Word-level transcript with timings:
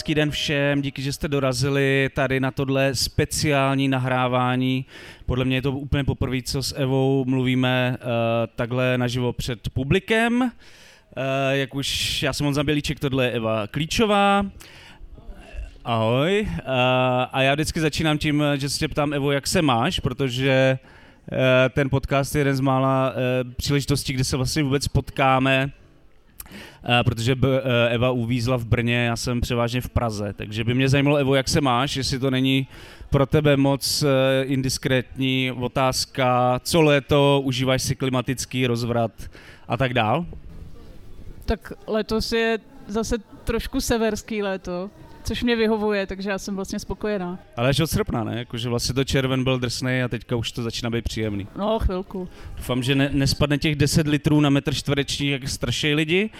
hezký 0.00 0.14
den 0.14 0.30
všem, 0.30 0.82
díky, 0.82 1.02
že 1.02 1.12
jste 1.12 1.28
dorazili 1.28 2.10
tady 2.14 2.40
na 2.40 2.50
tohle 2.50 2.94
speciální 2.94 3.88
nahrávání. 3.88 4.86
Podle 5.26 5.44
mě 5.44 5.56
je 5.56 5.62
to 5.62 5.72
úplně 5.72 6.04
poprvé, 6.04 6.42
co 6.42 6.62
s 6.62 6.78
Evou 6.78 7.24
mluvíme 7.24 7.96
uh, 8.00 8.06
takhle 8.56 8.98
naživo 8.98 9.32
před 9.32 9.68
publikem. 9.68 10.40
Uh, 10.42 10.48
jak 11.52 11.74
už, 11.74 12.22
já 12.22 12.32
jsem 12.32 12.44
Honza 12.44 12.64
Bělíček, 12.64 13.00
tohle 13.00 13.24
je 13.24 13.30
Eva 13.30 13.66
Klíčová. 13.66 14.46
Ahoj. 15.84 16.48
Uh, 16.48 16.48
a 17.32 17.42
já 17.42 17.54
vždycky 17.54 17.80
začínám 17.80 18.18
tím, 18.18 18.44
že 18.56 18.68
se 18.68 18.78
tě 18.78 18.88
ptám, 18.88 19.12
Evo, 19.12 19.32
jak 19.32 19.46
se 19.46 19.62
máš, 19.62 20.00
protože 20.00 20.78
ten 21.70 21.90
podcast 21.90 22.34
je 22.34 22.40
jeden 22.40 22.56
z 22.56 22.60
mála 22.60 23.14
příležitostí, 23.56 24.12
kde 24.12 24.24
se 24.24 24.36
vlastně 24.36 24.62
vůbec 24.62 24.88
potkáme 24.88 25.70
protože 27.04 27.36
eh, 27.44 27.88
Eva 27.88 28.10
uvízla 28.10 28.56
v 28.56 28.64
Brně, 28.64 29.04
já 29.04 29.16
jsem 29.16 29.40
převážně 29.40 29.80
v 29.80 29.88
Praze, 29.88 30.32
takže 30.36 30.64
by 30.64 30.74
mě 30.74 30.88
zajímalo, 30.88 31.16
Evo, 31.16 31.34
jak 31.34 31.48
se 31.48 31.60
máš, 31.60 31.96
jestli 31.96 32.18
to 32.18 32.30
není 32.30 32.66
pro 33.10 33.26
tebe 33.26 33.56
moc 33.56 34.02
eh, 34.02 34.44
indiskrétní 34.44 35.52
otázka, 35.52 36.60
co 36.64 36.82
léto, 36.82 37.40
užíváš 37.44 37.82
si 37.82 37.96
klimatický 37.96 38.66
rozvrat 38.66 39.12
a 39.68 39.76
tak 39.76 39.94
dál? 39.94 40.26
Tak 41.44 41.72
letos 41.86 42.32
je 42.32 42.58
zase 42.86 43.16
trošku 43.44 43.80
severský 43.80 44.42
léto, 44.42 44.90
což 45.30 45.42
mě 45.42 45.56
vyhovuje, 45.56 46.06
takže 46.06 46.30
já 46.30 46.38
jsem 46.38 46.56
vlastně 46.56 46.78
spokojená. 46.78 47.38
Ale 47.56 47.68
až 47.68 47.80
od 47.80 47.86
srpna, 47.86 48.24
ne? 48.24 48.38
Jakože 48.38 48.68
vlastně 48.68 48.94
to 48.94 49.04
červen 49.04 49.44
byl 49.44 49.58
drsný 49.58 50.02
a 50.02 50.08
teďka 50.08 50.36
už 50.36 50.52
to 50.52 50.62
začíná 50.62 50.90
být 50.90 51.04
příjemný. 51.04 51.46
No, 51.56 51.78
chvilku. 51.78 52.28
Doufám, 52.56 52.82
že 52.82 52.94
ne, 52.94 53.10
nespadne 53.12 53.58
těch 53.58 53.76
10 53.76 54.06
litrů 54.06 54.40
na 54.40 54.50
metr 54.50 54.74
čtvereční, 54.74 55.28
jak 55.28 55.48
straší 55.48 55.94
lidi. 55.94 56.30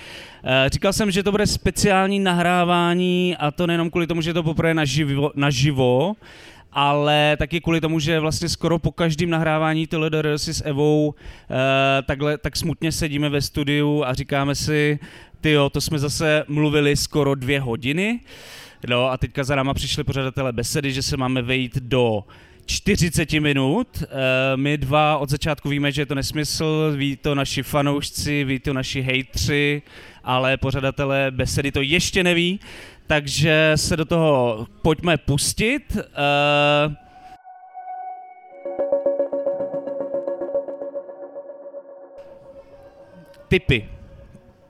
E, 0.45 0.69
říkal 0.69 0.92
jsem, 0.92 1.11
že 1.11 1.23
to 1.23 1.31
bude 1.31 1.47
speciální 1.47 2.20
nahrávání 2.20 3.37
a 3.39 3.50
to 3.50 3.67
nejenom 3.67 3.91
kvůli 3.91 4.06
tomu, 4.06 4.20
že 4.23 4.34
to 4.34 4.42
poprvé 4.42 4.75
naživo, 4.75 5.31
naživo 5.34 6.15
ale 6.72 7.37
taky 7.39 7.61
kvůli 7.61 7.81
tomu, 7.81 7.98
že 7.98 8.20
vlastně 8.20 8.48
skoro 8.48 8.78
po 8.78 8.93
každém 8.93 9.31
nahrávání 9.31 9.87
TLDR 9.87 10.39
si 10.39 10.55
s 10.55 10.65
Evou 10.65 11.15
e, 11.50 12.03
takhle, 12.03 12.39
tak 12.39 12.56
smutně 12.56 12.93
sedíme 12.93 13.28
ve 13.28 13.43
studiu 13.43 14.05
a 14.05 14.15
říkáme 14.15 14.55
si, 14.55 14.98
ty 15.41 15.50
jo, 15.50 15.70
to 15.70 15.81
jsme 15.81 15.98
zase 15.98 16.45
mluvili 16.48 16.97
skoro 16.97 17.34
dvě 17.34 17.61
hodiny. 17.61 18.20
No 18.89 19.11
a 19.11 19.17
teďka 19.17 19.45
za 19.45 19.55
náma 19.55 19.75
přišli 19.75 20.05
pořadatelé 20.05 20.53
besedy, 20.53 20.92
že 20.92 21.03
se 21.03 21.17
máme 21.17 21.42
vejít 21.42 21.77
do 21.77 22.25
40 22.67 23.33
minut. 23.33 24.03
Eh, 24.03 24.06
my 24.56 24.78
dva 24.78 25.19
od 25.19 25.31
začátku 25.31 25.69
víme, 25.69 25.92
že 25.92 26.03
je 26.03 26.06
to 26.06 26.14
nesmysl, 26.14 26.92
ví 26.97 27.17
to 27.17 27.34
naši 27.34 27.62
fanoušci, 27.62 28.45
ví 28.45 28.59
to 28.59 28.72
naši 28.72 29.00
hejtři, 29.00 29.83
ale 30.25 30.56
pořadatelé 30.56 31.31
besedy 31.31 31.72
to 31.72 31.81
ještě 31.83 32.25
neví, 32.25 32.61
takže 33.06 33.72
se 33.75 33.97
do 33.97 34.05
toho 34.05 34.67
pojďme 34.83 35.17
pustit. 35.17 35.97
Uh, 35.97 36.94
typy 43.48 44.00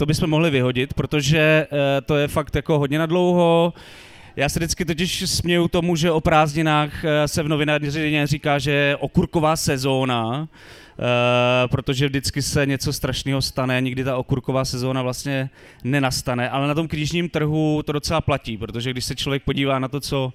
to 0.01 0.06
bychom 0.06 0.31
mohli 0.31 0.51
vyhodit, 0.51 0.95
protože 0.95 1.67
uh, 1.73 1.79
to 2.06 2.17
je 2.17 2.29
fakt 2.29 2.56
jako 2.56 2.79
hodně 2.79 2.98
na 2.98 3.06
dlouho. 3.06 3.73
Já 4.37 4.48
se 4.48 4.59
vždycky 4.59 4.84
totiž 4.84 5.31
směju 5.31 5.69
tomu, 5.69 5.97
že 5.97 6.11
o 6.11 6.20
prázdninách 6.20 7.05
eh, 7.05 7.29
se 7.29 7.42
v 7.42 7.48
novinářině 7.48 8.27
říká, 8.27 8.59
že 8.59 8.70
je 8.70 8.97
okurková 8.97 9.57
sezóna, 9.57 10.48
Uh, 10.98 11.70
protože 11.70 12.07
vždycky 12.07 12.42
se 12.42 12.67
něco 12.67 12.92
strašného 12.92 13.42
stane, 13.42 13.80
nikdy 13.80 14.05
ta 14.05 14.17
okurková 14.17 14.64
sezóna 14.64 15.02
vlastně 15.02 15.51
nenastane, 15.85 16.51
ale 16.51 16.69
na 16.69 16.74
tom 16.74 16.89
knižním 16.89 17.29
trhu 17.29 17.83
to 17.86 17.92
docela 17.92 18.20
platí, 18.20 18.57
protože 18.57 18.91
když 18.91 19.05
se 19.05 19.14
člověk 19.14 19.42
podívá 19.42 19.79
na 19.79 19.89
to, 19.89 20.01
co 20.01 20.33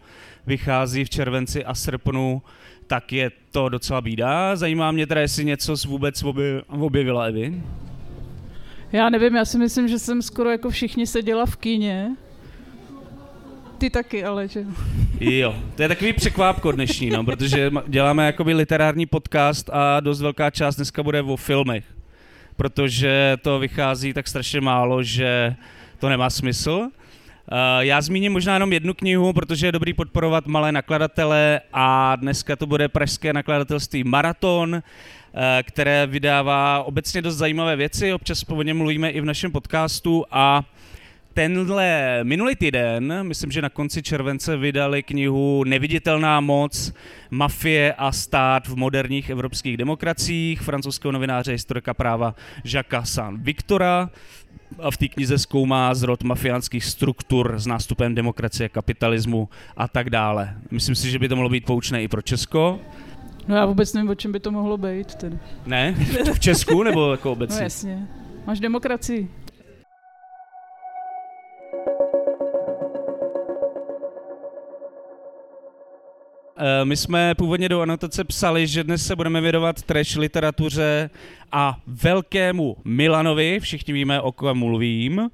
vychází 0.48 1.06
v 1.06 1.10
červenci 1.10 1.66
a 1.66 1.74
srpnu, 1.74 2.42
tak 2.88 3.14
je 3.14 3.32
to 3.52 3.70
docela 3.70 4.02
bídá. 4.02 4.56
Zajímá 4.56 4.92
mě 4.92 5.08
teda, 5.08 5.22
jestli 5.22 5.46
něco 5.46 5.76
vůbec 5.88 6.24
objevila 6.70 7.24
Evi. 7.24 7.62
Já 8.96 9.10
nevím, 9.10 9.36
já 9.36 9.46
si 9.46 9.58
myslím, 9.58 9.88
že 9.88 10.00
jsem 10.00 10.22
skoro 10.22 10.50
jako 10.50 10.70
všichni 10.70 11.08
seděla 11.08 11.46
v 11.46 11.56
kíně. 11.56 12.16
Ty 13.78 13.90
taky, 13.90 14.24
ale 14.24 14.48
že 14.48 14.66
Jo, 15.20 15.56
to 15.76 15.82
je 15.82 15.88
takový 15.88 16.14
překvápko 16.14 16.72
dnešní, 16.72 17.10
no, 17.10 17.24
protože 17.24 17.72
děláme 17.88 18.26
jakoby 18.26 18.54
literární 18.54 19.06
podcast 19.06 19.70
a 19.74 20.00
dost 20.00 20.22
velká 20.22 20.50
část 20.50 20.76
dneska 20.76 21.04
bude 21.04 21.22
o 21.22 21.36
filmech, 21.36 21.86
protože 22.56 23.38
to 23.42 23.60
vychází 23.60 24.14
tak 24.14 24.28
strašně 24.28 24.62
málo, 24.62 25.04
že 25.04 25.56
to 26.00 26.10
nemá 26.10 26.30
smysl. 26.30 26.90
Uh, 27.52 27.58
já 27.80 28.02
zmíním 28.02 28.34
možná 28.34 28.54
jenom 28.54 28.74
jednu 28.74 28.94
knihu, 28.94 29.34
protože 29.34 29.68
je 29.68 29.72
dobrý 29.72 29.94
podporovat 29.94 30.48
malé 30.48 30.72
nakladatele 30.72 31.62
a 31.74 32.16
dneska 32.16 32.56
to 32.56 32.66
bude 32.66 32.88
pražské 32.88 33.34
nakladatelství 33.34 34.04
Maraton, 34.04 34.82
Eh, 35.38 35.64
které 35.64 36.08
vydává 36.08 36.84
obecně 36.84 37.22
dost 37.22 37.36
zajímavé 37.36 37.76
věci, 37.76 38.14
občas 38.14 38.44
po 38.44 38.64
něm 38.64 38.78
mluvíme 38.78 39.10
i 39.10 39.22
v 39.22 39.26
našem 39.26 39.52
podcastu 39.52 40.26
a 40.32 40.64
tenhle 41.36 42.20
minulý 42.24 42.56
týden, 42.56 43.24
myslím, 43.24 43.52
že 43.52 43.62
na 43.62 43.70
konci 43.70 44.04
července 44.04 44.58
vydali 44.58 45.04
knihu 45.04 45.64
Neviditelná 45.64 46.40
moc, 46.40 46.94
mafie 47.32 47.94
a 47.94 48.12
stát 48.12 48.68
v 48.68 48.76
moderních 48.76 49.30
evropských 49.30 49.78
demokraciích 49.78 50.62
francouzského 50.62 51.12
novináře 51.12 51.52
historika 51.52 51.94
práva 51.94 52.36
Jacques 52.66 53.14
San 53.14 53.38
Victora. 53.44 54.10
A 54.80 54.92
v 54.92 54.98
té 54.98 55.08
knize 55.08 55.38
zkoumá 55.38 55.94
zrod 55.94 56.24
mafiánských 56.24 56.86
struktur 56.86 57.54
s 57.58 57.68
nástupem 57.68 58.16
demokracie, 58.16 58.70
kapitalismu 58.70 59.50
a 59.78 59.88
tak 59.88 60.10
dále. 60.10 60.56
Myslím 60.72 60.96
si, 60.96 61.12
že 61.12 61.20
by 61.20 61.30
to 61.30 61.36
mohlo 61.36 61.50
být 61.50 61.66
poučné 61.66 62.04
i 62.04 62.08
pro 62.08 62.22
Česko. 62.22 62.80
No 63.48 63.56
já 63.56 63.66
vůbec 63.66 63.94
nevím, 63.94 64.10
o 64.10 64.16
čem 64.16 64.32
by 64.32 64.40
to 64.40 64.52
mohlo 64.52 64.78
být. 64.78 65.16
Tedy. 65.16 65.38
Ne? 65.66 65.96
V 66.34 66.40
Česku 66.40 66.84
nebo 66.84 67.12
jako 67.12 67.32
obecně? 67.32 67.58
No 67.58 67.64
jasně. 67.64 68.08
Máš 68.48 68.60
demokracii. 68.60 69.30
My 76.84 76.98
jsme 76.98 77.36
původně 77.36 77.70
do 77.70 77.82
anotace 77.82 78.24
psali, 78.24 78.68
že 78.68 78.84
dnes 78.84 79.08
se 79.08 79.16
budeme 79.16 79.42
věnovat 79.42 79.82
trash 79.82 80.16
literatuře 80.16 81.10
a 81.52 81.78
velkému 81.88 82.78
Milanovi, 82.86 83.60
všichni 83.60 83.94
víme, 83.94 84.22
o 84.22 84.32
kom 84.32 84.58
mluvím. 84.58 85.30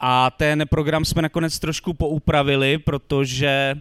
A 0.00 0.30
ten 0.30 0.64
program 0.70 1.04
jsme 1.04 1.22
nakonec 1.22 1.58
trošku 1.58 1.94
poupravili, 1.94 2.78
protože 2.78 3.74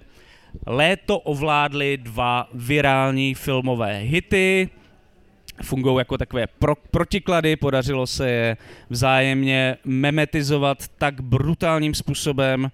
Léto 0.65 1.19
ovládly 1.19 1.97
dva 1.97 2.49
virální 2.53 3.33
filmové 3.33 3.99
hity, 3.99 4.69
fungují 5.61 5.97
jako 5.97 6.17
takové 6.17 6.47
pro, 6.59 6.75
protiklady, 6.75 7.55
podařilo 7.55 8.07
se 8.07 8.29
je 8.29 8.57
vzájemně 8.89 9.77
memetizovat 9.85 10.77
tak 10.97 11.21
brutálním 11.21 11.93
způsobem, 11.93 12.71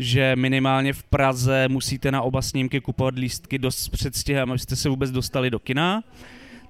že 0.00 0.36
minimálně 0.36 0.92
v 0.92 1.02
Praze 1.02 1.68
musíte 1.68 2.12
na 2.12 2.22
oba 2.22 2.42
snímky 2.42 2.80
kupovat 2.80 3.14
lístky 3.14 3.58
dost 3.58 3.88
předstihem, 3.88 4.50
abyste 4.50 4.76
se 4.76 4.88
vůbec 4.88 5.10
dostali 5.10 5.50
do 5.50 5.58
kina. 5.58 6.02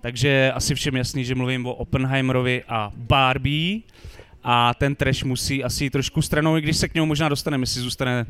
Takže 0.00 0.52
asi 0.54 0.74
všem 0.74 0.96
jasný, 0.96 1.24
že 1.24 1.34
mluvím 1.34 1.66
o 1.66 1.74
Oppenheimerovi 1.74 2.62
a 2.68 2.92
Barbie 2.96 3.80
a 4.44 4.74
ten 4.74 4.94
trash 4.94 5.24
musí 5.24 5.64
asi 5.64 5.90
trošku 5.90 6.22
stranou, 6.22 6.56
i 6.56 6.60
když 6.60 6.76
se 6.76 6.88
k 6.88 6.94
němu 6.94 7.06
možná 7.06 7.28
dostaneme, 7.28 7.62
jestli 7.62 7.80
zůstane 7.80 8.26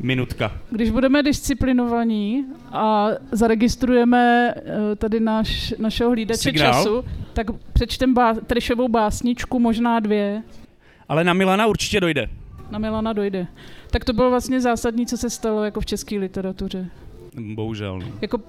minutka. 0.00 0.52
Když 0.70 0.90
budeme 0.90 1.22
disciplinovaní 1.22 2.44
a 2.72 3.08
zaregistrujeme 3.32 4.54
eh, 4.56 4.96
tady 4.96 5.20
náš, 5.20 5.74
našeho 5.78 6.10
hlídače 6.10 6.38
Signál. 6.40 6.72
času, 6.72 7.04
tak 7.32 7.46
přečtem 7.72 8.14
bá, 8.14 8.34
trešovou 8.34 8.88
básničku, 8.88 9.58
možná 9.58 10.00
dvě. 10.00 10.42
Ale 11.08 11.24
na 11.24 11.32
Milana 11.32 11.66
určitě 11.66 12.00
dojde. 12.00 12.28
Na 12.70 12.78
Milana 12.78 13.12
dojde. 13.12 13.46
Tak 13.90 14.04
to 14.04 14.12
bylo 14.12 14.30
vlastně 14.30 14.60
zásadní, 14.60 15.06
co 15.06 15.16
se 15.16 15.30
stalo 15.30 15.64
jako 15.64 15.80
v 15.80 15.86
české 15.86 16.18
literatuře. 16.18 16.86
Bohužel. 17.54 17.98
No. 17.98 18.06
Jako, 18.20 18.40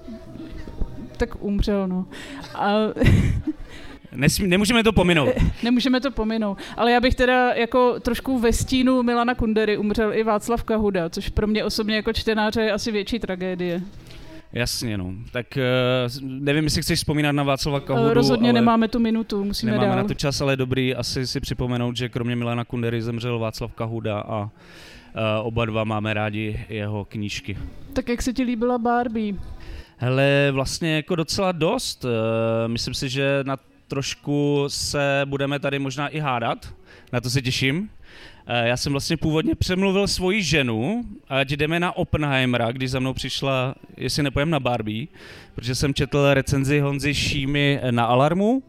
tak 1.16 1.42
umřel, 1.44 1.88
no. 1.88 2.06
A 2.54 2.74
Nesmí, 4.16 4.48
nemůžeme 4.48 4.84
to 4.84 4.92
pominout. 4.92 5.34
Nemůžeme 5.62 6.00
to 6.00 6.10
pominout. 6.10 6.58
Ale 6.76 6.92
já 6.92 7.00
bych 7.00 7.14
teda 7.14 7.52
jako 7.52 8.00
trošku 8.00 8.38
ve 8.38 8.52
stínu 8.52 9.02
Milana 9.02 9.34
Kundery 9.34 9.76
umřel 9.76 10.14
i 10.14 10.22
Václav 10.22 10.64
Kahuda, 10.64 11.10
což 11.10 11.28
pro 11.28 11.46
mě 11.46 11.64
osobně 11.64 11.96
jako 11.96 12.12
čtenáře 12.12 12.60
je 12.60 12.72
asi 12.72 12.92
větší 12.92 13.18
tragédie. 13.18 13.80
Jasně, 14.52 14.98
no. 14.98 15.12
Tak 15.32 15.46
uh, 15.56 16.28
nevím, 16.28 16.64
jestli 16.64 16.82
chceš 16.82 16.98
vzpomínat 16.98 17.32
na 17.32 17.42
Václava 17.42 17.80
Kahudu. 17.80 18.14
Rozhodně 18.14 18.50
ale 18.50 18.60
nemáme 18.60 18.88
tu 18.88 18.98
minutu, 18.98 19.44
musíme 19.44 19.72
nemáme 19.72 19.88
dál. 19.88 19.96
na 19.96 20.04
to 20.04 20.14
čas, 20.14 20.40
ale 20.40 20.56
dobrý 20.56 20.94
asi 20.94 21.26
si 21.26 21.40
připomenout, 21.40 21.96
že 21.96 22.08
kromě 22.08 22.36
Milana 22.36 22.64
Kundery 22.64 23.02
zemřel 23.02 23.38
Václav 23.38 23.72
Kahuda 23.72 24.20
a 24.20 24.42
uh, 24.42 24.50
oba 25.42 25.64
dva 25.64 25.84
máme 25.84 26.14
rádi 26.14 26.66
jeho 26.68 27.04
knížky. 27.04 27.58
Tak 27.92 28.08
jak 28.08 28.22
se 28.22 28.32
ti 28.32 28.42
líbila 28.42 28.78
Barbie? 28.78 29.34
Hele, 29.96 30.48
vlastně 30.52 30.96
jako 30.96 31.16
docela 31.16 31.52
dost. 31.52 32.04
Uh, 32.04 32.10
myslím 32.66 32.94
si, 32.94 33.08
že 33.08 33.40
na 33.42 33.56
trošku 33.88 34.64
se 34.68 35.22
budeme 35.24 35.58
tady 35.58 35.78
možná 35.78 36.08
i 36.08 36.18
hádat, 36.18 36.74
na 37.12 37.20
to 37.20 37.30
se 37.30 37.42
těším. 37.42 37.90
Eh, 38.46 38.68
já 38.68 38.76
jsem 38.76 38.92
vlastně 38.92 39.16
původně 39.16 39.54
přemluvil 39.54 40.08
svoji 40.08 40.42
ženu, 40.42 41.04
ať 41.28 41.50
jdeme 41.50 41.80
na 41.80 41.96
Oppenheimera, 41.96 42.72
když 42.72 42.90
za 42.90 43.00
mnou 43.00 43.12
přišla, 43.12 43.74
jestli 43.96 44.22
nepojem 44.22 44.50
na 44.50 44.60
Barbie, 44.60 45.06
protože 45.54 45.74
jsem 45.74 45.94
četl 45.94 46.34
recenzi 46.34 46.80
Honzy 46.80 47.14
Šímy 47.14 47.80
na 47.90 48.04
Alarmu, 48.04 48.62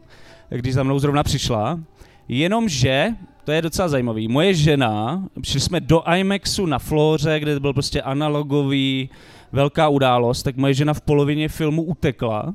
když 0.48 0.74
za 0.74 0.82
mnou 0.82 0.98
zrovna 0.98 1.22
přišla. 1.22 1.80
Jenomže, 2.28 3.08
to 3.44 3.52
je 3.52 3.62
docela 3.62 3.88
zajímavý, 3.88 4.28
moje 4.28 4.54
žena, 4.54 5.24
šli 5.42 5.60
jsme 5.60 5.80
do 5.80 6.02
IMAXu 6.16 6.66
na 6.66 6.78
Flóře, 6.78 7.40
kde 7.40 7.60
byl 7.60 7.72
prostě 7.72 8.02
analogový, 8.02 9.10
velká 9.52 9.88
událost, 9.88 10.42
tak 10.42 10.56
moje 10.56 10.74
žena 10.74 10.94
v 10.94 11.00
polovině 11.00 11.48
filmu 11.48 11.82
utekla, 11.82 12.54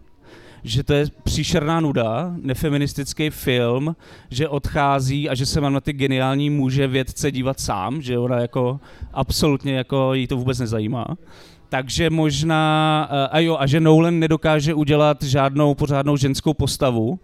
že 0.64 0.84
to 0.84 0.94
je 0.94 1.06
příšerná 1.24 1.80
nuda, 1.80 2.34
nefeministický 2.42 3.30
film, 3.30 3.96
že 4.30 4.48
odchází 4.48 5.30
a 5.30 5.36
že 5.36 5.46
se 5.46 5.62
mám 5.62 5.74
na 5.74 5.82
ty 5.82 5.94
geniální 5.94 6.50
muže 6.50 6.88
vědce 6.88 7.32
dívat 7.32 7.60
sám, 7.60 8.02
že 8.02 8.18
ona 8.18 8.40
jako 8.40 8.80
absolutně 9.14 9.74
jako 9.74 10.14
jí 10.14 10.28
to 10.28 10.38
vůbec 10.38 10.60
nezajímá. 10.60 11.06
Takže 11.70 12.10
možná, 12.10 13.10
eh, 13.12 13.28
a 13.28 13.40
jo, 13.40 13.58
a 13.60 13.68
že 13.68 13.80
Nolan 13.80 14.20
nedokáže 14.20 14.74
udělat 14.74 15.24
žádnou 15.24 15.76
pořádnou 15.76 16.18
ženskou 16.18 16.54
postavu, 16.54 17.20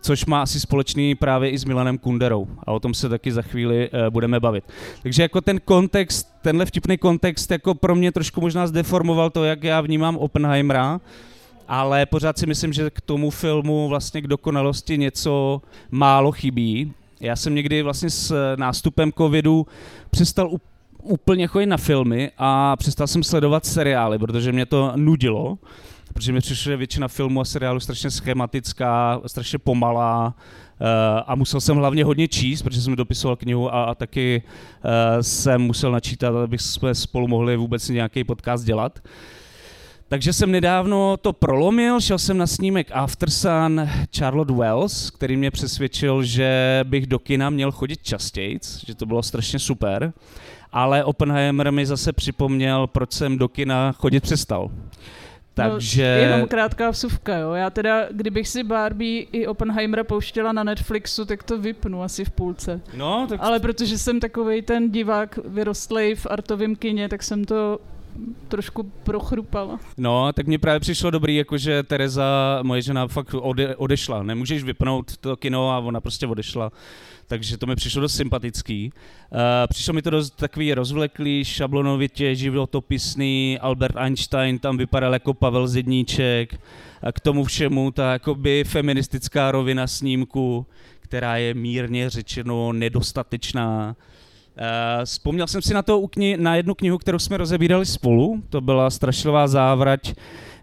což 0.00 0.26
má 0.26 0.42
asi 0.42 0.60
společný 0.60 1.14
právě 1.14 1.50
i 1.50 1.58
s 1.58 1.64
Milanem 1.64 1.98
Kunderou. 1.98 2.48
A 2.66 2.72
o 2.72 2.80
tom 2.80 2.94
se 2.94 3.08
taky 3.08 3.32
za 3.32 3.42
chvíli 3.42 3.90
uh, 3.90 4.10
budeme 4.10 4.40
bavit. 4.40 4.64
Takže 5.02 5.22
jako 5.22 5.40
ten 5.40 5.60
kontext, 5.64 6.28
tenhle 6.42 6.66
vtipný 6.66 6.98
kontext 6.98 7.50
jako 7.50 7.74
pro 7.74 7.94
mě 7.94 8.12
trošku 8.12 8.40
možná 8.40 8.66
zdeformoval 8.66 9.30
to, 9.30 9.44
jak 9.44 9.64
já 9.64 9.80
vnímám 9.80 10.16
Oppenheimera, 10.16 11.00
ale 11.70 12.06
pořád 12.06 12.38
si 12.38 12.46
myslím, 12.46 12.72
že 12.72 12.90
k 12.90 13.00
tomu 13.00 13.30
filmu 13.30 13.88
vlastně 13.88 14.22
k 14.22 14.26
dokonalosti 14.26 14.98
něco 14.98 15.62
málo 15.90 16.32
chybí. 16.32 16.92
Já 17.20 17.36
jsem 17.36 17.54
někdy 17.54 17.82
vlastně 17.82 18.10
s 18.10 18.56
nástupem 18.56 19.12
covidu 19.12 19.66
přestal 20.10 20.50
úplně 21.02 21.46
chodit 21.46 21.66
na 21.66 21.76
filmy 21.76 22.30
a 22.38 22.76
přestal 22.76 23.06
jsem 23.06 23.22
sledovat 23.22 23.66
seriály, 23.66 24.18
protože 24.18 24.52
mě 24.52 24.66
to 24.66 24.92
nudilo 24.96 25.58
protože 26.12 26.32
mi 26.32 26.40
přišlo, 26.40 26.70
že 26.70 26.76
většina 26.76 27.08
filmů 27.08 27.40
a 27.40 27.44
seriálů 27.44 27.80
strašně 27.80 28.10
schematická, 28.10 29.20
strašně 29.26 29.58
pomalá 29.58 30.26
uh, 30.26 30.86
a 31.26 31.34
musel 31.34 31.60
jsem 31.60 31.76
hlavně 31.76 32.04
hodně 32.04 32.28
číst, 32.28 32.62
protože 32.62 32.80
jsem 32.82 32.96
dopisoval 32.96 33.36
knihu 33.36 33.74
a, 33.74 33.84
a 33.84 33.94
taky 33.94 34.42
uh, 34.84 34.90
jsem 35.20 35.62
musel 35.62 35.92
načítat, 35.92 36.34
abych 36.34 36.60
jsme 36.60 36.94
spolu 36.94 37.28
mohli 37.28 37.56
vůbec 37.56 37.88
nějaký 37.88 38.24
podcast 38.24 38.64
dělat. 38.64 38.98
Takže 40.10 40.32
jsem 40.32 40.50
nedávno 40.50 41.16
to 41.16 41.32
prolomil, 41.32 42.00
šel 42.00 42.18
jsem 42.18 42.38
na 42.38 42.46
snímek 42.46 42.88
Aftersun 42.92 43.88
Charlotte 44.16 44.52
Wells, 44.52 45.10
který 45.10 45.36
mě 45.36 45.50
přesvědčil, 45.50 46.22
že 46.22 46.80
bych 46.84 47.06
do 47.06 47.18
kina 47.18 47.50
měl 47.50 47.72
chodit 47.72 48.02
častěji, 48.02 48.58
že 48.86 48.94
to 48.94 49.06
bylo 49.06 49.22
strašně 49.22 49.58
super, 49.58 50.12
ale 50.72 51.04
Oppenheimer 51.04 51.72
mi 51.72 51.86
zase 51.86 52.12
připomněl, 52.12 52.86
proč 52.86 53.12
jsem 53.12 53.38
do 53.38 53.48
kina 53.48 53.92
chodit 53.92 54.20
přestal. 54.20 54.70
Takže... 55.54 56.16
No, 56.20 56.32
jenom 56.34 56.48
krátká 56.48 56.90
vsuvka, 56.90 57.36
jo. 57.36 57.52
Já 57.52 57.70
teda, 57.70 58.06
kdybych 58.10 58.48
si 58.48 58.62
Barbie 58.62 59.22
i 59.22 59.46
Oppenheimera 59.46 60.04
pouštěla 60.04 60.52
na 60.52 60.64
Netflixu, 60.64 61.24
tak 61.24 61.42
to 61.42 61.58
vypnu 61.58 62.02
asi 62.02 62.24
v 62.24 62.30
půlce. 62.30 62.80
No, 62.96 63.26
tak... 63.28 63.40
Ale 63.42 63.60
protože 63.60 63.98
jsem 63.98 64.20
takový 64.20 64.62
ten 64.62 64.90
divák 64.90 65.38
vyrostlej 65.44 66.14
v 66.14 66.26
artovém 66.30 66.76
kině, 66.76 67.08
tak 67.08 67.22
jsem 67.22 67.44
to 67.44 67.78
trošku 68.48 68.82
prochrupala. 68.82 69.80
No, 69.96 70.32
tak 70.32 70.46
mně 70.46 70.58
právě 70.58 70.80
přišlo 70.80 71.10
dobrý, 71.10 71.36
jakože 71.36 71.82
Tereza, 71.82 72.60
moje 72.62 72.82
žena, 72.82 73.06
fakt 73.06 73.34
ode, 73.34 73.76
odešla. 73.76 74.22
Nemůžeš 74.22 74.62
vypnout 74.62 75.16
to 75.16 75.36
kino 75.36 75.70
a 75.70 75.78
ona 75.78 76.00
prostě 76.00 76.26
odešla 76.26 76.72
takže 77.30 77.58
to 77.58 77.66
mi 77.66 77.76
přišlo 77.76 78.00
dost 78.00 78.14
sympatický. 78.14 78.92
Uh, 79.32 79.38
přišlo 79.68 79.94
mi 79.94 80.02
to 80.02 80.10
dost 80.10 80.30
takový 80.30 80.74
rozvleklý, 80.74 81.44
šablonovitě, 81.44 82.34
životopisný, 82.34 83.58
Albert 83.60 83.96
Einstein 83.96 84.58
tam 84.58 84.76
vypadal 84.76 85.12
jako 85.12 85.34
Pavel 85.34 85.68
Zedníček, 85.68 86.60
a 87.02 87.12
k 87.12 87.20
tomu 87.20 87.44
všemu 87.44 87.90
ta 87.90 88.12
jakoby 88.12 88.64
feministická 88.64 89.50
rovina 89.50 89.86
snímku, 89.86 90.66
která 91.00 91.36
je 91.36 91.54
mírně 91.54 92.10
řečeno 92.10 92.72
nedostatečná. 92.72 93.96
Uh, 94.60 95.04
vzpomněl 95.04 95.46
jsem 95.46 95.62
si 95.62 95.74
na 95.74 95.82
to 95.82 96.08
na 96.36 96.56
jednu 96.56 96.74
knihu, 96.74 96.98
kterou 96.98 97.18
jsme 97.18 97.36
rozebírali 97.36 97.86
spolu, 97.86 98.42
to 98.48 98.60
byla 98.60 98.90
Strašlivá 98.90 99.48
závrať 99.48 100.14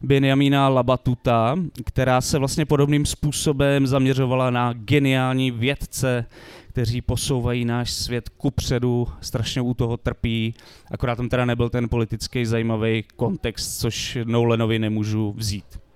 Benjamína 0.02 0.70
Labatuta, 0.70 1.56
která 1.86 2.22
se 2.22 2.40
vlastně 2.40 2.66
podobným 2.66 3.06
způsobem 3.06 3.88
zaměřovala 3.88 4.50
na 4.50 4.74
geniální 4.74 5.52
vědce, 5.52 6.26
kteří 6.70 7.02
posouvají 7.02 7.66
náš 7.66 7.92
svět 7.92 8.30
kupředu, 8.30 9.08
strašně 9.22 9.62
u 9.62 9.74
toho 9.74 9.98
trpí, 9.98 10.54
akorát 10.92 11.16
tam 11.16 11.30
teda 11.30 11.46
nebyl 11.46 11.70
ten 11.70 11.90
politický 11.90 12.46
zajímavý 12.46 13.04
kontext, 13.16 13.80
což 13.80 14.18
Nolanovi 14.24 14.80
nemůžu 14.80 15.34
vzít. 15.38 15.87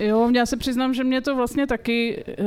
Jo, 0.00 0.30
já 0.34 0.46
se 0.46 0.56
přiznám, 0.56 0.94
že 0.94 1.04
mě 1.04 1.20
to 1.20 1.36
vlastně 1.36 1.66
taky 1.66 2.24
uh, 2.40 2.46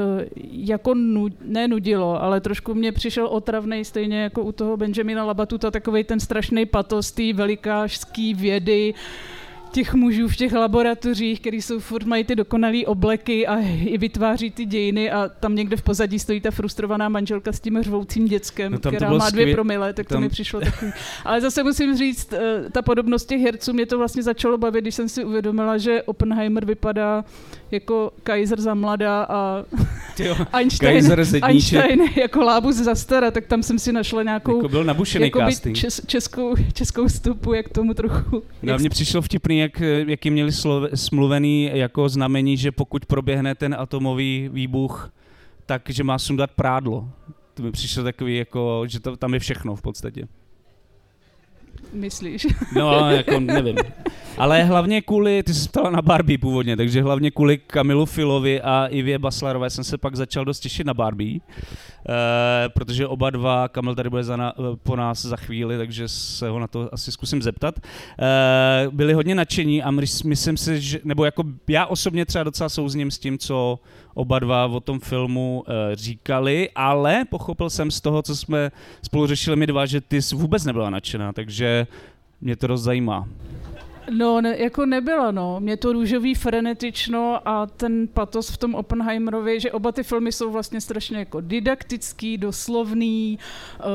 jako 0.51 0.93
nu, 0.93 1.27
nenudilo, 1.41 2.23
ale 2.23 2.41
trošku 2.41 2.73
mě 2.73 2.91
přišel 2.91 3.27
otravný 3.27 3.85
stejně 3.85 4.21
jako 4.21 4.43
u 4.43 4.51
toho 4.51 4.77
Benjamina 4.77 5.25
Labatuta, 5.25 5.71
takový 5.71 6.03
ten 6.03 6.19
strašný 6.19 6.65
patos 6.65 7.11
té 7.11 7.33
velikářské 7.33 8.33
vědy, 8.35 8.93
těch 9.71 9.93
mužů 9.93 10.27
v 10.27 10.35
těch 10.35 10.53
laboratořích, 10.53 11.39
který 11.39 11.61
jsou 11.61 11.79
furt 11.79 12.05
mají 12.05 12.23
ty 12.23 12.35
dokonalé 12.35 12.85
obleky 12.85 13.47
a 13.47 13.59
i 13.85 13.97
vytváří 13.97 14.51
ty 14.51 14.65
dějiny 14.65 15.11
a 15.11 15.29
tam 15.39 15.55
někde 15.55 15.77
v 15.77 15.81
pozadí 15.81 16.19
stojí 16.19 16.41
ta 16.41 16.51
frustrovaná 16.51 17.09
manželka 17.09 17.51
s 17.51 17.59
tím 17.59 17.83
řvoucím 17.83 18.27
dětskem, 18.27 18.71
no 18.71 18.79
která 18.79 19.09
má 19.09 19.29
dvě 19.29 19.43
skvěl... 19.43 19.55
promile, 19.55 19.93
tak 19.93 20.07
tam... 20.07 20.15
to 20.15 20.21
mi 20.21 20.29
přišlo 20.29 20.59
takový. 20.59 20.91
Ale 21.25 21.41
zase 21.41 21.63
musím 21.63 21.97
říct, 21.97 22.33
eh, 22.33 22.69
ta 22.71 22.81
podobnost 22.81 23.25
těch 23.25 23.41
herců 23.41 23.73
mě 23.73 23.85
to 23.85 23.97
vlastně 23.97 24.23
začalo 24.23 24.57
bavit, 24.57 24.81
když 24.81 24.95
jsem 24.95 25.09
si 25.09 25.23
uvědomila, 25.25 25.77
že 25.77 26.03
Oppenheimer 26.03 26.65
vypadá 26.65 27.25
jako 27.71 28.11
Kaiser 28.23 28.61
za 28.61 28.73
mladá 28.73 29.23
a 29.29 29.63
Tyjo, 30.15 30.35
Einstein, 30.53 31.11
Einstein 31.43 32.01
jako 32.15 32.41
lábus 32.41 32.75
za 32.75 32.95
stara, 32.95 33.31
tak 33.31 33.45
tam 33.45 33.63
jsem 33.63 33.79
si 33.79 33.91
našla 33.91 34.23
nějakou 34.23 34.57
jako 34.57 34.69
byl 34.69 34.83
nabušený 34.83 35.31
casting. 35.31 35.77
Čes, 35.77 36.01
českou, 36.05 36.55
českou 36.73 37.09
stupu, 37.09 37.53
jak 37.53 37.69
tomu 37.69 37.93
trochu. 37.93 38.43
No, 38.63 38.77
mně 38.77 38.89
přišlo 38.89 39.21
vtipný, 39.21 39.59
jak, 39.61 39.81
jaký 40.07 40.29
měli 40.29 40.51
slov, 40.51 40.89
smluvený 40.95 41.69
jako 41.73 42.09
znamení, 42.09 42.57
že 42.57 42.71
pokud 42.71 43.05
proběhne 43.05 43.55
ten 43.55 43.75
atomový 43.79 44.49
výbuch, 44.53 45.11
takže 45.65 46.03
má 46.03 46.19
sundat 46.19 46.51
prádlo. 46.51 47.09
To 47.53 47.63
mi 47.63 47.71
přišlo 47.71 48.03
takový, 48.03 48.37
jako, 48.37 48.83
že 48.87 48.99
to, 48.99 49.17
tam 49.17 49.33
je 49.33 49.39
všechno 49.39 49.75
v 49.75 49.81
podstatě. 49.81 50.27
Myslíš? 51.93 52.47
No, 52.75 53.11
jako 53.11 53.39
nevím. 53.39 53.75
Ale 54.37 54.63
hlavně 54.63 55.01
kvůli, 55.01 55.43
ty 55.43 55.53
jsi 55.53 55.69
ptala 55.69 55.89
na 55.89 56.01
Barbie 56.01 56.37
původně, 56.37 56.77
takže 56.77 57.01
hlavně 57.01 57.31
kvůli 57.31 57.57
Kamilu 57.57 58.05
Filovi 58.05 58.61
a 58.61 58.87
Ivě 58.87 59.19
Baslarové 59.19 59.69
jsem 59.69 59.83
se 59.83 59.97
pak 59.97 60.15
začal 60.15 60.45
dost 60.45 60.59
těšit 60.59 60.87
na 60.87 60.93
Barbie, 60.93 61.39
uh, 62.09 62.13
protože 62.73 63.07
oba 63.07 63.29
dva, 63.29 63.67
Kamil 63.67 63.95
tady 63.95 64.09
bude 64.09 64.23
za 64.23 64.37
na, 64.37 64.53
po 64.83 64.95
nás 64.95 65.21
za 65.21 65.35
chvíli, 65.35 65.77
takže 65.77 66.07
se 66.07 66.49
ho 66.49 66.59
na 66.59 66.67
to 66.67 66.93
asi 66.93 67.11
zkusím 67.11 67.41
zeptat, 67.41 67.75
uh, 67.79 68.93
byli 68.93 69.13
hodně 69.13 69.35
nadšení 69.35 69.83
a 69.83 69.91
myslím 69.91 70.57
si, 70.57 70.81
že, 70.81 70.99
nebo 71.03 71.25
jako 71.25 71.43
já 71.67 71.85
osobně 71.85 72.25
třeba 72.25 72.43
docela 72.43 72.69
souzním 72.69 73.11
s 73.11 73.19
tím, 73.19 73.37
co 73.37 73.79
oba 74.13 74.39
dva 74.39 74.65
o 74.65 74.79
tom 74.79 74.99
filmu 74.99 75.63
uh, 75.67 75.73
říkali, 75.93 76.69
ale 76.75 77.25
pochopil 77.29 77.69
jsem 77.69 77.91
z 77.91 78.01
toho, 78.01 78.21
co 78.21 78.35
jsme 78.35 78.71
spolu 79.03 79.27
řešili 79.27 79.55
my 79.55 79.67
dva, 79.67 79.85
že 79.85 80.01
ty 80.01 80.21
jsi 80.21 80.35
vůbec 80.35 80.65
nebyla 80.65 80.89
nadšená, 80.89 81.33
takže 81.33 81.87
mě 82.41 82.55
to 82.55 82.67
dost 82.67 82.81
zajímá. 82.81 83.27
No, 84.17 84.41
ne, 84.41 84.57
jako 84.57 84.85
nebyla, 84.85 85.31
no. 85.31 85.59
Mě 85.59 85.77
to 85.77 85.93
růžový 85.93 86.35
frenetično 86.35 87.39
a 87.45 87.65
ten 87.65 88.07
patos 88.07 88.49
v 88.49 88.57
tom 88.57 88.75
Oppenheimerovi, 88.75 89.59
že 89.59 89.71
oba 89.71 89.91
ty 89.91 90.03
filmy 90.03 90.31
jsou 90.31 90.51
vlastně 90.51 90.81
strašně 90.81 91.17
jako 91.17 91.41
didaktický, 91.41 92.37
doslovný. 92.37 93.39
Uh, 93.79 93.85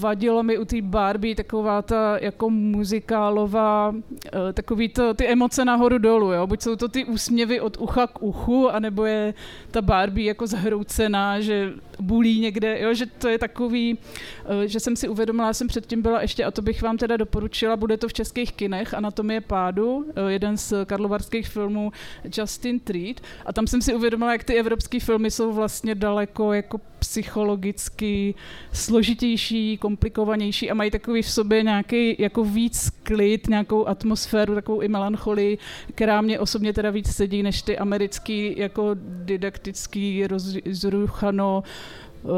vadilo 0.00 0.42
mi 0.42 0.58
u 0.58 0.64
té 0.64 0.82
Barbie 0.82 1.34
taková 1.34 1.82
ta 1.82 2.18
jako 2.18 2.50
muzikálová, 2.50 3.88
uh, 3.88 3.98
takový 4.52 4.88
to, 4.88 5.14
ty 5.14 5.26
emoce 5.26 5.64
nahoru 5.64 5.98
dolů, 5.98 6.32
jo. 6.32 6.46
Buď 6.46 6.62
jsou 6.62 6.76
to 6.76 6.88
ty 6.88 7.04
úsměvy 7.04 7.60
od 7.60 7.76
ucha 7.76 8.06
k 8.06 8.22
uchu, 8.22 8.70
anebo 8.70 9.04
je 9.04 9.34
ta 9.70 9.82
Barbie 9.82 10.28
jako 10.28 10.46
zhroucená, 10.46 11.40
že 11.40 11.72
bulí 12.00 12.40
někde, 12.40 12.80
jo, 12.80 12.94
že 12.94 13.06
to 13.06 13.28
je 13.28 13.38
takový, 13.38 13.94
uh, 13.94 14.62
že 14.64 14.80
jsem 14.80 14.96
si 14.96 15.08
uvědomila, 15.08 15.52
jsem 15.52 15.68
předtím 15.68 16.02
byla 16.02 16.22
ještě, 16.22 16.44
a 16.44 16.50
to 16.50 16.62
bych 16.62 16.82
vám 16.82 16.96
teda 16.98 17.16
doporučila, 17.16 17.76
bude 17.76 17.96
to 17.96 18.08
v 18.08 18.12
českých 18.12 18.52
kinech 18.52 18.94
Anatomie 18.94 19.40
pádu, 19.40 20.06
eh, 20.16 20.32
jeden 20.32 20.56
z 20.56 20.72
karlovarských 20.84 21.48
filmů 21.48 21.92
Justin 22.38 22.80
Treat. 22.80 23.20
A 23.46 23.52
tam 23.52 23.66
jsem 23.66 23.82
si 23.82 23.94
uvědomila, 23.94 24.32
jak 24.32 24.44
ty 24.44 24.54
evropské 24.54 25.00
filmy 25.00 25.30
jsou 25.30 25.52
vlastně 25.52 25.94
daleko 25.94 26.52
jako 26.52 26.80
psychologicky 27.08 28.34
složitější, 28.72 29.78
komplikovanější 29.78 30.70
a 30.70 30.74
mají 30.74 30.90
takový 30.90 31.22
v 31.22 31.30
sobě 31.30 31.62
nějaký 31.62 32.16
jako 32.18 32.44
víc 32.44 32.90
klid, 33.02 33.48
nějakou 33.48 33.86
atmosféru, 33.86 34.54
takovou 34.54 34.80
i 34.80 34.88
melancholii, 34.88 35.58
která 35.94 36.20
mě 36.20 36.40
osobně 36.40 36.72
teda 36.72 36.90
víc 36.90 37.14
sedí 37.14 37.42
než 37.42 37.62
ty 37.62 37.78
americký 37.78 38.54
jako 38.58 38.90
didaktický 39.24 40.26
rozruchano 40.26 41.62
uh, 42.22 42.30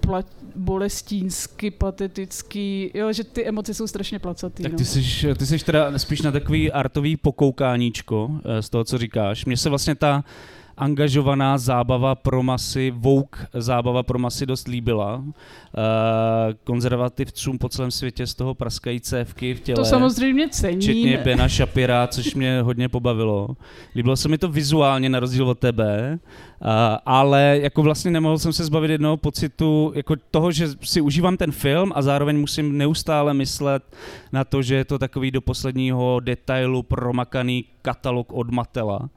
pla- 0.00 0.24
bolestínsky, 0.56 1.70
patetický, 1.70 2.90
jo, 2.94 3.12
že 3.12 3.24
ty 3.24 3.46
emoce 3.46 3.74
jsou 3.74 3.86
strašně 3.86 4.18
placatý. 4.18 4.62
Tak 4.62 4.72
no. 4.72 4.78
ty 4.78 4.84
jsi, 4.84 5.34
ty 5.34 5.46
jsi 5.46 5.58
teda 5.58 5.98
spíš 5.98 6.22
na 6.22 6.32
takový 6.32 6.72
artový 6.72 7.16
pokoukáníčko 7.16 8.30
eh, 8.44 8.62
z 8.62 8.70
toho, 8.70 8.84
co 8.84 8.98
říkáš. 8.98 9.44
Mně 9.44 9.56
se 9.56 9.68
vlastně 9.68 9.94
ta 9.94 10.24
angažovaná 10.76 11.58
zábava 11.58 12.14
pro 12.14 12.42
masy, 12.42 12.90
Vogue 12.96 13.46
zábava 13.54 14.02
pro 14.02 14.18
masy 14.18 14.46
dost 14.46 14.68
líbila. 14.68 15.16
Uh, 15.16 15.24
konzervativcům 16.64 17.58
po 17.58 17.68
celém 17.68 17.90
světě 17.90 18.26
z 18.26 18.34
toho 18.34 18.54
praskají 18.54 19.00
cévky 19.00 19.54
v 19.54 19.60
těle. 19.60 19.76
To 19.76 19.84
samozřejmě 19.84 20.48
cením. 20.48 20.80
Včetně 20.80 21.18
Bena 21.18 21.48
Shapira, 21.48 22.06
což 22.06 22.34
mě 22.34 22.60
hodně 22.60 22.88
pobavilo. 22.88 23.48
Líbilo 23.94 24.16
se 24.16 24.28
mi 24.28 24.38
to 24.38 24.48
vizuálně 24.48 25.08
na 25.08 25.20
rozdíl 25.20 25.48
od 25.48 25.58
tebe, 25.58 26.18
uh, 26.60 26.68
ale 27.06 27.58
jako 27.62 27.82
vlastně 27.82 28.10
nemohl 28.10 28.38
jsem 28.38 28.52
se 28.52 28.64
zbavit 28.64 28.90
jednoho 28.90 29.16
pocitu 29.16 29.92
jako 29.94 30.14
toho, 30.30 30.52
že 30.52 30.68
si 30.82 31.00
užívám 31.00 31.36
ten 31.36 31.52
film 31.52 31.92
a 31.94 32.02
zároveň 32.02 32.40
musím 32.40 32.78
neustále 32.78 33.34
myslet 33.34 33.82
na 34.32 34.44
to, 34.44 34.62
že 34.62 34.74
je 34.74 34.84
to 34.84 34.98
takový 34.98 35.30
do 35.30 35.40
posledního 35.40 36.20
detailu 36.20 36.82
promakaný 36.82 37.64
katalog 37.82 38.32
od 38.32 38.50
Matela. 38.50 39.08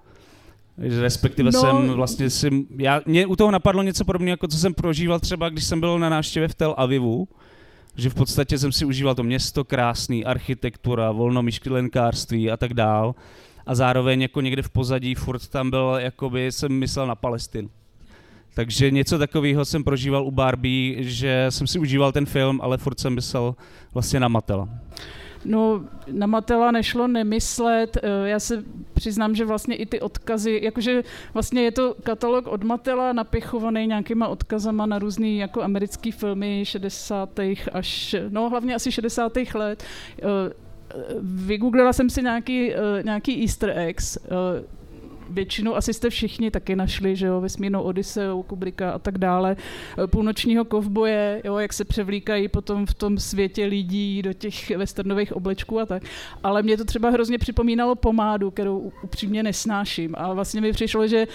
Respektive 0.77 1.51
no, 1.51 1.61
jsem 1.61 1.89
vlastně 1.89 2.29
si, 2.29 2.49
já, 2.77 3.01
mě 3.05 3.25
u 3.25 3.35
toho 3.35 3.51
napadlo 3.51 3.83
něco 3.83 4.05
podobného, 4.05 4.33
jako 4.33 4.47
co 4.47 4.57
jsem 4.57 4.73
prožíval 4.73 5.19
třeba, 5.19 5.49
když 5.49 5.63
jsem 5.63 5.79
byl 5.79 5.99
na 5.99 6.09
návštěvě 6.09 6.47
v 6.47 6.55
Tel 6.55 6.75
Avivu, 6.77 7.27
že 7.95 8.09
v 8.09 8.15
podstatě 8.15 8.57
jsem 8.57 8.71
si 8.71 8.85
užíval 8.85 9.15
to 9.15 9.23
město 9.23 9.63
krásný, 9.63 10.25
architektura, 10.25 11.11
volnomyšlenkářství 11.11 12.51
a 12.51 12.57
tak 12.57 12.73
dál. 12.73 13.15
A 13.65 13.75
zároveň 13.75 14.21
jako 14.21 14.41
někde 14.41 14.61
v 14.61 14.69
pozadí 14.69 15.15
furt 15.15 15.47
tam 15.47 15.69
byl, 15.69 15.95
jakoby 15.99 16.51
jsem 16.51 16.71
myslel 16.71 17.07
na 17.07 17.15
Palestinu. 17.15 17.69
Takže 18.53 18.91
něco 18.91 19.17
takového 19.17 19.65
jsem 19.65 19.83
prožíval 19.83 20.25
u 20.25 20.31
Barbie, 20.31 21.03
že 21.03 21.45
jsem 21.49 21.67
si 21.67 21.79
užíval 21.79 22.11
ten 22.11 22.25
film, 22.25 22.59
ale 22.63 22.77
furt 22.77 22.99
jsem 22.99 23.15
myslel 23.15 23.55
vlastně 23.93 24.19
na 24.19 24.27
Matela. 24.27 24.69
No, 25.45 25.85
na 26.11 26.27
Matela 26.27 26.71
nešlo 26.71 27.07
nemyslet. 27.07 27.97
Eh, 27.97 28.29
já 28.29 28.39
se 28.39 28.63
přiznám, 28.93 29.35
že 29.35 29.45
vlastně 29.45 29.75
i 29.75 29.85
ty 29.85 30.01
odkazy, 30.01 30.59
jakože 30.63 31.03
vlastně 31.33 31.61
je 31.61 31.71
to 31.71 31.95
katalog 32.03 32.47
od 32.47 32.63
Matela 32.63 33.13
napěchovaný 33.13 33.87
nějakýma 33.87 34.27
odkazama 34.27 34.85
na 34.85 34.99
různý 34.99 35.37
jako 35.37 35.61
americký 35.61 36.11
filmy 36.11 36.63
60. 36.65 37.39
až, 37.73 38.15
no 38.29 38.49
hlavně 38.49 38.75
asi 38.75 38.91
60. 38.91 39.33
let. 39.55 39.83
Eh, 40.19 40.23
vygooglila 41.21 41.93
jsem 41.93 42.09
si 42.09 42.21
nějaký, 42.21 42.73
eh, 42.73 43.03
nějaký 43.03 43.41
easter 43.41 43.69
eggs 43.79 44.17
většinou 45.29 45.75
asi 45.75 45.93
jste 45.93 46.09
všichni 46.09 46.51
taky 46.51 46.75
našli, 46.75 47.15
že 47.15 47.25
jo, 47.25 47.41
vesmírnou 47.41 47.81
Odiseu, 47.81 48.43
Kubrika 48.43 48.91
a 48.91 48.99
tak 48.99 49.17
dále, 49.17 49.55
eh, 50.03 50.07
půlnočního 50.07 50.65
kovboje, 50.65 51.41
jo, 51.45 51.57
jak 51.57 51.73
se 51.73 51.85
převlíkají 51.85 52.47
potom 52.47 52.85
v 52.85 52.93
tom 52.93 53.17
světě 53.17 53.65
lidí 53.65 54.21
do 54.21 54.33
těch 54.33 54.77
westernových 54.77 55.33
oblečků 55.33 55.79
a 55.79 55.85
tak. 55.85 56.03
Ale 56.43 56.63
mě 56.63 56.77
to 56.77 56.85
třeba 56.85 57.09
hrozně 57.09 57.37
připomínalo 57.37 57.95
pomádu, 57.95 58.51
kterou 58.51 58.91
upřímně 59.03 59.43
nesnáším. 59.43 60.15
A 60.17 60.33
vlastně 60.33 60.61
mi 60.61 60.71
přišlo, 60.71 61.07
že 61.07 61.27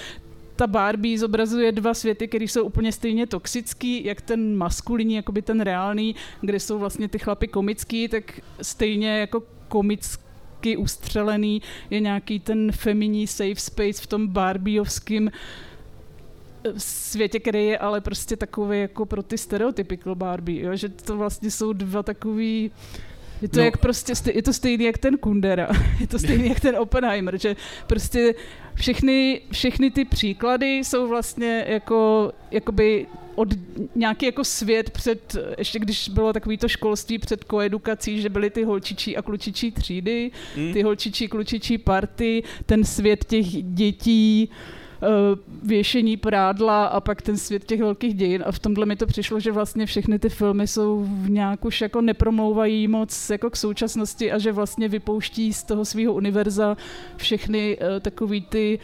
ta 0.56 0.66
Barbie 0.66 1.18
zobrazuje 1.18 1.72
dva 1.72 1.94
světy, 1.94 2.28
které 2.28 2.44
jsou 2.44 2.64
úplně 2.64 2.92
stejně 2.92 3.26
toxický, 3.26 4.04
jak 4.04 4.20
ten 4.20 4.56
maskulinní, 4.56 5.14
jako 5.14 5.32
by 5.32 5.42
ten 5.42 5.60
reálný, 5.60 6.14
kde 6.40 6.60
jsou 6.60 6.78
vlastně 6.78 7.08
ty 7.08 7.18
chlapy 7.18 7.48
komický, 7.48 8.08
tak 8.08 8.40
stejně 8.62 9.18
jako 9.18 9.42
komický 9.68 10.21
hezky 10.62 10.76
ustřelený, 10.76 11.62
je 11.90 12.00
nějaký 12.00 12.40
ten 12.40 12.72
feminní 12.72 13.26
safe 13.26 13.56
space 13.56 14.02
v 14.02 14.06
tom 14.06 14.28
barbiovském 14.28 15.28
eh, 15.28 16.70
světě, 16.76 17.40
který 17.40 17.66
je 17.66 17.78
ale 17.78 18.00
prostě 18.00 18.36
takový 18.36 18.80
jako 18.80 19.06
pro 19.06 19.22
ty 19.22 19.38
stereotypical 19.38 20.14
Barbie, 20.14 20.64
jo? 20.64 20.76
že 20.76 20.88
to 20.88 21.16
vlastně 21.16 21.50
jsou 21.50 21.72
dva 21.72 22.02
takový 22.02 22.70
je 23.42 23.48
to, 23.48 23.58
no. 23.58 23.64
jak 23.64 23.76
prostě, 23.76 24.12
je 24.34 24.42
to 24.42 24.52
stejný 24.52 24.84
jak 24.84 24.98
ten 24.98 25.18
Kundera, 25.18 25.68
je 26.00 26.06
to 26.06 26.18
stejný 26.18 26.48
jak 26.48 26.60
ten 26.60 26.76
Oppenheimer, 26.76 27.40
že 27.40 27.56
prostě 27.86 28.34
všechny, 28.74 29.40
všechny 29.50 29.90
ty 29.90 30.04
příklady 30.04 30.76
jsou 30.78 31.08
vlastně 31.08 31.64
jako, 31.68 32.32
jakoby 32.50 33.06
od 33.34 33.48
nějaký 33.94 34.26
jako 34.26 34.44
svět 34.44 34.90
před, 34.90 35.36
ještě 35.58 35.78
když 35.78 36.08
bylo 36.08 36.32
takový 36.32 36.58
to 36.58 36.68
školství 36.68 37.18
před 37.18 37.44
koedukací, 37.44 38.20
že 38.20 38.28
byly 38.28 38.50
ty 38.50 38.64
holčičí 38.64 39.16
a 39.16 39.22
klučičí 39.22 39.72
třídy, 39.72 40.30
hmm. 40.56 40.72
ty 40.72 40.82
holčičí, 40.82 41.28
klučičí 41.28 41.78
party, 41.78 42.42
ten 42.66 42.84
svět 42.84 43.24
těch 43.24 43.46
dětí, 43.62 44.50
věšení 45.62 46.16
prádla 46.16 46.86
a 46.86 47.00
pak 47.00 47.22
ten 47.22 47.36
svět 47.36 47.64
těch 47.64 47.80
velkých 47.80 48.14
dějin. 48.14 48.44
A 48.46 48.52
v 48.52 48.58
tomhle 48.58 48.86
mi 48.86 48.96
to 48.96 49.06
přišlo, 49.06 49.40
že 49.40 49.52
vlastně 49.52 49.86
všechny 49.86 50.18
ty 50.18 50.28
filmy 50.28 50.66
jsou 50.66 51.04
v 51.04 51.30
nějak 51.30 51.64
už 51.64 51.80
jako 51.80 52.00
nepromlouvají 52.00 52.88
moc 52.88 53.30
jako 53.30 53.50
k 53.50 53.56
současnosti 53.56 54.32
a 54.32 54.38
že 54.38 54.52
vlastně 54.52 54.88
vypouští 54.88 55.52
z 55.52 55.62
toho 55.62 55.84
svého 55.84 56.12
univerza 56.12 56.76
všechny 57.16 57.78
uh, 57.78 58.00
takový 58.00 58.40
ty 58.40 58.78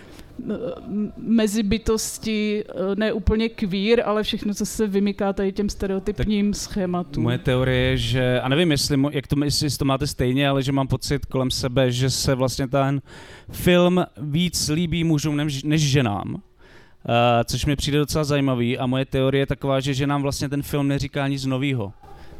mezibytosti, 1.16 2.64
eh, 2.68 2.96
ne 2.96 3.12
úplně 3.12 3.48
queer, 3.48 4.02
ale 4.04 4.22
všechno, 4.22 4.54
co 4.54 4.66
se 4.66 4.86
vymyká 4.86 5.32
tady 5.32 5.52
těm 5.52 5.68
stereotypním 5.68 6.52
tak 6.52 6.60
schématům. 6.60 7.22
Moje 7.22 7.38
teorie 7.38 7.90
je, 7.90 7.96
že, 7.96 8.40
a 8.40 8.48
nevím, 8.48 8.70
jestli, 8.70 8.98
jak 9.10 9.26
to, 9.26 9.44
jestli 9.44 9.70
to 9.70 9.84
máte 9.84 10.06
stejně, 10.06 10.48
ale 10.48 10.62
že 10.62 10.72
mám 10.72 10.88
pocit 10.88 11.26
kolem 11.26 11.50
sebe, 11.50 11.92
že 11.92 12.10
se 12.10 12.34
vlastně 12.34 12.68
ten 12.68 13.00
film 13.50 14.04
víc 14.20 14.68
líbí 14.68 15.04
mužům 15.04 15.36
než, 15.36 15.62
než 15.62 15.82
ženám. 15.82 16.34
Uh, 16.34 17.14
což 17.44 17.66
mi 17.66 17.76
přijde 17.76 17.98
docela 17.98 18.24
zajímavý 18.24 18.78
a 18.78 18.86
moje 18.86 19.04
teorie 19.04 19.42
je 19.42 19.46
taková, 19.46 19.80
že, 19.80 19.94
že 19.94 20.06
nám 20.06 20.22
vlastně 20.22 20.48
ten 20.48 20.62
film 20.62 20.88
neříká 20.88 21.28
nic 21.28 21.44
nového 21.44 21.92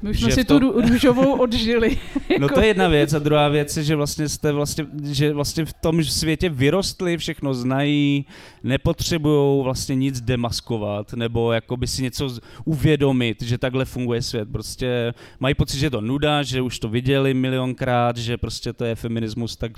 my 0.02 0.10
už 0.10 0.20
jsme 0.20 0.30
si 0.30 0.44
tom... 0.44 0.60
tu 0.60 0.80
růžovou 0.80 1.32
odžili. 1.40 1.98
no 2.38 2.48
to 2.48 2.60
je 2.60 2.66
jedna 2.66 2.88
věc 2.88 3.14
a 3.14 3.18
druhá 3.18 3.48
věc 3.48 3.76
je, 3.76 3.82
že 3.84 3.96
vlastně 3.96 4.28
jste 4.28 4.52
vlastně, 4.52 4.86
že 5.04 5.32
vlastně 5.32 5.64
v 5.64 5.72
tom 5.72 6.04
světě 6.04 6.48
vyrostli, 6.48 7.16
všechno 7.16 7.54
znají, 7.54 8.26
nepotřebují 8.62 9.64
vlastně 9.64 9.94
nic 9.94 10.20
demaskovat 10.20 11.12
nebo 11.12 11.52
jakoby 11.52 11.86
si 11.86 12.02
něco 12.02 12.30
uvědomit, 12.64 13.42
že 13.42 13.58
takhle 13.58 13.84
funguje 13.84 14.22
svět. 14.22 14.48
Prostě 14.52 15.14
mají 15.40 15.54
pocit, 15.54 15.78
že 15.78 15.86
je 15.86 15.90
to 15.90 16.00
nuda, 16.00 16.42
že 16.42 16.62
už 16.62 16.78
to 16.78 16.88
viděli 16.88 17.34
milionkrát, 17.34 18.16
že 18.16 18.36
prostě 18.36 18.72
to 18.72 18.84
je 18.84 18.94
feminismus 18.94 19.56
tak 19.56 19.72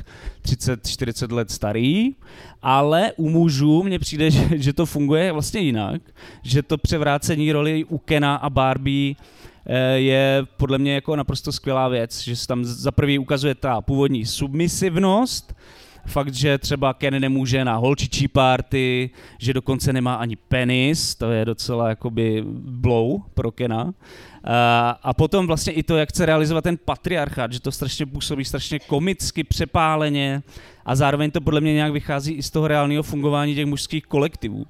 30-40 0.45 1.35
let 1.35 1.51
starý, 1.51 2.15
ale 2.63 3.13
u 3.17 3.31
mužů 3.31 3.83
mně 3.83 3.99
přijde, 3.99 4.31
že, 4.31 4.49
že 4.53 4.73
to 4.73 4.87
funguje 4.87 5.33
vlastně 5.33 5.61
jinak, 5.61 6.03
že 6.43 6.63
to 6.63 6.79
převrácení 6.79 7.53
roli 7.53 7.85
u 7.85 7.99
Kena 7.99 8.35
a 8.37 8.51
Barbie 8.51 9.15
je 9.95 10.43
podle 10.57 10.79
mě 10.79 10.95
jako 10.95 11.17
naprosto 11.17 11.53
skvělá 11.53 11.89
věc, 11.89 12.21
že 12.21 12.37
se 12.37 12.47
tam 12.47 12.65
za 12.65 12.91
prvý 12.91 13.19
ukazuje 13.19 13.55
ta 13.55 13.81
původní 13.81 14.27
submisivnost, 14.27 15.55
fakt, 16.07 16.35
že 16.35 16.59
třeba 16.59 16.95
Ken 16.95 17.21
nemůže 17.21 17.65
na 17.65 17.77
holčičí 17.77 18.29
party, 18.29 19.11
že 19.39 19.55
dokonce 19.55 19.93
nemá 19.93 20.15
ani 20.15 20.37
penis, 20.37 21.15
to 21.15 21.31
je 21.31 21.45
docela 21.45 21.89
jakoby 21.89 22.45
blow 22.57 23.21
pro 23.35 23.51
Kena. 23.53 23.93
A, 24.45 24.91
a 25.03 25.15
potom 25.15 25.47
vlastně 25.47 25.73
i 25.73 25.83
to, 25.83 25.97
jak 25.97 26.09
chce 26.09 26.27
realizovat 26.27 26.65
ten 26.65 26.79
patriarchát, 26.85 27.53
že 27.53 27.61
to 27.61 27.73
strašně 27.73 28.07
působí 28.07 28.45
strašně 28.45 28.79
komicky, 28.79 29.45
přepáleně 29.45 30.43
a 30.85 30.97
zároveň 30.97 31.31
to 31.31 31.41
podle 31.41 31.61
mě 31.61 31.75
nějak 31.75 31.93
vychází 31.93 32.33
i 32.33 32.43
z 32.43 32.51
toho 32.51 32.69
reálného 32.69 33.03
fungování 33.03 33.55
těch 33.55 33.67
mužských 33.67 34.07
kolektivů. 34.07 34.67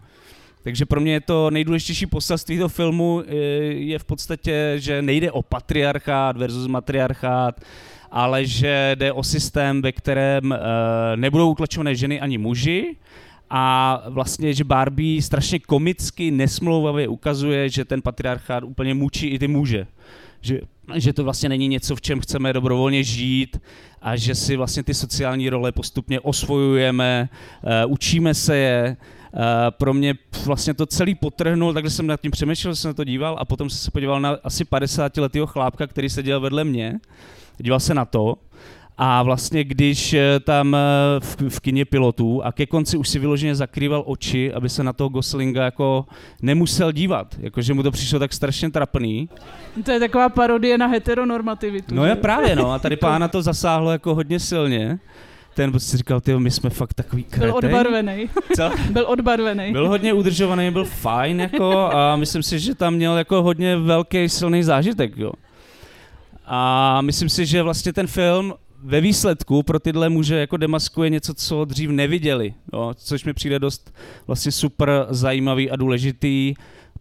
Takže 0.62 0.86
pro 0.86 1.00
mě 1.00 1.12
je 1.12 1.20
to 1.20 1.50
nejdůležitější 1.50 2.06
poselství 2.06 2.56
toho 2.56 2.68
filmu 2.68 3.22
eh, 3.26 3.34
je 3.64 3.98
v 3.98 4.04
podstatě, 4.04 4.74
že 4.76 5.02
nejde 5.02 5.32
o 5.32 5.42
patriarchát 5.42 6.36
versus 6.36 6.66
matriarchát, 6.66 7.60
ale 8.10 8.46
že 8.46 8.96
jde 8.98 9.12
o 9.12 9.22
systém, 9.22 9.82
ve 9.82 9.92
kterém 9.92 10.52
eh, 10.52 10.58
nebudou 11.16 11.50
utlačované 11.50 11.94
ženy 11.94 12.20
ani 12.20 12.38
muži, 12.38 12.96
a 13.50 14.02
vlastně, 14.08 14.54
že 14.54 14.64
Barbie 14.64 15.22
strašně 15.22 15.58
komicky, 15.58 16.30
nesmlouvavě 16.30 17.08
ukazuje, 17.08 17.68
že 17.68 17.84
ten 17.84 18.02
patriarchát 18.02 18.64
úplně 18.64 18.94
mučí 18.94 19.26
i 19.26 19.38
ty 19.38 19.48
muže. 19.48 19.86
Že, 20.40 20.60
že 20.94 21.12
to 21.12 21.24
vlastně 21.24 21.48
není 21.48 21.68
něco, 21.68 21.96
v 21.96 22.00
čem 22.00 22.20
chceme 22.20 22.52
dobrovolně 22.52 23.04
žít 23.04 23.60
a 24.02 24.16
že 24.16 24.34
si 24.34 24.56
vlastně 24.56 24.82
ty 24.82 24.94
sociální 24.94 25.50
role 25.50 25.72
postupně 25.72 26.20
osvojujeme, 26.20 27.28
uh, 27.62 27.92
učíme 27.92 28.34
se 28.34 28.56
je, 28.56 28.96
pro 29.70 29.94
mě 29.94 30.14
vlastně 30.44 30.74
to 30.74 30.86
celý 30.86 31.14
potrhnul, 31.14 31.74
takže 31.74 31.90
jsem 31.90 32.06
nad 32.06 32.20
tím 32.20 32.30
přemýšlel, 32.30 32.76
jsem 32.76 32.88
na 32.88 32.94
to 32.94 33.04
díval 33.04 33.36
a 33.40 33.44
potom 33.44 33.70
jsem 33.70 33.78
se 33.78 33.90
podíval 33.90 34.20
na 34.20 34.36
asi 34.44 34.64
50 34.64 35.16
letého 35.16 35.46
chlápka, 35.46 35.86
který 35.86 36.08
seděl 36.08 36.40
vedle 36.40 36.64
mě. 36.64 37.00
Díval 37.58 37.80
se 37.80 37.94
na 37.94 38.04
to 38.04 38.36
a 39.02 39.22
vlastně 39.22 39.64
když 39.64 40.12
eh, 40.12 40.40
tam 40.40 40.74
eh, 40.74 40.78
v, 41.20 41.36
v 41.48 41.60
kině 41.60 41.84
pilotů 41.84 42.44
a 42.44 42.52
ke 42.52 42.66
konci 42.66 42.96
už 42.96 43.08
si 43.08 43.18
vyloženě 43.18 43.54
zakrýval 43.54 44.02
oči, 44.06 44.52
aby 44.52 44.68
se 44.68 44.84
na 44.84 44.92
toho 44.92 45.08
Goslinga 45.08 45.64
jako 45.64 46.06
nemusel 46.42 46.92
dívat, 46.92 47.36
jakože 47.38 47.74
mu 47.74 47.82
to 47.82 47.90
přišlo 47.90 48.18
tak 48.18 48.32
strašně 48.32 48.70
trapný. 48.70 49.28
To 49.84 49.90
je 49.90 50.00
taková 50.00 50.28
parodie 50.28 50.78
na 50.78 50.86
heteronormativitu. 50.86 51.94
No 51.94 52.04
je 52.04 52.14
právě 52.14 52.56
no 52.56 52.72
a 52.72 52.78
tady 52.78 52.96
pána 52.96 53.28
to 53.28 53.42
zasáhlo 53.42 53.92
jako 53.92 54.14
hodně 54.14 54.40
silně. 54.40 54.98
Ten 55.54 55.80
si 55.80 55.96
říkal, 55.96 56.20
ty 56.20 56.38
my 56.38 56.50
jsme 56.50 56.70
fakt 56.70 56.94
takový 56.94 57.24
kretej. 57.24 57.48
Byl 57.48 57.56
odbarvený. 57.56 58.28
Co? 58.56 58.70
byl 58.92 59.06
odbarvený. 59.08 59.72
Byl 59.72 59.88
hodně 59.88 60.12
udržovaný, 60.12 60.70
byl 60.70 60.84
fajn 60.84 61.40
jako 61.40 61.78
a 61.78 62.16
myslím 62.16 62.42
si, 62.42 62.58
že 62.58 62.74
tam 62.74 62.94
měl 62.94 63.18
jako 63.18 63.42
hodně 63.42 63.76
velký 63.76 64.28
silný 64.28 64.62
zážitek, 64.62 65.16
jo. 65.16 65.32
A 66.46 67.00
myslím 67.00 67.28
si, 67.28 67.46
že 67.46 67.62
vlastně 67.62 67.92
ten 67.92 68.06
film 68.06 68.54
ve 68.82 69.00
výsledku 69.00 69.62
pro 69.62 69.78
tyhle 69.78 70.08
muže 70.08 70.36
jako 70.36 70.56
demaskuje 70.56 71.10
něco, 71.10 71.34
co 71.34 71.64
dřív 71.64 71.90
neviděli, 71.90 72.54
jo, 72.72 72.92
což 72.96 73.24
mi 73.24 73.32
přijde 73.32 73.58
dost 73.58 73.94
vlastně 74.26 74.52
super 74.52 75.06
zajímavý 75.10 75.70
a 75.70 75.76
důležitý 75.76 76.54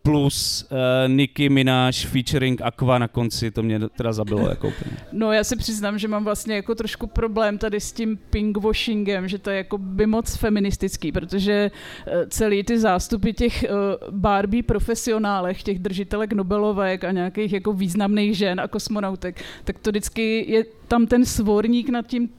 plus 0.03 0.68
uh, 0.72 0.77
Nicki 1.08 1.50
Minaj 1.50 1.91
featuring 1.91 2.62
Aqua 2.62 2.98
na 2.98 3.08
konci, 3.08 3.51
to 3.51 3.63
mě 3.63 3.79
teda 3.79 4.13
zabilo 4.13 4.50
jako 4.50 4.68
úplně. 4.68 4.98
No 5.12 5.32
já 5.32 5.44
si 5.44 5.56
přiznám, 5.56 6.00
že 6.00 6.08
mám 6.08 6.24
vlastně 6.24 6.56
jako 6.56 6.75
trošku 6.75 7.08
problém 7.08 7.58
tady 7.58 7.79
s 7.79 7.91
tím 7.91 8.18
pinkwashingem, 8.29 9.27
že 9.27 9.38
to 9.38 9.50
je 9.50 9.58
jako 9.58 9.77
by 9.77 10.06
moc 10.06 10.36
feministický, 10.36 11.12
protože 11.12 11.72
uh, 11.72 12.13
celý 12.29 12.63
ty 12.63 12.79
zástupy 12.79 13.32
těch 13.32 13.65
uh, 13.70 14.15
Barbie 14.15 14.63
profesionálech, 14.63 15.63
těch 15.63 15.79
držitelek 15.79 16.34
Nobelovek 16.34 17.03
a 17.03 17.12
nějakých 17.12 17.53
jako 17.53 17.74
významných 17.74 18.38
žen 18.38 18.60
a 18.60 18.68
kosmonautek, 18.68 19.44
tak 19.63 19.79
to 19.79 19.89
vždycky 19.89 20.46
je 20.51 20.63
tam 20.88 21.08
ten 21.08 21.25
svorník 21.25 21.89
nad 21.89 22.08
tím 22.08 22.29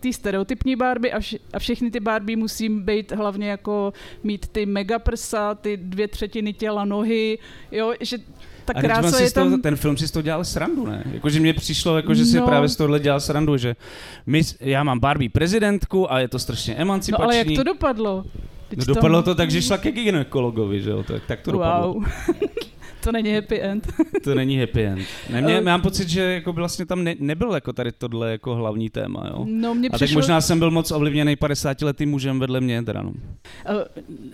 ty 0.00 0.12
stereotypní 0.12 0.76
barby 0.76 1.12
a, 1.12 1.18
vš- 1.18 1.38
a 1.52 1.58
všechny 1.58 1.90
ty 1.90 2.00
barby 2.00 2.36
musí 2.36 2.68
být 2.68 3.12
hlavně 3.12 3.48
jako 3.48 3.92
mít 4.22 4.48
ty 4.48 4.66
mega 4.66 4.98
prsa, 4.98 5.54
ty 5.54 5.76
dvě 5.76 6.08
třetiny 6.08 6.52
těla, 6.52 6.84
nohy, 6.84 7.38
jo, 7.72 7.94
že 8.00 8.18
ta 8.64 8.72
a 8.76 8.80
krása 8.80 9.20
je 9.20 9.30
tam... 9.30 9.48
Toho, 9.48 9.58
ten 9.58 9.76
film 9.76 9.96
si 9.96 10.08
z 10.08 10.10
toho 10.10 10.22
dělal 10.22 10.44
srandu, 10.44 10.86
ne? 10.86 11.04
Jakože 11.12 11.40
mně 11.40 11.54
přišlo, 11.54 11.96
jako, 11.96 12.14
že 12.14 12.24
si 12.24 12.36
no. 12.36 12.46
právě 12.46 12.68
z 12.68 12.76
tohohle 12.76 13.00
dělal 13.00 13.20
srandu, 13.20 13.56
že 13.56 13.76
my, 14.26 14.42
já 14.60 14.84
mám 14.84 15.00
Barbie 15.00 15.30
prezidentku 15.30 16.12
a 16.12 16.20
je 16.20 16.28
to 16.28 16.38
strašně 16.38 16.74
emancipační. 16.74 17.22
No 17.22 17.24
ale 17.24 17.36
jak 17.36 17.46
to 17.56 17.62
dopadlo? 17.62 18.24
no, 18.76 18.84
dopadlo 18.84 19.22
to 19.22 19.34
tak, 19.34 19.50
že 19.50 19.62
šla 19.62 19.78
ke 19.78 19.92
gynekologovi, 19.92 20.82
že 20.82 20.90
jo? 20.90 21.02
Tak, 21.02 21.22
tak 21.26 21.40
to 21.40 21.52
wow. 21.52 21.60
dopadlo. 21.62 22.00
to 23.06 23.12
není 23.12 23.34
happy 23.34 23.62
end. 23.62 23.92
to 24.24 24.34
není 24.34 24.60
happy 24.60 24.86
end. 24.86 25.06
Ne, 25.30 25.42
mě, 25.42 25.60
mám 25.60 25.82
pocit, 25.82 26.08
že 26.08 26.22
jako 26.22 26.52
vlastně 26.52 26.86
tam 26.86 27.04
ne, 27.04 27.14
nebyl 27.18 27.54
jako 27.54 27.72
tady 27.72 27.92
tohle 27.92 28.30
jako 28.30 28.54
hlavní 28.54 28.90
téma, 28.90 29.24
jo. 29.28 29.46
No, 29.48 29.74
mě 29.74 29.88
A 29.88 29.98
teď 29.98 30.14
možná 30.14 30.40
jsem 30.40 30.58
byl 30.58 30.70
moc 30.70 30.90
ovlivněný 30.90 31.36
50 31.36 31.82
letým 31.82 32.10
mužem 32.10 32.40
vedle 32.40 32.60
mě, 32.60 32.82
teda 32.82 33.02
no. 33.02 33.10
Uh, 33.10 33.14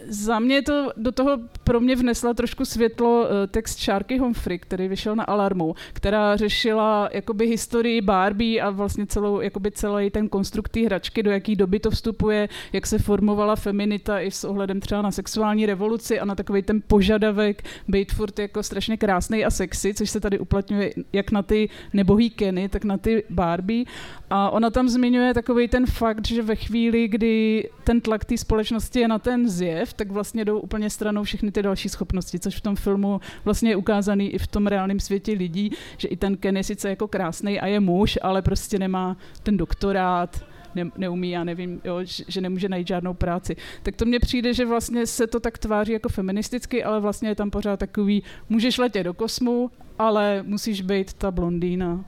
za 0.09 0.39
mě 0.39 0.63
to 0.63 0.91
do 0.97 1.13
toho 1.13 1.39
pro 1.65 1.81
mě 1.81 1.97
vnesla 1.97 2.35
trošku 2.35 2.65
světlo 2.65 3.23
uh, 3.23 3.29
text 3.51 3.81
Sharky 3.81 4.19
Humphrey, 4.19 4.59
který 4.59 4.89
vyšel 4.89 5.17
na 5.17 5.25
Alarmu, 5.25 5.75
která 5.93 6.37
řešila 6.37 7.09
jakoby 7.13 7.47
historii 7.47 8.01
Barbie 8.01 8.63
a 8.63 8.71
vlastně 8.71 9.07
celou, 9.07 9.41
jakoby 9.41 9.71
celý 9.71 10.11
ten 10.11 10.29
konstrukt 10.29 10.77
hračky, 10.77 11.23
do 11.23 11.31
jaký 11.31 11.57
doby 11.57 11.81
to 11.81 11.91
vstupuje, 11.91 12.49
jak 12.73 12.87
se 12.87 12.99
formovala 12.99 13.57
feminita 13.57 14.21
i 14.21 14.31
s 14.31 14.45
ohledem 14.45 14.81
třeba 14.81 15.03
na 15.03 15.11
sexuální 15.11 15.67
revoluci 15.67 16.21
a 16.21 16.25
na 16.25 16.35
takový 16.35 16.63
ten 16.63 16.83
požadavek 16.87 17.63
být 17.89 18.13
furt 18.13 18.39
jako 18.39 18.62
strašně 18.63 18.97
krásný 18.97 19.45
a 19.45 19.51
sexy, 19.51 19.95
což 19.95 20.11
se 20.11 20.21
tady 20.21 20.39
uplatňuje 20.39 20.93
jak 21.13 21.31
na 21.31 21.43
ty 21.43 21.69
nebohý 21.93 22.31
Kenny, 22.31 22.69
tak 22.69 22.85
na 22.85 22.99
ty 22.99 23.25
Barbie. 23.31 23.85
A 24.31 24.51
ona 24.51 24.71
tam 24.71 24.89
zmiňuje 24.89 25.35
takový 25.35 25.69
ten 25.69 25.87
fakt, 25.87 26.27
že 26.27 26.43
ve 26.43 26.57
chvíli, 26.57 27.09
kdy 27.09 27.69
ten 27.85 28.01
tlak 28.01 28.25
té 28.25 28.39
společnosti 28.39 29.01
je 29.01 29.09
na 29.09 29.19
ten 29.19 29.49
zjev, 29.49 29.93
tak 29.93 30.11
vlastně 30.11 30.45
jdou 30.45 30.59
úplně 30.59 30.91
stranou 30.91 31.23
všechny 31.23 31.53
ty 31.53 31.63
další 31.63 31.89
schopnosti, 31.89 32.39
což 32.39 32.57
v 32.57 32.61
tom 32.61 32.77
filmu 32.77 33.21
vlastně 33.45 33.71
je 33.71 33.77
ukázaný 33.77 34.31
i 34.31 34.39
v 34.39 34.47
tom 34.47 34.67
reálném 34.67 35.01
světě 35.01 35.33
lidí, 35.33 35.73
že 35.97 36.09
i 36.09 36.17
ten 36.17 36.37
Ken 36.37 36.57
je 36.57 36.65
sice 36.65 36.89
jako 36.89 37.09
krásný 37.09 37.61
a 37.61 37.67
je 37.67 37.81
muž, 37.81 38.19
ale 38.23 38.43
prostě 38.43 38.79
nemá 38.79 39.17
ten 39.43 39.57
doktorát, 39.57 40.52
ne, 40.75 40.91
neumí, 40.97 41.31
já 41.31 41.45
nevím, 41.45 41.81
jo, 41.85 42.05
že, 42.05 42.25
že 42.29 42.41
nemůže 42.41 42.69
najít 42.69 42.89
žádnou 42.89 43.15
práci. 43.15 43.57
Tak 43.83 43.97
to 43.97 44.05
mně 44.05 44.19
přijde, 44.21 44.55
že 44.55 44.67
vlastně 44.67 45.07
se 45.07 45.27
to 45.27 45.41
tak 45.41 45.59
tváří 45.59 45.93
jako 45.93 46.09
feministicky, 46.09 46.85
ale 46.85 47.01
vlastně 47.01 47.29
je 47.29 47.35
tam 47.35 47.51
pořád 47.51 47.79
takový, 47.79 48.23
můžeš 48.49 48.79
letět 48.79 49.05
do 49.05 49.15
kosmu, 49.15 49.71
ale 49.99 50.43
musíš 50.43 50.83
být 50.83 51.13
ta 51.13 51.31
blondýna. 51.31 52.05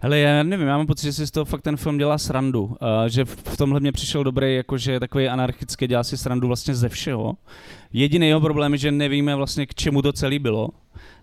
Hele, 0.00 0.18
já 0.18 0.42
nevím, 0.42 0.66
já 0.66 0.76
mám 0.76 0.86
pocit, 0.86 1.06
že 1.06 1.12
si 1.12 1.26
z 1.26 1.30
toho 1.30 1.44
fakt 1.44 1.62
ten 1.62 1.76
film 1.76 1.98
dělá 1.98 2.18
srandu. 2.18 2.64
Uh, 2.64 2.76
že 3.06 3.24
v 3.24 3.56
tomhle 3.56 3.80
mě 3.80 3.92
přišel 3.92 4.24
dobrý, 4.24 4.56
jakože 4.56 5.00
takový 5.00 5.28
anarchický, 5.28 5.86
dělá 5.86 6.04
si 6.04 6.16
srandu 6.16 6.46
vlastně 6.46 6.74
ze 6.74 6.88
všeho. 6.88 7.34
Jediný 7.92 8.28
jeho 8.28 8.40
problém 8.40 8.72
je, 8.72 8.78
že 8.78 8.92
nevíme 8.92 9.34
vlastně 9.34 9.66
k 9.66 9.74
čemu 9.74 10.02
to 10.02 10.12
celé 10.12 10.38
bylo. 10.38 10.68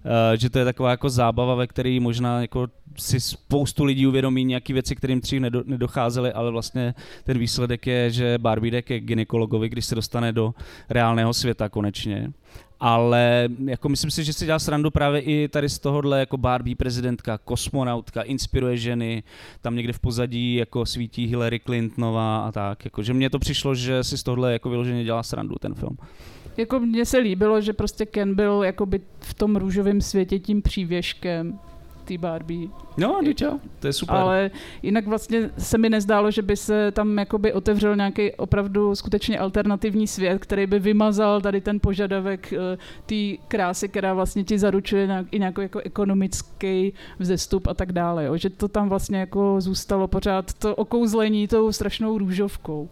Uh, 0.06 0.38
že 0.38 0.50
to 0.50 0.60
je 0.60 0.66
taková 0.66 0.92
jako 0.92 1.10
zábava, 1.10 1.56
ve 1.56 1.68
které 1.68 2.00
možná 2.02 2.42
jako 2.42 2.68
si 2.98 3.20
spoustu 3.20 3.84
lidí 3.84 4.08
uvědomí 4.08 4.44
nějaké 4.44 4.74
věci, 4.74 4.96
kterým 4.96 5.20
dřív 5.20 5.42
nedocházely, 5.66 6.34
ale 6.34 6.52
vlastně 6.52 6.94
ten 7.24 7.38
výsledek 7.38 7.88
je, 7.88 8.12
že 8.12 8.38
Barbie 8.38 8.72
jde 8.72 8.82
ke 8.82 9.00
gynekologovi, 9.00 9.70
když 9.70 9.86
se 9.86 9.96
dostane 9.96 10.34
do 10.34 10.54
reálného 10.90 11.34
světa 11.34 11.70
konečně. 11.70 12.32
Ale 12.80 13.50
jako 13.66 13.90
myslím 13.90 14.12
si, 14.12 14.24
že 14.24 14.34
si 14.34 14.46
dělá 14.46 14.60
srandu 14.60 14.92
právě 14.92 15.22
i 15.22 15.48
tady 15.48 15.70
z 15.70 15.80
tohohle 15.80 16.20
jako 16.20 16.38
Barbie 16.38 16.76
prezidentka, 16.76 17.38
kosmonautka, 17.38 18.22
inspiruje 18.22 18.78
ženy, 18.78 19.24
tam 19.62 19.76
někde 19.76 19.94
v 19.94 20.00
pozadí 20.00 20.56
jako 20.56 20.86
svítí 20.86 21.28
Hillary 21.28 21.60
Clintonová 21.60 22.40
a 22.48 22.52
tak. 22.52 22.86
Jako, 22.86 23.04
že 23.04 23.14
mně 23.14 23.30
to 23.30 23.40
přišlo, 23.40 23.76
že 23.76 24.04
si 24.04 24.18
z 24.18 24.24
tohohle 24.24 24.54
jako 24.54 24.70
vyloženě 24.70 25.04
dělá 25.04 25.24
srandu 25.24 25.56
ten 25.60 25.74
film 25.74 25.98
jako 26.60 26.80
mně 26.80 27.06
se 27.06 27.18
líbilo, 27.18 27.62
že 27.62 27.74
prostě 27.74 28.06
Ken 28.06 28.36
byl 28.36 28.64
jakoby 28.64 29.02
v 29.20 29.34
tom 29.34 29.56
růžovém 29.56 30.02
světě 30.02 30.40
tím 30.40 30.62
přívěškem 30.62 31.60
té 32.10 32.18
Barbie. 32.18 32.68
No, 32.98 33.20
děča, 33.24 33.60
to 33.80 33.88
je 33.88 33.94
super. 33.94 34.16
Ale 34.16 34.52
jinak 34.84 35.08
vlastně 35.08 35.50
se 35.58 35.78
mi 35.78 35.90
nezdálo, 35.90 36.32
že 36.32 36.42
by 36.42 36.58
se 36.58 36.92
tam 36.92 37.18
jakoby 37.18 37.54
otevřel 37.54 37.96
nějaký 37.96 38.32
opravdu 38.32 38.96
skutečně 38.96 39.40
alternativní 39.40 40.08
svět, 40.08 40.40
který 40.40 40.68
by 40.68 40.80
vymazal 40.80 41.42
tady 41.42 41.62
ten 41.62 41.80
požadavek 41.80 42.54
uh, 42.54 42.60
té 43.06 43.44
krásy, 43.48 43.88
která 43.88 44.14
vlastně 44.14 44.44
ti 44.44 44.60
zaručuje 44.60 45.08
nějak, 45.08 45.26
i 45.32 45.40
nějaký 45.40 45.62
jako 45.62 45.80
ekonomický 45.80 46.94
vzestup 47.20 47.68
a 47.68 47.74
tak 47.74 47.92
dále. 47.92 48.26
Jo. 48.26 48.38
Že 48.38 48.50
to 48.50 48.68
tam 48.68 48.90
vlastně 48.90 49.20
jako 49.20 49.62
zůstalo 49.62 50.08
pořád 50.08 50.54
to 50.54 50.76
okouzlení 50.76 51.48
tou 51.48 51.72
strašnou 51.72 52.18
růžovkou. 52.18 52.90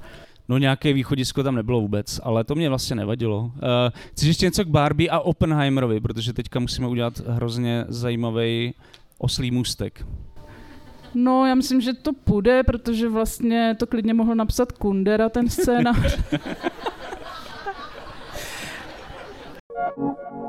No 0.50 0.58
nějaké 0.58 0.94
východisko 0.94 1.44
tam 1.44 1.56
nebylo 1.56 1.82
vůbec, 1.82 2.20
ale 2.24 2.44
to 2.44 2.56
mě 2.56 2.70
vlastně 2.70 2.96
nevadilo. 2.96 3.40
Uh, 3.40 3.52
chci 4.12 4.28
ještě 4.28 4.46
něco 4.46 4.66
k 4.66 4.68
Barbie 4.68 5.10
a 5.10 5.20
Oppenheimerovi, 5.20 6.00
protože 6.00 6.34
teďka 6.34 6.60
musíme 6.60 6.88
udělat 6.88 7.20
hrozně 7.28 7.86
zajímavý 7.88 8.74
oslý 9.18 9.52
můstek. 9.52 10.06
No, 11.14 11.46
já 11.46 11.56
myslím, 11.56 11.82
že 11.82 11.94
to 11.94 12.14
půjde, 12.14 12.64
protože 12.64 13.10
vlastně 13.10 13.76
to 13.80 13.88
klidně 13.88 14.14
mohl 14.14 14.36
napsat 14.36 14.72
Kundera, 14.72 15.30
ten 15.30 15.50
scénář. 15.50 16.20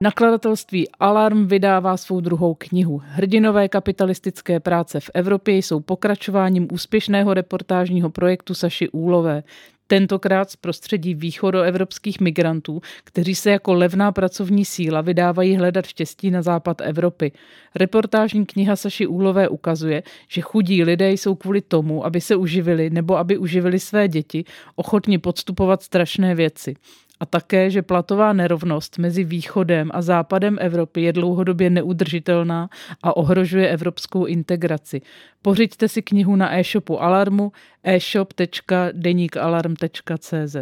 Nakladatelství 0.00 0.88
Alarm 1.00 1.46
vydává 1.46 1.96
svou 1.96 2.20
druhou 2.20 2.54
knihu. 2.54 3.02
Hrdinové 3.04 3.68
kapitalistické 3.68 4.60
práce 4.60 5.00
v 5.00 5.10
Evropě 5.14 5.56
jsou 5.56 5.80
pokračováním 5.80 6.68
úspěšného 6.72 7.34
reportážního 7.34 8.10
projektu 8.10 8.54
Saši 8.54 8.88
Úlové. 8.88 9.42
Tentokrát 9.86 10.50
z 10.50 10.56
prostředí 10.56 11.14
východoevropských 11.14 12.20
migrantů, 12.20 12.80
kteří 13.04 13.34
se 13.34 13.50
jako 13.50 13.74
levná 13.74 14.12
pracovní 14.12 14.64
síla 14.64 15.00
vydávají 15.00 15.56
hledat 15.56 15.86
štěstí 15.86 16.30
na 16.30 16.42
západ 16.42 16.80
Evropy. 16.80 17.32
Reportážní 17.74 18.46
kniha 18.46 18.76
Saši 18.76 19.06
Úlové 19.06 19.48
ukazuje, 19.48 20.02
že 20.28 20.40
chudí 20.40 20.84
lidé 20.84 21.12
jsou 21.12 21.34
kvůli 21.34 21.60
tomu, 21.60 22.06
aby 22.06 22.20
se 22.20 22.36
uživili 22.36 22.90
nebo 22.90 23.16
aby 23.16 23.38
uživili 23.38 23.78
své 23.78 24.08
děti, 24.08 24.44
ochotni 24.74 25.18
podstupovat 25.18 25.82
strašné 25.82 26.34
věci 26.34 26.74
a 27.20 27.26
také, 27.26 27.70
že 27.70 27.82
platová 27.82 28.32
nerovnost 28.32 28.98
mezi 28.98 29.24
východem 29.24 29.90
a 29.94 30.02
západem 30.02 30.58
Evropy 30.60 31.02
je 31.02 31.12
dlouhodobě 31.12 31.70
neudržitelná 31.70 32.68
a 33.02 33.16
ohrožuje 33.16 33.68
evropskou 33.68 34.24
integraci. 34.24 35.00
Pořiďte 35.42 35.88
si 35.88 36.02
knihu 36.02 36.36
na 36.36 36.58
e-shopu 36.58 37.02
Alarmu 37.02 37.52
e-shop.denikalarm.cz 37.84 40.56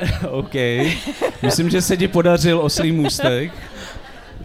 OK. 0.30 0.54
Myslím, 1.42 1.70
že 1.70 1.82
se 1.82 1.96
ti 1.96 2.08
podařil 2.08 2.60
oslý 2.60 2.92
můstek. 2.92 3.52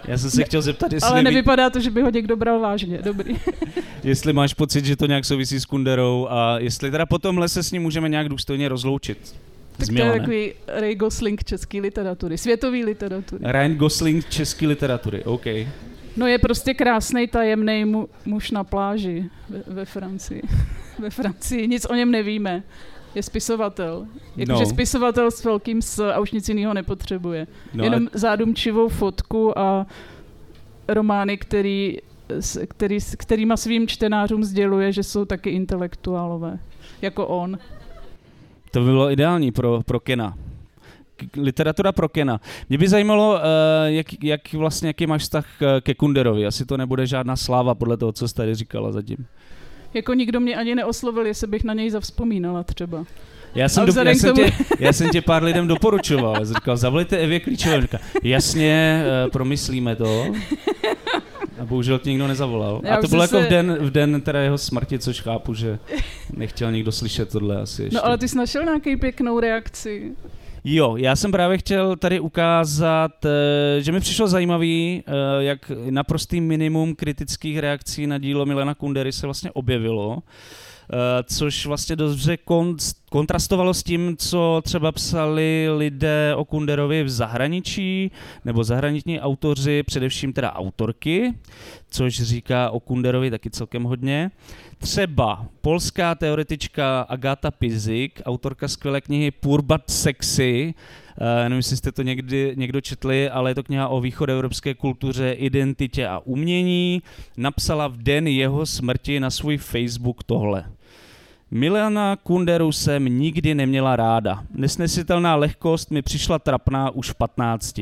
Já 0.08 0.18
jsem 0.18 0.30
se 0.30 0.44
chtěl 0.44 0.62
zeptat, 0.62 0.94
jestli... 0.94 1.10
Ale 1.10 1.24
nevypadá 1.24 1.70
to, 1.70 1.80
že 1.80 1.92
by 1.92 2.02
ho 2.02 2.10
někdo 2.10 2.36
bral 2.36 2.60
vážně, 2.60 2.98
dobrý. 2.98 3.38
jestli 4.04 4.34
máš 4.34 4.54
pocit, 4.54 4.86
že 4.86 4.96
to 4.96 5.06
nějak 5.06 5.26
souvisí 5.26 5.60
s 5.60 5.66
Kunderou 5.66 6.28
a 6.30 6.60
jestli 6.60 6.92
teda 6.92 7.06
po 7.06 7.20
tomhle 7.20 7.50
se 7.50 7.64
s 7.64 7.72
ním 7.72 7.82
můžeme 7.82 8.10
nějak 8.10 8.30
důstojně 8.30 8.70
rozloučit. 8.70 9.36
Tak 9.78 9.88
to 9.88 9.94
je 9.94 10.12
takový 10.20 10.54
Ray 10.68 10.96
Gosling 10.96 11.44
české 11.44 11.82
literatury, 11.82 12.38
světové 12.38 12.78
literatury. 12.78 13.44
Ryan 13.52 13.76
Gosling 13.76 14.30
české 14.30 14.68
literatury, 14.68 15.24
OK. 15.24 15.46
No 16.18 16.28
je 16.28 16.40
prostě 16.40 16.74
krásný 16.74 17.28
tajemný 17.28 17.86
mu, 17.86 18.10
muž 18.26 18.52
na 18.52 18.64
pláži 18.64 19.26
ve, 19.50 19.64
ve 19.68 19.86
Francii. 19.86 20.42
ve 21.00 21.10
Francii, 21.10 21.68
nic 21.68 21.86
o 21.90 21.96
něm 21.96 22.12
nevíme. 22.12 22.64
Je 23.16 23.24
spisovatel. 23.24 24.08
Jakože 24.38 24.64
no. 24.64 24.70
spisovatel 24.70 25.32
s 25.32 25.44
velkým 25.44 25.82
s 25.82 26.00
a 26.00 26.20
už 26.20 26.32
nic 26.32 26.50
jiného 26.50 26.74
nepotřebuje. 26.74 27.48
No 27.74 27.84
Jenom 27.84 28.08
a... 28.08 28.18
zádumčivou 28.18 28.90
fotku 28.90 29.60
a 29.60 29.88
romány, 30.88 31.38
který, 31.38 31.98
který, 32.68 32.98
kterýma 33.18 33.58
svým 33.58 33.88
čtenářům 33.88 34.44
sděluje, 34.44 34.92
že 34.92 35.04
jsou 35.04 35.26
taky 35.26 35.50
intelektuálové. 35.50 36.60
Jako 37.02 37.28
on. 37.28 37.58
To 38.72 38.80
by 38.80 38.86
bylo 38.86 39.12
ideální 39.12 39.52
pro, 39.52 39.82
pro 39.86 40.00
Kena 40.00 40.36
literatura 41.38 41.92
pro 41.92 42.10
Kena. 42.10 42.42
Mě 42.70 42.78
by 42.78 42.88
zajímalo, 42.88 43.40
eh, 43.40 43.92
jak, 43.92 44.24
jak 44.24 44.54
vlastně, 44.54 44.88
jaký 44.88 45.08
máš 45.08 45.22
vztah 45.22 45.46
ke 45.82 45.94
Kunderovi. 45.94 46.46
Asi 46.46 46.66
to 46.66 46.78
nebude 46.78 47.08
žádná 47.08 47.36
sláva 47.36 47.76
podle 47.76 47.98
toho, 47.98 48.12
co 48.12 48.28
jsi 48.28 48.36
tady 48.36 48.56
říkala 48.56 48.92
zatím. 48.92 49.26
Jako 49.96 50.14
nikdo 50.14 50.40
mě 50.40 50.56
ani 50.56 50.76
neoslovil, 50.76 51.26
jestli 51.26 51.48
bych 51.48 51.64
na 51.64 51.74
něj 51.74 51.90
zavzpomínala 51.90 52.64
třeba. 52.64 53.06
Já 53.56 53.70
jsem, 53.70 53.86
do, 53.86 54.02
já, 54.02 54.12
jsem 54.12 54.36
tě, 54.36 54.52
já 54.80 54.94
jsem 54.94 55.10
tě 55.10 55.22
pár 55.22 55.44
lidem 55.44 55.68
doporučoval. 55.68 56.46
Říkal, 56.46 56.78
zavolejte 56.78 57.18
Evě 57.18 57.40
Klíčové. 57.40 57.82
Říkal, 57.82 58.00
jasně, 58.24 59.04
uh, 59.26 59.32
promyslíme 59.32 59.96
to. 59.96 60.26
A 61.60 61.66
bohužel 61.66 62.00
ti 62.00 62.10
nikdo 62.10 62.28
nezavolal. 62.28 62.82
Já 62.84 62.96
a 62.96 63.02
to 63.02 63.08
bylo 63.08 63.22
jako 63.22 63.38
se... 63.38 63.46
v 63.46 63.50
den, 63.50 63.78
v 63.80 63.92
den 63.92 64.22
teda 64.22 64.40
jeho 64.40 64.58
smrti, 64.58 65.00
což 65.00 65.22
chápu, 65.22 65.54
že 65.54 65.80
nechtěl 66.34 66.72
nikdo 66.72 66.92
slyšet 66.92 67.30
tohle 67.30 67.62
asi 67.62 67.84
ještě. 67.84 67.96
No 67.96 68.06
ale 68.06 68.18
ty 68.18 68.28
jsi 68.28 68.38
našel 68.38 68.64
nějaký 68.64 68.96
pěknou 68.96 69.40
reakci. 69.40 70.12
Jo, 70.68 70.96
já 70.98 71.16
jsem 71.16 71.32
právě 71.32 71.58
chtěl 71.58 71.96
tady 71.96 72.20
ukázat, 72.20 73.26
eh, 73.26 73.82
že 73.82 73.92
mi 73.92 74.00
přišlo 74.00 74.28
zajímavý, 74.28 75.04
eh, 75.08 75.12
jak 75.44 75.72
naprostý 75.90 76.42
minimum 76.42 76.96
kritických 76.96 77.60
reakcí 77.60 78.08
na 78.08 78.18
dílo 78.18 78.46
Milena 78.46 78.76
Kundery 78.76 79.12
se 79.12 79.28
vlastně 79.28 79.52
objevilo. 79.52 80.20
Eh, 80.90 81.24
což 81.24 81.66
vlastně 81.66 81.96
dobře 81.96 82.38
kontrastovalo 83.10 83.74
s 83.74 83.84
tím, 83.84 84.18
co 84.18 84.62
třeba 84.66 84.92
psali 84.92 85.68
lidé 85.78 86.36
o 86.36 86.46
Kunderovi 86.46 87.04
v 87.04 87.10
zahraničí, 87.10 88.12
nebo 88.46 88.64
zahraniční 88.64 89.20
autoři, 89.20 89.84
především 89.84 90.34
teda 90.34 90.54
autorky, 90.54 91.34
což 91.90 92.22
říká 92.22 92.70
o 92.70 92.80
Kunderovi 92.80 93.32
taky 93.32 93.50
celkem 93.50 93.84
hodně. 93.84 94.32
Třeba 94.78 95.46
polská 95.62 96.16
teoretička 96.16 97.02
Agata 97.02 97.52
Pizik, 97.52 98.22
autorka 98.26 98.68
skvělé 98.68 99.02
knihy 99.02 99.32
Purbat 99.32 99.90
Sexy, 99.90 100.74
nevím, 101.20 101.58
jestli 101.58 101.78
jste 101.78 101.92
to 101.92 102.02
někdy 102.02 102.54
někdo 102.58 102.82
četli, 102.82 103.30
ale 103.30 103.52
je 103.52 103.56
to 103.56 103.64
kniha 103.64 103.88
o 103.88 104.02
východoevropské 104.02 104.74
kultuře, 104.74 105.32
identitě 105.32 106.08
a 106.08 106.20
umění. 106.20 107.02
Napsala 107.38 107.88
v 107.88 107.98
den 107.98 108.28
jeho 108.28 108.66
smrti 108.66 109.20
na 109.20 109.30
svůj 109.30 109.58
Facebook 109.58 110.24
tohle. 110.24 110.66
Milana 111.52 112.16
Kunderu 112.16 112.72
jsem 112.72 113.06
nikdy 113.06 113.56
neměla 113.56 113.96
ráda. 113.96 114.44
Nesnesitelná 114.56 115.36
lehkost 115.36 115.92
mi 115.92 116.02
přišla 116.02 116.40
trapná 116.40 116.90
už 116.90 117.12
v 117.12 117.16
15. 117.16 117.80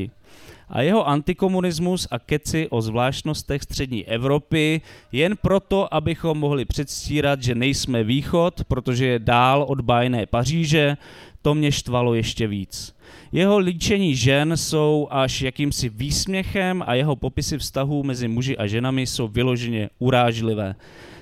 A 0.68 0.82
jeho 0.82 1.08
antikomunismus 1.08 2.08
a 2.10 2.18
keci 2.18 2.68
o 2.70 2.82
zvláštnostech 2.82 3.62
střední 3.62 4.06
Evropy 4.06 4.80
jen 5.12 5.36
proto, 5.42 5.94
abychom 5.94 6.38
mohli 6.38 6.64
předstírat, 6.64 7.42
že 7.42 7.54
nejsme 7.54 8.04
východ, 8.04 8.64
protože 8.68 9.06
je 9.06 9.18
dál 9.18 9.62
od 9.68 9.80
bájné 9.80 10.26
Paříže, 10.26 10.96
to 11.44 11.54
mě 11.54 11.72
štvalo 11.72 12.14
ještě 12.14 12.46
víc. 12.46 12.94
Jeho 13.32 13.58
líčení 13.58 14.16
žen 14.16 14.56
jsou 14.56 15.08
až 15.10 15.42
jakýmsi 15.42 15.88
výsměchem 15.88 16.82
a 16.86 16.94
jeho 16.94 17.16
popisy 17.16 17.58
vztahů 17.58 18.02
mezi 18.02 18.28
muži 18.28 18.56
a 18.56 18.66
ženami 18.66 19.06
jsou 19.06 19.28
vyloženě 19.28 19.90
urážlivé 19.98 20.74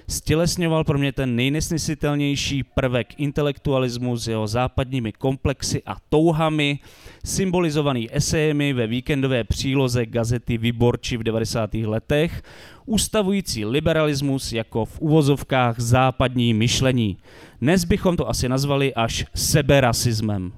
stělesňoval 0.08 0.84
pro 0.84 0.98
mě 0.98 1.12
ten 1.12 1.36
nejnesnesitelnější 1.36 2.62
prvek 2.62 3.20
intelektualismu 3.20 4.16
s 4.16 4.28
jeho 4.28 4.46
západními 4.46 5.12
komplexy 5.12 5.82
a 5.86 5.96
touhami, 6.08 6.78
symbolizovaný 7.24 8.16
esejemi 8.16 8.72
ve 8.72 8.86
víkendové 8.86 9.44
příloze 9.44 10.06
gazety 10.06 10.58
Vyborči 10.58 11.16
v 11.16 11.22
90. 11.22 11.74
letech, 11.74 12.42
ustavující 12.86 13.64
liberalismus 13.64 14.52
jako 14.52 14.84
v 14.84 15.00
uvozovkách 15.00 15.80
západní 15.80 16.54
myšlení. 16.54 17.16
Dnes 17.60 17.84
bychom 17.84 18.16
to 18.16 18.28
asi 18.28 18.48
nazvali 18.48 18.94
až 18.94 19.24
seberasismem. 19.34 20.52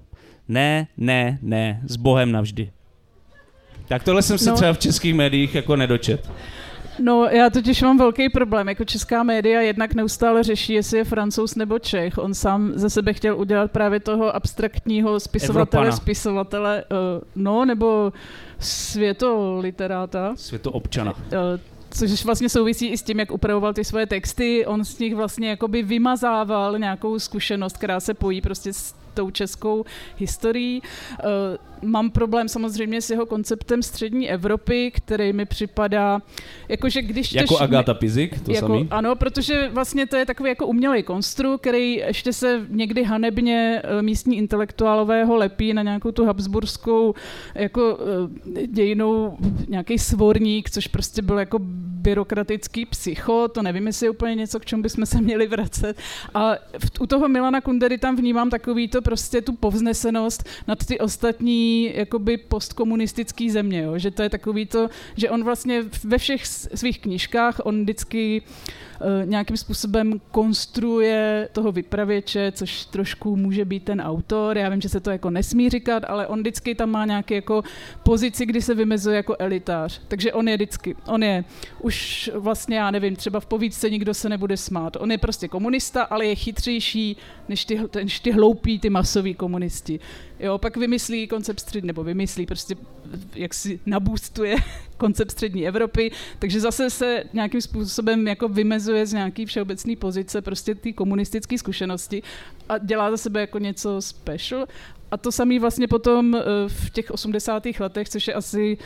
Ne, 0.49 0.87
ne, 0.97 1.39
ne, 1.43 1.81
s 1.87 1.97
Bohem 1.97 2.33
navždy. 2.33 2.71
Tak 3.89 4.05
tohle 4.05 4.23
jsem 4.23 4.39
se 4.39 4.51
no. 4.51 4.57
třeba 4.57 4.73
v 4.73 4.79
českých 4.79 5.15
médiích 5.15 5.55
jako 5.55 5.77
nedočet. 5.77 6.31
No, 6.99 7.25
já 7.25 7.51
totiž 7.51 7.83
mám 7.83 7.99
velký 7.99 8.29
problém. 8.29 8.69
Jako 8.69 8.85
česká 8.85 9.23
média 9.23 9.61
jednak 9.61 9.95
neustále 9.95 10.43
řeší, 10.43 10.73
jestli 10.73 10.99
je 10.99 11.05
francouz 11.05 11.55
nebo 11.55 11.79
Čech. 11.79 12.19
On 12.19 12.35
sám 12.35 12.73
ze 12.75 12.91
sebe 12.91 13.13
chtěl 13.13 13.39
udělat 13.39 13.71
právě 13.71 14.01
toho 14.01 14.37
abstraktního 14.37 15.21
spisovatele, 15.21 15.83
Evropana. 15.83 15.97
spisovatele, 15.97 16.85
uh, 16.91 17.23
no, 17.37 17.65
nebo 17.65 18.13
světoliteráta. 18.59 20.33
Světoobčana. 20.37 21.13
Uh, 21.13 21.19
což 21.91 22.25
vlastně 22.25 22.49
souvisí 22.49 22.87
i 22.89 22.99
s 22.99 23.03
tím, 23.03 23.19
jak 23.19 23.31
upravoval 23.31 23.73
ty 23.73 23.85
svoje 23.85 24.07
texty. 24.07 24.67
On 24.67 24.85
z 24.85 24.99
nich 24.99 25.15
vlastně 25.15 25.49
jakoby 25.49 25.83
vymazával 25.83 26.79
nějakou 26.79 27.19
zkušenost, 27.19 27.77
která 27.77 28.01
se 28.01 28.15
pojí 28.15 28.41
prostě 28.41 28.73
s 28.73 28.95
tou 29.15 29.31
českou 29.31 29.85
historií. 30.17 30.83
Mám 31.85 32.11
problém 32.11 32.49
samozřejmě 32.49 33.01
s 33.01 33.11
jeho 33.11 33.27
konceptem 33.27 33.83
střední 33.83 34.31
Evropy, 34.31 34.91
který 34.91 35.33
mi 35.33 35.47
připadá, 35.47 36.23
jakože 36.69 37.03
když... 37.03 37.33
Jako 37.33 37.59
Agáta 37.59 37.95
Pizik, 37.95 38.41
to 38.41 38.53
jako, 38.53 38.67
samý? 38.67 38.89
Ano, 38.91 39.17
protože 39.17 39.69
vlastně 39.69 40.07
to 40.07 40.17
je 40.17 40.27
takový 40.27 40.49
jako 40.49 40.67
umělej 40.67 41.03
konstru, 41.03 41.59
který 41.59 41.95
ještě 41.95 42.33
se 42.33 42.67
někdy 42.69 43.05
hanebně 43.05 43.83
uh, 43.85 44.03
místní 44.03 44.37
intelektuálové 44.37 45.25
ho 45.25 45.37
lepí 45.37 45.73
na 45.75 45.83
nějakou 45.83 46.11
tu 46.11 46.25
habsburskou 46.25 47.15
jako 47.55 47.97
uh, 47.97 48.63
dějinou 48.67 49.37
nějaký 49.69 49.99
svorník, 49.99 50.71
což 50.71 50.87
prostě 50.87 51.23
byl 51.23 51.39
jako 51.39 51.59
byrokratický 52.05 52.87
psycho, 52.87 53.49
to 53.49 53.63
nevím, 53.63 53.87
jestli 53.87 54.07
je 54.07 54.11
úplně 54.11 54.35
něco, 54.35 54.61
k 54.61 54.65
čemu 54.65 54.83
bychom 54.83 55.07
se 55.07 55.21
měli 55.21 55.47
vracet. 55.47 55.97
A 56.35 56.53
v, 56.79 57.01
u 57.01 57.07
toho 57.07 57.29
Milana 57.29 57.61
Kundery 57.61 57.99
tam 57.99 58.17
vnímám 58.17 58.51
takový 58.51 58.89
to 58.89 59.03
prostě 59.03 59.41
tu 59.41 59.53
povznesenost 59.53 60.49
nad 60.69 60.87
ty 60.87 60.99
ostatní 60.99 61.74
jakoby 61.83 62.37
postkomunistické 62.37 63.51
země, 63.51 63.83
jo? 63.83 63.99
že 63.99 64.11
to 64.11 64.23
je 64.23 64.31
takový 64.31 64.67
to, 64.67 64.89
že 65.17 65.31
on 65.31 65.45
vlastně 65.45 65.83
ve 66.05 66.19
všech 66.19 66.47
svých 66.47 66.99
knížkách, 66.99 67.61
on 67.65 67.83
vždycky 67.83 68.43
uh, 68.43 68.94
nějakým 69.25 69.57
způsobem 69.57 70.21
konstruuje 70.31 71.49
toho 71.53 71.73
vypravěče, 71.73 72.53
což 72.53 72.85
trošku 72.85 73.37
může 73.37 73.65
být 73.65 73.85
ten 73.85 74.01
autor, 74.01 74.59
já 74.59 74.69
vím, 74.69 74.81
že 74.81 74.89
se 74.89 75.01
to 75.01 75.11
jako 75.11 75.31
nesmí 75.31 75.71
říkat, 75.71 76.05
ale 76.09 76.27
on 76.27 76.41
vždycky 76.41 76.75
tam 76.75 76.91
má 76.91 77.07
nějaký 77.07 77.35
jako 77.35 77.63
pozici, 78.03 78.47
kdy 78.47 78.63
se 78.63 78.75
vymezuje 78.75 79.17
jako 79.17 79.37
elitář, 79.39 80.01
takže 80.09 80.33
on 80.33 80.49
je 80.49 80.57
vždycky, 80.57 80.97
on 81.07 81.23
je 81.23 81.45
už 81.81 82.31
vlastně, 82.35 82.77
já 82.77 82.91
nevím, 82.91 83.17
třeba 83.17 83.41
v 83.41 83.47
povídce 83.47 83.91
nikdo 83.91 84.15
se 84.15 84.29
nebude 84.29 84.57
smát, 84.57 84.97
on 84.97 85.11
je 85.11 85.19
prostě 85.19 85.49
komunista, 85.49 86.03
ale 86.03 86.27
je 86.27 86.35
chytřejší 86.35 87.17
než 87.49 87.65
ty, 87.65 87.81
než 88.03 88.21
ty 88.21 88.31
hloupí, 88.31 88.79
ty 88.79 88.91
masoví 88.91 89.35
komunisti. 89.35 90.01
Jo, 90.41 90.59
pak 90.59 90.77
vymyslí 90.77 91.27
koncept 91.27 91.61
střední, 91.61 91.87
nebo 91.87 92.05
vymyslí 92.05 92.47
prostě, 92.47 92.77
jak 93.35 93.55
si 93.55 93.81
nabůstuje 93.87 94.57
koncept 94.97 95.31
střední 95.31 95.69
Evropy, 95.69 96.11
takže 96.39 96.61
zase 96.61 96.91
se 96.91 97.25
nějakým 97.33 97.61
způsobem 97.61 98.29
jako 98.29 98.49
vymezuje 98.49 99.07
z 99.07 99.13
nějaký 99.13 99.47
všeobecný 99.47 99.97
pozice 99.97 100.43
prostě 100.43 100.75
ty 100.75 100.93
komunistické 100.93 101.59
zkušenosti 101.59 102.23
a 102.69 102.79
dělá 102.79 103.11
za 103.11 103.17
sebe 103.17 103.41
jako 103.41 103.59
něco 103.59 104.03
special. 104.03 104.67
A 105.11 105.17
to 105.17 105.33
samý 105.33 105.59
vlastně 105.59 105.89
potom 105.89 106.35
eh, 106.35 106.43
v 106.69 106.91
těch 106.91 107.11
80. 107.11 107.63
letech, 107.81 108.09
což 108.09 108.29
je 108.29 108.35
asi 108.35 108.79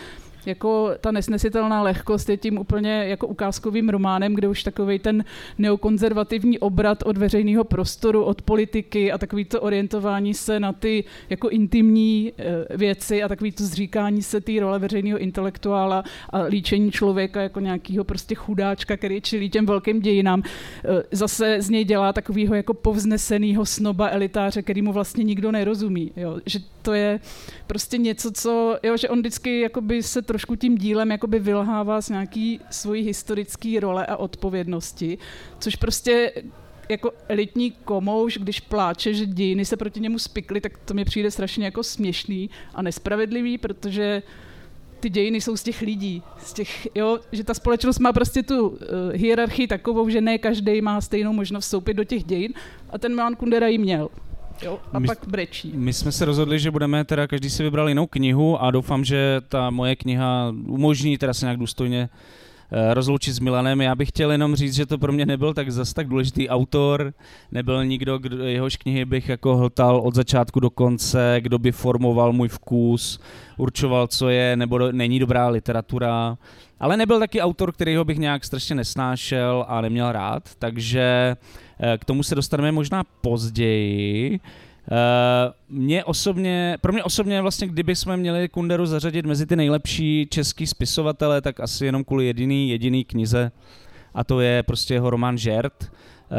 jako 0.46 0.90
ta 1.00 1.10
nesnesitelná 1.10 1.82
lehkost 1.82 2.28
je 2.28 2.36
tím 2.36 2.58
úplně 2.58 3.04
jako 3.04 3.26
ukázkovým 3.26 3.88
románem, 3.88 4.34
kde 4.34 4.48
už 4.48 4.62
takový 4.62 4.98
ten 4.98 5.24
neokonzervativní 5.58 6.58
obrat 6.58 7.02
od 7.02 7.16
veřejného 7.16 7.64
prostoru, 7.64 8.24
od 8.24 8.42
politiky 8.42 9.12
a 9.12 9.18
takový 9.18 9.44
to 9.44 9.60
orientování 9.60 10.34
se 10.34 10.60
na 10.60 10.72
ty 10.72 11.04
jako 11.30 11.48
intimní 11.48 12.32
eh, 12.38 12.76
věci 12.76 13.22
a 13.22 13.28
takový 13.28 13.52
to 13.52 13.64
zříkání 13.64 14.22
se 14.22 14.40
té 14.40 14.52
role 14.60 14.78
veřejného 14.78 15.18
intelektuála 15.18 16.04
a 16.30 16.42
líčení 16.42 16.90
člověka 16.92 17.42
jako 17.42 17.60
nějakého 17.60 18.04
prostě 18.04 18.34
chudáčka, 18.34 18.96
který 18.96 19.20
čilí 19.20 19.50
těm 19.50 19.66
velkým 19.66 20.00
dějinám, 20.00 20.42
eh, 20.84 21.02
zase 21.12 21.62
z 21.62 21.70
něj 21.70 21.84
dělá 21.84 22.12
takového 22.12 22.54
jako 22.54 22.74
povzneseného 22.74 23.66
snoba 23.66 24.08
elitáře, 24.10 24.62
který 24.62 24.82
mu 24.82 24.92
vlastně 24.92 25.24
nikdo 25.24 25.52
nerozumí. 25.52 26.12
Jo? 26.16 26.38
Že 26.46 26.58
to 26.82 26.92
je 26.92 27.20
prostě 27.66 27.98
něco, 27.98 28.30
co, 28.32 28.78
jo, 28.82 28.96
že 28.96 29.08
on 29.08 29.18
vždycky 29.18 29.60
jakoby 29.60 30.02
se 30.02 30.22
trošku 30.28 30.56
tím 30.56 30.78
dílem 30.78 31.10
jakoby 31.10 31.38
vylhává 31.38 32.00
z 32.00 32.08
nějaký 32.08 32.60
svojí 32.70 33.02
historické 33.02 33.80
role 33.80 34.06
a 34.06 34.16
odpovědnosti, 34.16 35.18
což 35.58 35.76
prostě 35.76 36.32
jako 36.88 37.12
elitní 37.28 37.70
komouš, 37.70 38.38
když 38.38 38.60
pláče, 38.60 39.14
že 39.14 39.26
dějiny 39.26 39.64
se 39.64 39.76
proti 39.76 40.00
němu 40.00 40.18
spikly, 40.18 40.60
tak 40.60 40.78
to 40.84 40.94
mi 40.94 41.04
přijde 41.04 41.30
strašně 41.30 41.64
jako 41.64 41.82
směšný 41.82 42.50
a 42.74 42.82
nespravedlivý, 42.82 43.58
protože 43.58 44.22
ty 45.00 45.10
dějiny 45.10 45.40
jsou 45.40 45.56
z 45.56 45.62
těch 45.62 45.80
lidí, 45.80 46.22
z 46.38 46.52
těch, 46.52 46.88
jo, 46.94 47.18
že 47.32 47.44
ta 47.44 47.54
společnost 47.54 47.98
má 47.98 48.12
prostě 48.12 48.42
tu 48.42 48.68
uh, 48.68 48.76
hierarchii 49.12 49.66
takovou, 49.66 50.08
že 50.08 50.20
ne 50.20 50.38
každý 50.38 50.80
má 50.80 51.00
stejnou 51.00 51.32
možnost 51.32 51.64
vstoupit 51.64 51.94
do 51.94 52.04
těch 52.04 52.24
dějin 52.24 52.52
a 52.90 52.98
ten 52.98 53.14
Milan 53.14 53.36
Kundera 53.36 53.66
ji 53.66 53.78
měl. 53.78 54.08
Jo, 54.62 54.80
a 54.92 54.98
my, 54.98 55.06
pak 55.06 55.18
brečí. 55.28 55.72
My 55.74 55.92
jsme 55.92 56.12
se 56.12 56.24
rozhodli, 56.24 56.58
že 56.58 56.70
budeme 56.70 57.04
teda, 57.04 57.26
každý 57.26 57.50
si 57.50 57.62
vybral 57.62 57.88
jinou 57.88 58.06
knihu 58.06 58.62
a 58.62 58.70
doufám, 58.70 59.04
že 59.04 59.40
ta 59.48 59.70
moje 59.70 59.96
kniha 59.96 60.54
umožní 60.66 61.18
teda 61.18 61.34
se 61.34 61.46
nějak 61.46 61.58
důstojně 61.58 62.08
Eh, 62.72 62.94
rozloučit 62.94 63.34
s 63.34 63.40
Milanem. 63.40 63.80
Já 63.80 63.94
bych 63.94 64.08
chtěl 64.08 64.32
jenom 64.32 64.56
říct, 64.56 64.74
že 64.74 64.86
to 64.86 64.98
pro 64.98 65.12
mě 65.12 65.26
nebyl 65.26 65.54
tak 65.54 65.72
zas 65.72 65.92
tak 65.92 66.08
důležitý 66.08 66.48
autor, 66.48 67.12
nebyl 67.52 67.84
nikdo, 67.84 68.18
kdo, 68.18 68.44
jehož 68.44 68.76
knihy 68.76 69.04
bych 69.04 69.28
jako 69.28 69.56
hltal 69.56 69.96
od 69.96 70.14
začátku 70.14 70.60
do 70.60 70.70
konce, 70.70 71.36
kdo 71.40 71.58
by 71.58 71.72
formoval 71.72 72.32
můj 72.32 72.48
vkus, 72.48 73.20
určoval, 73.56 74.06
co 74.06 74.28
je 74.28 74.56
nebo 74.56 74.78
do, 74.78 74.92
není 74.92 75.18
dobrá 75.18 75.48
literatura, 75.48 76.38
ale 76.80 76.96
nebyl 76.96 77.18
taky 77.18 77.40
autor, 77.40 77.72
kterýho 77.72 78.04
bych 78.04 78.18
nějak 78.18 78.44
strašně 78.44 78.74
nesnášel 78.76 79.64
a 79.68 79.80
neměl 79.80 80.12
rád, 80.12 80.42
takže 80.58 81.36
k 81.98 82.04
tomu 82.04 82.22
se 82.22 82.34
dostaneme 82.34 82.72
možná 82.72 83.04
později. 83.20 84.40
Uh, 84.90 85.76
mě 85.78 86.04
osobně, 86.04 86.78
pro 86.80 86.92
mě 86.92 87.04
osobně 87.04 87.42
vlastně, 87.42 87.66
kdyby 87.66 87.96
jsme 87.96 88.16
měli 88.16 88.48
Kunderu 88.48 88.86
zařadit 88.86 89.26
mezi 89.26 89.46
ty 89.46 89.56
nejlepší 89.56 90.26
český 90.30 90.66
spisovatele, 90.66 91.40
tak 91.40 91.60
asi 91.60 91.86
jenom 91.86 92.04
kvůli 92.04 92.26
jediný, 92.26 92.70
jediný 92.70 93.04
knize 93.04 93.52
a 94.14 94.24
to 94.24 94.40
je 94.40 94.62
prostě 94.62 94.94
jeho 94.94 95.10
román 95.10 95.38
Žert. 95.38 95.92
Uh, 96.30 96.36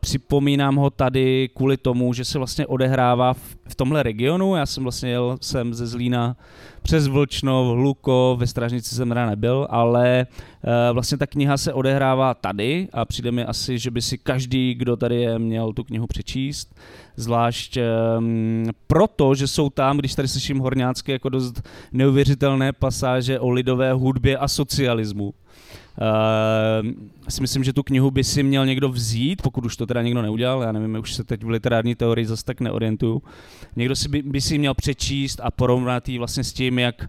připomínám 0.00 0.76
ho 0.76 0.90
tady 0.90 1.50
kvůli 1.54 1.76
tomu, 1.76 2.12
že 2.12 2.24
se 2.24 2.38
vlastně 2.38 2.66
odehrává 2.66 3.34
v, 3.34 3.56
v 3.68 3.74
tomhle 3.74 4.02
regionu. 4.02 4.56
Já 4.56 4.66
jsem 4.66 4.82
vlastně 4.82 5.10
jel 5.10 5.38
jsem 5.40 5.74
ze 5.74 5.86
Zlína 5.86 6.36
přes 6.82 7.06
Vlčnov, 7.06 7.76
Hluko, 7.76 8.36
ve 8.38 8.46
Strážnici 8.46 8.94
jsem 8.94 9.08
teda 9.08 9.26
nebyl, 9.26 9.66
ale 9.70 10.26
uh, 10.26 10.94
vlastně 10.94 11.18
ta 11.18 11.26
kniha 11.26 11.56
se 11.56 11.72
odehrává 11.72 12.34
tady 12.34 12.88
a 12.92 13.04
přijde 13.04 13.32
mi 13.32 13.44
asi, 13.44 13.78
že 13.78 13.90
by 13.90 14.02
si 14.02 14.18
každý, 14.18 14.74
kdo 14.74 14.96
tady 14.96 15.20
je, 15.20 15.38
měl 15.38 15.72
tu 15.72 15.84
knihu 15.84 16.06
přečíst. 16.06 16.74
Zvlášť 17.16 17.78
um, 18.18 18.64
proto, 18.86 19.34
že 19.34 19.46
jsou 19.46 19.70
tam, 19.70 19.98
když 19.98 20.14
tady 20.14 20.28
slyším 20.28 20.58
horňácky, 20.58 21.12
jako 21.12 21.28
dost 21.28 21.68
neuvěřitelné 21.92 22.72
pasáže 22.72 23.40
o 23.40 23.50
lidové 23.50 23.92
hudbě 23.92 24.38
a 24.38 24.48
socialismu. 24.48 25.34
Uh, 26.00 26.90
si 27.28 27.40
myslím, 27.40 27.64
že 27.64 27.72
tu 27.72 27.82
knihu 27.82 28.10
by 28.10 28.24
si 28.24 28.42
měl 28.42 28.66
někdo 28.66 28.88
vzít, 28.88 29.42
pokud 29.42 29.64
už 29.64 29.76
to 29.76 29.86
teda 29.86 30.02
někdo 30.02 30.22
neudělal, 30.22 30.62
já 30.62 30.72
nevím, 30.72 30.96
už 31.00 31.14
se 31.14 31.24
teď 31.24 31.44
v 31.44 31.48
literární 31.48 31.94
teorii 31.94 32.26
zase 32.26 32.44
tak 32.44 32.60
neorientuju. 32.60 33.22
Někdo 33.76 33.96
si 33.96 34.08
by, 34.08 34.22
by 34.22 34.40
si 34.40 34.58
měl 34.58 34.74
přečíst 34.74 35.40
a 35.42 35.50
porovnat 35.50 36.08
ji 36.08 36.18
vlastně 36.18 36.44
s 36.44 36.52
tím, 36.52 36.78
jak 36.78 37.08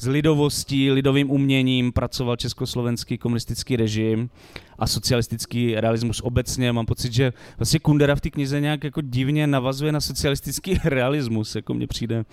s 0.00 0.06
lidovostí, 0.06 0.90
lidovým 0.90 1.30
uměním 1.30 1.92
pracoval 1.92 2.36
československý 2.36 3.18
komunistický 3.18 3.76
režim 3.76 4.30
a 4.78 4.86
socialistický 4.86 5.74
realismus 5.74 6.20
obecně. 6.20 6.72
Mám 6.72 6.86
pocit, 6.86 7.12
že 7.12 7.32
vlastně 7.58 7.78
Kundera 7.78 8.14
v 8.14 8.20
té 8.20 8.30
knize 8.30 8.60
nějak 8.60 8.84
jako 8.84 9.00
divně 9.00 9.46
navazuje 9.46 9.92
na 9.92 10.00
socialistický 10.00 10.78
realismus, 10.84 11.54
jako 11.54 11.74
mně 11.74 11.86
přijde, 11.86 12.24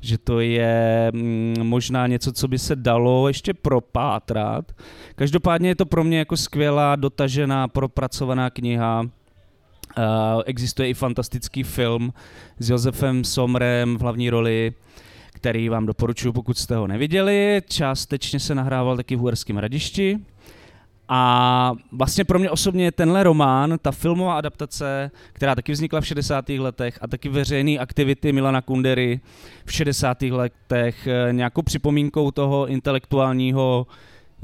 že 0.00 0.18
to 0.18 0.40
je 0.40 1.10
mm, 1.14 1.54
možná 1.62 2.06
něco, 2.06 2.32
co 2.32 2.48
by 2.48 2.58
se 2.58 2.76
dalo 2.76 3.28
ještě 3.28 3.54
propátrat. 3.54 4.72
Každopádně 5.16 5.68
je 5.68 5.76
to 5.76 5.86
pro 5.86 6.04
mě 6.04 6.18
jako 6.18 6.36
skvělá, 6.36 6.96
dotažená, 6.96 7.68
propracovaná 7.68 8.50
kniha, 8.50 9.02
Uh, 9.98 10.42
existuje 10.46 10.88
i 10.88 10.94
fantastický 10.94 11.62
film 11.62 12.12
s 12.58 12.70
Josefem 12.70 13.24
Somrem 13.24 13.96
v 13.96 14.00
hlavní 14.00 14.30
roli, 14.30 14.72
který 15.44 15.68
vám 15.68 15.86
doporučuji, 15.86 16.32
pokud 16.32 16.58
jste 16.58 16.76
ho 16.76 16.86
neviděli. 16.86 17.62
Částečně 17.68 18.40
se 18.40 18.54
nahrával 18.54 18.96
taky 18.96 19.16
v 19.16 19.22
Uherském 19.22 19.58
radišti. 19.58 20.18
A 21.08 21.72
vlastně 21.92 22.24
pro 22.24 22.38
mě 22.38 22.50
osobně 22.50 22.92
tenhle 22.92 23.22
román, 23.22 23.78
ta 23.82 23.92
filmová 23.92 24.38
adaptace, 24.38 25.10
která 25.32 25.54
taky 25.54 25.72
vznikla 25.72 26.00
v 26.00 26.06
60. 26.06 26.48
letech 26.48 26.98
a 27.00 27.08
taky 27.08 27.28
veřejné 27.28 27.78
aktivity 27.78 28.32
Milana 28.32 28.62
Kundery 28.62 29.20
v 29.64 29.72
60. 29.72 30.22
letech, 30.30 31.06
eh, 31.06 31.32
nějakou 31.32 31.62
připomínkou 31.62 32.30
toho 32.30 32.66
intelektuálního 32.66 33.86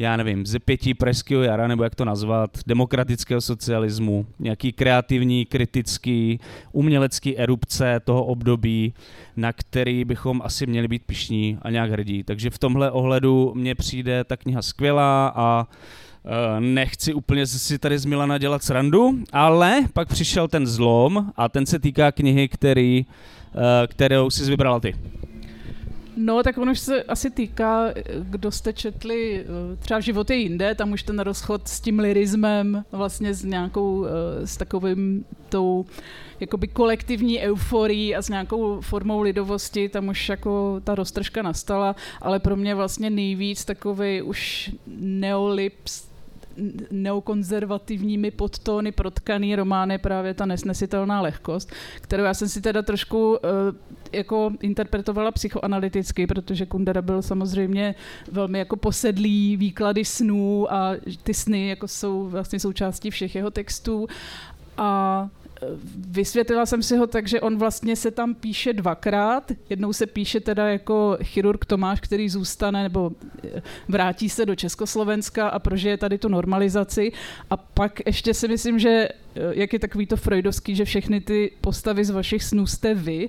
já 0.00 0.16
nevím, 0.16 0.46
ze 0.46 0.58
pětí 0.58 0.94
pražského 0.94 1.42
jara, 1.42 1.66
nebo 1.66 1.84
jak 1.84 1.94
to 1.94 2.04
nazvat, 2.04 2.50
demokratického 2.66 3.40
socialismu, 3.40 4.26
nějaký 4.38 4.72
kreativní, 4.72 5.46
kritický, 5.46 6.40
umělecký 6.72 7.38
erupce 7.38 8.00
toho 8.04 8.24
období, 8.24 8.94
na 9.36 9.52
který 9.52 10.04
bychom 10.04 10.42
asi 10.44 10.66
měli 10.66 10.88
být 10.88 11.02
pišní 11.06 11.58
a 11.62 11.70
nějak 11.70 11.90
hrdí. 11.90 12.24
Takže 12.24 12.50
v 12.50 12.58
tomhle 12.58 12.90
ohledu 12.90 13.52
mně 13.56 13.74
přijde 13.74 14.24
ta 14.24 14.36
kniha 14.36 14.62
skvělá 14.62 15.32
a 15.36 15.66
e, 15.66 16.60
nechci 16.60 17.14
úplně 17.14 17.46
si 17.46 17.78
tady 17.78 17.98
z 17.98 18.04
Milana 18.04 18.38
dělat 18.38 18.62
srandu, 18.62 19.18
ale 19.32 19.80
pak 19.92 20.08
přišel 20.08 20.48
ten 20.48 20.66
zlom 20.66 21.32
a 21.36 21.48
ten 21.48 21.66
se 21.66 21.78
týká 21.78 22.12
knihy, 22.12 22.48
který, 22.48 22.98
e, 23.04 23.86
kterou 23.86 24.30
jsi 24.30 24.50
vybrala 24.50 24.80
ty. 24.80 24.94
No, 26.22 26.42
tak 26.42 26.58
ono 26.58 26.72
už 26.72 26.78
se 26.78 27.02
asi 27.02 27.30
týká, 27.30 27.84
kdo 28.18 28.50
jste 28.50 28.72
četli 28.72 29.44
eh, 29.44 29.76
třeba 29.76 30.00
Život 30.00 30.30
je 30.30 30.36
jinde, 30.36 30.74
tam 30.74 30.92
už 30.92 31.02
ten 31.02 31.18
rozchod 31.18 31.68
s 31.68 31.80
tím 31.80 31.98
lirismem, 31.98 32.84
vlastně 32.92 33.34
s 33.34 33.44
nějakou, 33.44 34.04
eh, 34.04 34.46
s 34.46 34.56
takovým 34.56 35.24
tou 35.48 35.86
jakoby 36.40 36.68
kolektivní 36.68 37.40
euforií 37.40 38.16
a 38.16 38.22
s 38.22 38.28
nějakou 38.28 38.80
formou 38.80 39.20
lidovosti, 39.20 39.88
tam 39.88 40.08
už 40.08 40.28
jako 40.28 40.80
ta 40.84 40.94
roztržka 40.94 41.42
nastala, 41.42 41.96
ale 42.22 42.38
pro 42.38 42.56
mě 42.56 42.74
vlastně 42.74 43.10
nejvíc 43.10 43.64
takový 43.64 44.22
už 44.22 44.70
neolips, 45.00 46.09
neokonzervativními 46.90 48.30
podtóny 48.30 48.92
protkaný 48.92 49.56
román 49.56 49.90
je 49.90 49.98
právě 49.98 50.34
ta 50.34 50.46
nesnesitelná 50.46 51.20
lehkost, 51.20 51.72
kterou 52.00 52.24
já 52.24 52.34
jsem 52.34 52.48
si 52.48 52.60
teda 52.60 52.82
trošku 52.82 53.30
uh, 53.30 53.36
jako 54.12 54.52
interpretovala 54.60 55.32
psychoanalyticky, 55.32 56.26
protože 56.26 56.66
Kundera 56.66 57.02
byl 57.02 57.22
samozřejmě 57.22 57.94
velmi 58.32 58.58
jako 58.58 58.76
posedlý 58.76 59.56
výklady 59.56 60.04
snů 60.04 60.72
a 60.72 60.92
ty 61.22 61.34
sny 61.34 61.68
jako 61.68 61.88
jsou 61.88 62.28
vlastně 62.28 62.60
součástí 62.60 63.10
všech 63.10 63.34
jeho 63.34 63.50
textů. 63.50 64.06
A 64.76 65.28
vysvětlila 66.10 66.66
jsem 66.66 66.82
si 66.82 66.96
ho 66.96 67.06
tak, 67.06 67.28
že 67.28 67.40
on 67.40 67.58
vlastně 67.58 67.96
se 67.96 68.10
tam 68.10 68.34
píše 68.34 68.72
dvakrát. 68.72 69.52
Jednou 69.70 69.92
se 69.92 70.06
píše 70.06 70.40
teda 70.40 70.68
jako 70.68 71.18
chirurg 71.22 71.64
Tomáš, 71.64 72.00
který 72.00 72.28
zůstane 72.28 72.82
nebo 72.82 73.12
eh, 73.44 73.62
vrátí 73.88 74.28
se 74.28 74.46
do 74.46 74.54
Československa 74.54 75.48
a 75.48 75.58
prožije 75.58 75.96
tady 75.96 76.18
tu 76.18 76.28
normalizaci. 76.28 77.12
A 77.50 77.56
pak 77.56 78.06
ještě 78.06 78.34
si 78.34 78.48
myslím, 78.48 78.78
že 78.78 78.88
eh, 78.90 79.08
jak 79.52 79.72
je 79.72 79.78
takový 79.78 80.06
to 80.06 80.16
freudovský, 80.16 80.76
že 80.76 80.84
všechny 80.84 81.20
ty 81.20 81.52
postavy 81.60 82.04
z 82.04 82.10
vašich 82.10 82.44
snů 82.44 82.66
jste 82.66 82.94
vy, 82.94 83.28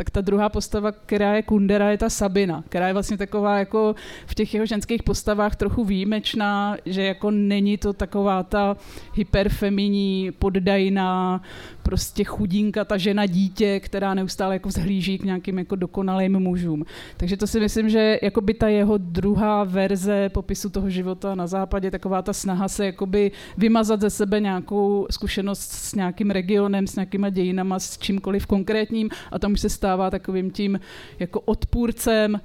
tak 0.00 0.10
ta 0.10 0.20
druhá 0.20 0.48
postava, 0.48 0.92
která 0.92 1.34
je 1.34 1.42
Kundera, 1.42 1.90
je 1.90 1.98
ta 1.98 2.10
Sabina, 2.10 2.64
která 2.68 2.86
je 2.86 2.92
vlastně 2.92 3.16
taková 3.16 3.58
jako 3.58 3.94
v 4.26 4.34
těch 4.34 4.54
jeho 4.54 4.66
ženských 4.66 5.02
postavách 5.02 5.56
trochu 5.56 5.84
výjimečná, 5.84 6.76
že 6.86 7.02
jako 7.02 7.30
není 7.30 7.78
to 7.78 7.92
taková 7.92 8.42
ta 8.42 8.76
hyperfeminní, 9.14 10.30
poddajná, 10.38 11.42
prostě 11.82 12.24
chudinka, 12.24 12.84
ta 12.84 12.96
žena 12.96 13.26
dítě, 13.26 13.80
která 13.80 14.14
neustále 14.14 14.54
jako 14.54 14.68
vzhlíží 14.68 15.18
k 15.18 15.24
nějakým 15.24 15.58
jako 15.58 15.76
dokonalým 15.76 16.38
mužům. 16.38 16.84
Takže 17.16 17.36
to 17.36 17.46
si 17.46 17.60
myslím, 17.60 17.90
že 17.90 18.18
jako 18.22 18.40
by 18.40 18.54
ta 18.54 18.68
jeho 18.68 18.98
druhá 18.98 19.64
verze 19.64 20.28
popisu 20.28 20.70
toho 20.70 20.90
života 20.90 21.34
na 21.34 21.46
západě, 21.46 21.90
taková 21.90 22.22
ta 22.22 22.32
snaha 22.32 22.68
se 22.68 22.86
jakoby 22.86 23.30
vymazat 23.56 24.00
ze 24.00 24.10
sebe 24.10 24.40
nějakou 24.40 25.06
zkušenost 25.10 25.72
s 25.72 25.94
nějakým 25.94 26.30
regionem, 26.30 26.86
s 26.86 26.96
nějakýma 26.96 27.30
dějinama, 27.30 27.78
s 27.78 27.98
čímkoliv 27.98 28.46
konkrétním 28.46 29.08
a 29.32 29.38
tam 29.38 29.52
už 29.52 29.60
se 29.60 29.68
stává 29.68 29.89
takovým 29.96 30.50
tím 30.50 30.80
jako 31.18 31.40
odpůrcem 31.40 32.40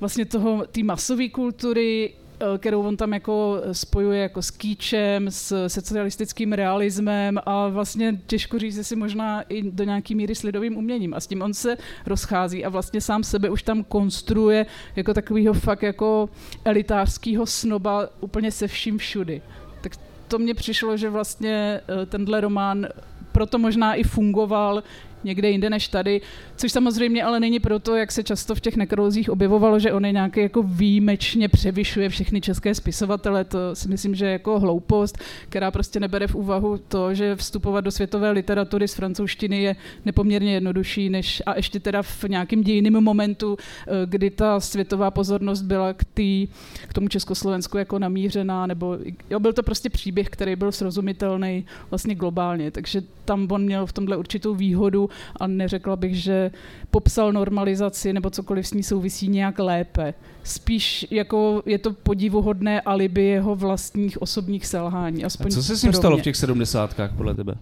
vlastně 0.00 0.24
toho, 0.24 0.66
té 0.66 0.82
masové 0.82 1.28
kultury, 1.28 2.14
Eh, 2.40 2.58
kterou 2.58 2.82
on 2.82 2.96
tam 2.96 3.12
jako 3.12 3.62
spojuje 3.72 4.20
jako 4.20 4.42
s 4.42 4.50
kýčem, 4.50 5.30
s 5.30 5.68
socialistickým 5.68 6.52
realismem 6.52 7.38
a 7.46 7.68
vlastně 7.68 8.20
těžko 8.26 8.58
říct, 8.58 8.86
si 8.86 8.96
možná 8.96 9.42
i 9.42 9.70
do 9.70 9.84
nějaký 9.84 10.14
míry 10.14 10.34
s 10.34 10.42
lidovým 10.42 10.76
uměním. 10.76 11.14
A 11.14 11.20
s 11.20 11.26
tím 11.26 11.42
on 11.42 11.54
se 11.54 11.76
rozchází 12.06 12.64
a 12.64 12.68
vlastně 12.68 13.00
sám 13.00 13.24
sebe 13.24 13.50
už 13.50 13.62
tam 13.62 13.84
konstruuje 13.84 14.66
jako 14.96 15.14
takového 15.14 15.54
fakt 15.54 15.82
jako 15.82 16.28
elitářského 16.64 17.46
snoba 17.46 18.08
úplně 18.20 18.50
se 18.50 18.68
vším 18.68 18.98
všudy. 18.98 19.42
Tak 19.80 19.92
to 20.28 20.38
mně 20.38 20.54
přišlo, 20.54 20.96
že 20.96 21.10
vlastně 21.10 21.80
eh, 21.88 22.06
tenhle 22.06 22.40
román 22.40 22.86
proto 23.32 23.58
možná 23.58 23.94
i 23.94 24.02
fungoval 24.02 24.82
někde 25.24 25.50
jinde 25.50 25.70
než 25.70 25.88
tady, 25.88 26.20
což 26.56 26.72
samozřejmě 26.72 27.24
ale 27.24 27.40
není 27.40 27.60
proto, 27.60 27.96
jak 27.96 28.12
se 28.12 28.22
často 28.22 28.54
v 28.54 28.60
těch 28.60 28.76
nekrolozích 28.76 29.30
objevovalo, 29.30 29.78
že 29.78 29.92
on 29.92 30.04
je 30.04 30.12
nějaký 30.12 30.40
jako 30.40 30.62
výjimečně 30.62 31.48
převyšuje 31.48 32.08
všechny 32.08 32.40
české 32.40 32.74
spisovatele, 32.74 33.44
to 33.44 33.74
si 33.74 33.88
myslím, 33.88 34.14
že 34.14 34.26
je 34.26 34.32
jako 34.32 34.60
hloupost, 34.60 35.18
která 35.48 35.70
prostě 35.70 36.00
nebere 36.00 36.26
v 36.26 36.34
úvahu 36.34 36.78
to, 36.88 37.14
že 37.14 37.36
vstupovat 37.36 37.80
do 37.80 37.90
světové 37.90 38.30
literatury 38.30 38.88
z 38.88 38.94
francouzštiny 38.94 39.62
je 39.62 39.76
nepoměrně 40.04 40.54
jednodušší, 40.54 41.10
než 41.10 41.42
a 41.46 41.56
ještě 41.56 41.80
teda 41.80 42.02
v 42.02 42.24
nějakém 42.24 42.62
dějiném 42.62 43.04
momentu, 43.04 43.56
eh, 43.56 43.90
kdy 44.06 44.30
ta 44.30 44.60
světová 44.60 45.10
pozornost 45.10 45.62
byla 45.62 45.92
k, 45.92 46.04
tý, 46.04 46.48
k 46.88 46.92
tomu 46.92 47.08
Československu 47.08 47.78
jako 47.78 47.98
namířená, 47.98 48.66
nebo 48.66 48.98
jo, 49.30 49.40
byl 49.40 49.52
to 49.52 49.62
prostě 49.62 49.90
příběh, 49.90 50.28
který 50.28 50.56
byl 50.56 50.72
srozumitelný 50.72 51.66
vlastně 51.90 52.14
globálně, 52.14 52.70
takže 52.70 53.02
tam 53.24 53.48
on 53.50 53.62
měl 53.62 53.86
v 53.86 53.92
tomhle 53.92 54.16
určitou 54.16 54.54
výhodu 54.54 55.10
a 55.36 55.46
neřekla 55.46 55.96
bych, 55.96 56.22
že 56.22 56.50
popsal 56.90 57.32
normalizaci 57.32 58.12
nebo 58.12 58.30
cokoliv 58.30 58.66
s 58.66 58.72
ní 58.72 58.82
souvisí 58.82 59.28
nějak 59.28 59.58
lépe. 59.58 60.14
Spíš 60.42 61.06
jako 61.10 61.62
je 61.66 61.78
to 61.78 61.92
podivuhodné 61.92 62.80
alibi 62.80 63.24
jeho 63.24 63.56
vlastních 63.56 64.22
osobních 64.22 64.66
selhání. 64.66 65.24
Aspoň 65.24 65.46
a 65.46 65.50
co 65.50 65.62
se 65.62 65.76
s 65.76 65.82
ním 65.82 65.92
stalo 65.92 66.16
v 66.16 66.22
těch 66.22 66.36
sedmdesátkách 66.36 67.12
podle 67.16 67.34
tebe? 67.34 67.54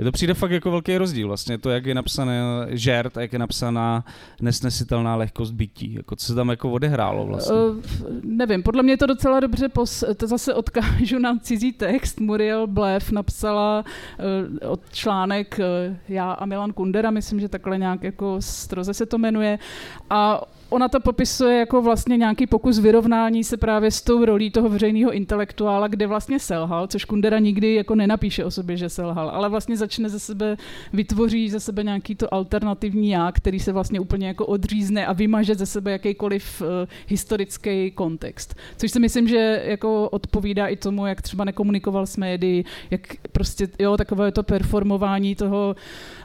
Je 0.00 0.04
to 0.04 0.12
přijde 0.12 0.34
fakt 0.34 0.50
jako 0.50 0.70
velký 0.70 0.98
rozdíl 0.98 1.28
vlastně, 1.28 1.58
to 1.58 1.70
jak 1.70 1.86
je 1.86 1.94
napsané 1.94 2.40
žert 2.68 3.16
a 3.16 3.20
jak 3.20 3.32
je 3.32 3.38
napsaná 3.38 4.04
nesnesitelná 4.40 5.16
lehkost 5.16 5.54
bytí, 5.54 5.94
jako 5.94 6.16
co 6.16 6.26
se 6.26 6.34
tam 6.34 6.48
jako 6.48 6.70
odehrálo 6.70 7.26
vlastně. 7.26 7.56
Uh, 7.56 7.76
nevím, 8.22 8.62
podle 8.62 8.82
mě 8.82 8.96
to 8.96 9.06
docela 9.06 9.40
dobře, 9.40 9.68
pos, 9.68 10.04
to 10.16 10.26
zase 10.26 10.54
odkážu 10.54 11.18
na 11.18 11.38
cizí 11.38 11.72
text, 11.72 12.20
Muriel 12.20 12.66
Blev 12.66 13.12
napsala 13.12 13.84
uh, 14.64 14.70
od 14.70 14.80
článek 14.92 15.60
uh, 15.60 15.96
já 16.08 16.32
a 16.32 16.46
Milan 16.46 16.72
Kundera, 16.72 17.10
myslím, 17.10 17.40
že 17.40 17.48
takhle 17.48 17.78
nějak 17.78 18.02
jako 18.02 18.36
stroze 18.40 18.94
se 18.94 19.06
to 19.06 19.18
jmenuje 19.18 19.58
a 20.10 20.40
ona 20.70 20.88
to 20.88 21.00
popisuje 21.00 21.58
jako 21.58 21.82
vlastně 21.82 22.16
nějaký 22.16 22.46
pokus 22.46 22.78
vyrovnání 22.78 23.44
se 23.44 23.56
právě 23.56 23.90
s 23.90 24.02
tou 24.02 24.24
rolí 24.24 24.50
toho 24.50 24.68
veřejného 24.68 25.12
intelektuála, 25.12 25.88
kde 25.88 26.06
vlastně 26.06 26.38
selhal, 26.38 26.86
což 26.86 27.04
Kundera 27.04 27.38
nikdy 27.38 27.74
jako 27.74 27.94
nenapíše 27.94 28.44
o 28.44 28.50
sobě, 28.50 28.76
že 28.76 28.88
selhal, 28.88 29.30
ale 29.30 29.48
vlastně 29.48 29.76
začne 29.76 30.08
ze 30.08 30.18
sebe, 30.18 30.56
vytvoří 30.92 31.50
ze 31.50 31.60
sebe 31.60 31.82
nějaký 31.82 32.14
to 32.14 32.34
alternativní 32.34 33.10
já, 33.10 33.32
který 33.32 33.60
se 33.60 33.72
vlastně 33.72 34.00
úplně 34.00 34.26
jako 34.26 34.46
odřízne 34.46 35.06
a 35.06 35.12
vymaže 35.12 35.54
ze 35.54 35.66
sebe 35.66 35.90
jakýkoliv 35.90 36.62
uh, 36.62 36.68
historický 37.06 37.90
kontext. 37.90 38.54
Což 38.76 38.90
si 38.90 39.00
myslím, 39.00 39.28
že 39.28 39.62
jako 39.64 40.08
odpovídá 40.08 40.66
i 40.66 40.76
tomu, 40.76 41.06
jak 41.06 41.22
třeba 41.22 41.44
nekomunikoval 41.44 42.06
s 42.06 42.16
médií, 42.16 42.64
jak 42.90 43.00
prostě, 43.32 43.68
jo, 43.78 43.96
takové 43.96 44.32
to 44.32 44.42
performování 44.42 45.34
toho, 45.34 45.76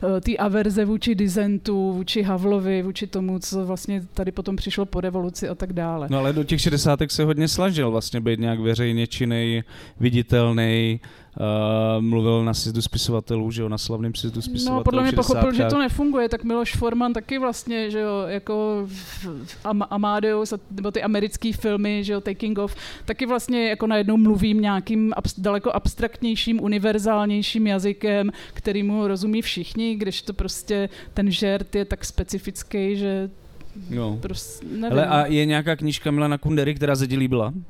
uh, 0.03 0.19
té 0.19 0.37
averze 0.37 0.85
vůči 0.85 1.15
dizentu, 1.15 1.93
vůči 1.93 2.21
Havlovi, 2.21 2.81
vůči 2.81 3.07
tomu, 3.07 3.39
co 3.39 3.65
vlastně 3.65 4.03
tady 4.13 4.31
potom 4.35 4.55
přišlo 4.55 4.85
po 4.85 5.01
revoluci 5.01 5.49
a 5.49 5.55
tak 5.55 5.73
dále. 5.73 6.07
No 6.11 6.17
ale 6.17 6.33
do 6.33 6.43
těch 6.43 6.61
60. 6.61 6.99
se 7.07 7.23
hodně 7.23 7.47
snažil 7.47 7.91
vlastně 7.91 8.21
být 8.21 8.39
nějak 8.39 8.59
veřejně 8.59 9.07
činný, 9.07 9.63
viditelný, 9.99 10.99
Uh, 11.39 12.01
mluvil 12.01 12.43
na 12.45 12.53
sjezdu 12.53 12.81
spisovatelů, 12.81 13.51
že 13.51 13.61
jo, 13.61 13.69
na 13.69 13.77
slavném 13.77 14.15
sjezdu 14.15 14.41
spisovatelů. 14.41 14.77
No, 14.79 14.83
podle 14.83 15.03
mě 15.03 15.11
pochopil, 15.11 15.53
že 15.53 15.65
to 15.65 15.79
nefunguje, 15.79 16.29
tak 16.29 16.43
Miloš 16.43 16.75
Forman 16.75 17.13
taky 17.13 17.39
vlastně, 17.39 17.91
že 17.91 17.99
jo, 17.99 18.23
jako 18.27 18.87
Am- 19.63 19.87
Amadeus, 19.89 20.53
nebo 20.71 20.91
ty 20.91 21.03
americké 21.03 21.53
filmy, 21.53 22.03
že 22.03 22.13
jo, 22.13 22.21
Taking 22.21 22.57
Off, 22.57 22.75
taky 23.05 23.25
vlastně 23.25 23.69
jako 23.69 23.87
najednou 23.87 24.17
mluvím 24.17 24.61
nějakým 24.61 25.13
abs- 25.17 25.41
daleko 25.41 25.71
abstraktnějším, 25.71 26.63
univerzálnějším 26.63 27.67
jazykem, 27.67 28.31
kterýmu 28.53 29.07
rozumí 29.07 29.41
všichni, 29.41 29.95
když 29.95 30.21
to 30.21 30.33
prostě 30.33 30.89
ten 31.13 31.31
žert 31.31 31.75
je 31.75 31.85
tak 31.85 32.05
specifický, 32.05 32.95
že 32.97 33.29
No. 33.89 34.17
Prostě, 34.21 34.65
nevím. 34.65 34.83
Hele, 34.83 35.07
a 35.07 35.25
je 35.25 35.45
nějaká 35.45 35.75
knížka 35.75 36.11
Milana 36.11 36.37
Kundery, 36.37 36.75
která 36.75 36.95
se 36.95 37.07
ti 37.07 37.17
líbila? 37.17 37.53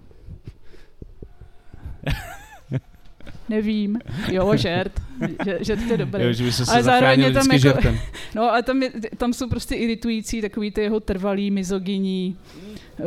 Nevím. 3.49 3.99
Jo, 4.31 4.55
žert. 4.55 5.01
Že, 5.45 5.57
žert 5.61 5.81
je 5.91 5.97
dobrý. 5.97 6.23
Jo, 6.23 6.33
že 6.33 6.43
by 6.43 6.51
se 6.51 6.63
ale 6.71 6.83
zároveň 6.83 7.19
je 7.19 7.31
tam 7.31 7.45
jako, 7.45 7.57
žertem. 7.57 7.99
No, 8.35 8.43
ale 8.43 8.63
tam, 8.63 8.83
je, 8.83 8.91
tam 9.17 9.33
jsou 9.33 9.49
prostě 9.49 9.75
iritující 9.75 10.41
takový 10.41 10.71
ty 10.71 10.81
jeho 10.81 10.99
trvalý 10.99 11.51
mizogyní 11.51 12.37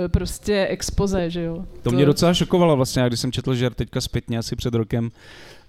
eh, 0.04 0.08
prostě 0.08 0.66
expoze, 0.70 1.30
že 1.30 1.42
jo. 1.42 1.64
To, 1.82 1.90
to 1.90 1.96
mě 1.96 2.06
docela 2.06 2.34
šokovalo 2.34 2.76
vlastně, 2.76 3.04
když 3.06 3.20
jsem 3.20 3.32
četl 3.32 3.54
žert 3.54 3.74
teďka 3.74 4.00
zpětně 4.00 4.38
asi 4.38 4.56
před 4.56 4.74
rokem, 4.74 5.11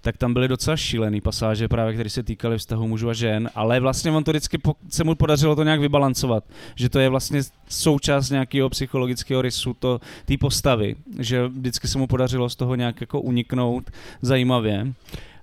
tak 0.02 0.18
tam 0.18 0.34
byly 0.34 0.48
docela 0.48 0.78
šílený 0.78 1.22
pasáže 1.22 1.68
právě, 1.68 1.94
které 1.94 2.10
se 2.10 2.24
týkaly 2.24 2.58
vztahu 2.58 2.88
mužů 2.88 3.10
a 3.10 3.14
žen, 3.14 3.50
ale 3.56 3.80
vlastně 3.80 4.12
on 4.12 4.24
to 4.24 4.32
vždycky 4.32 4.58
po, 4.58 4.76
se 4.90 5.04
mu 5.04 5.16
podařilo 5.16 5.56
to 5.56 5.64
nějak 5.64 5.80
vybalancovat, 5.80 6.44
že 6.76 6.90
to 6.90 7.00
je 7.00 7.10
vlastně 7.10 7.42
součást 7.70 8.30
nějakého 8.30 8.70
psychologického 8.70 9.42
rysu 9.42 9.74
to, 9.74 10.00
té 10.26 10.38
postavy, 10.38 10.96
že 11.20 11.48
vždycky 11.48 11.88
se 11.88 11.98
mu 11.98 12.08
podařilo 12.08 12.50
z 12.50 12.56
toho 12.56 12.76
nějak 12.76 13.02
jako 13.02 13.22
uniknout 13.22 13.92
zajímavě. 14.22 14.94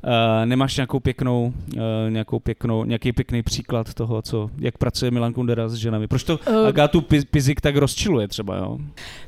Uh, 0.05 0.47
nemáš 0.47 0.77
nějakou 0.77 1.01
pěknou, 1.01 1.53
uh, 1.75 1.81
nějakou 2.09 2.39
pěknou, 2.39 2.85
nějaký 2.85 3.13
pěkný 3.13 3.43
příklad 3.43 3.95
toho, 3.95 4.23
co, 4.23 4.51
jak 4.59 4.79
pracuje 4.79 5.11
Milan 5.11 5.33
Kundera 5.33 5.69
s 5.69 5.75
ženami? 5.75 6.07
Proč 6.09 6.25
to 6.25 6.39
uh, 6.49 6.67
Agátu 6.67 7.01
Pizik 7.31 7.61
tak 7.61 7.77
rozčiluje 7.77 8.29
třeba, 8.29 8.57
jo? 8.57 8.79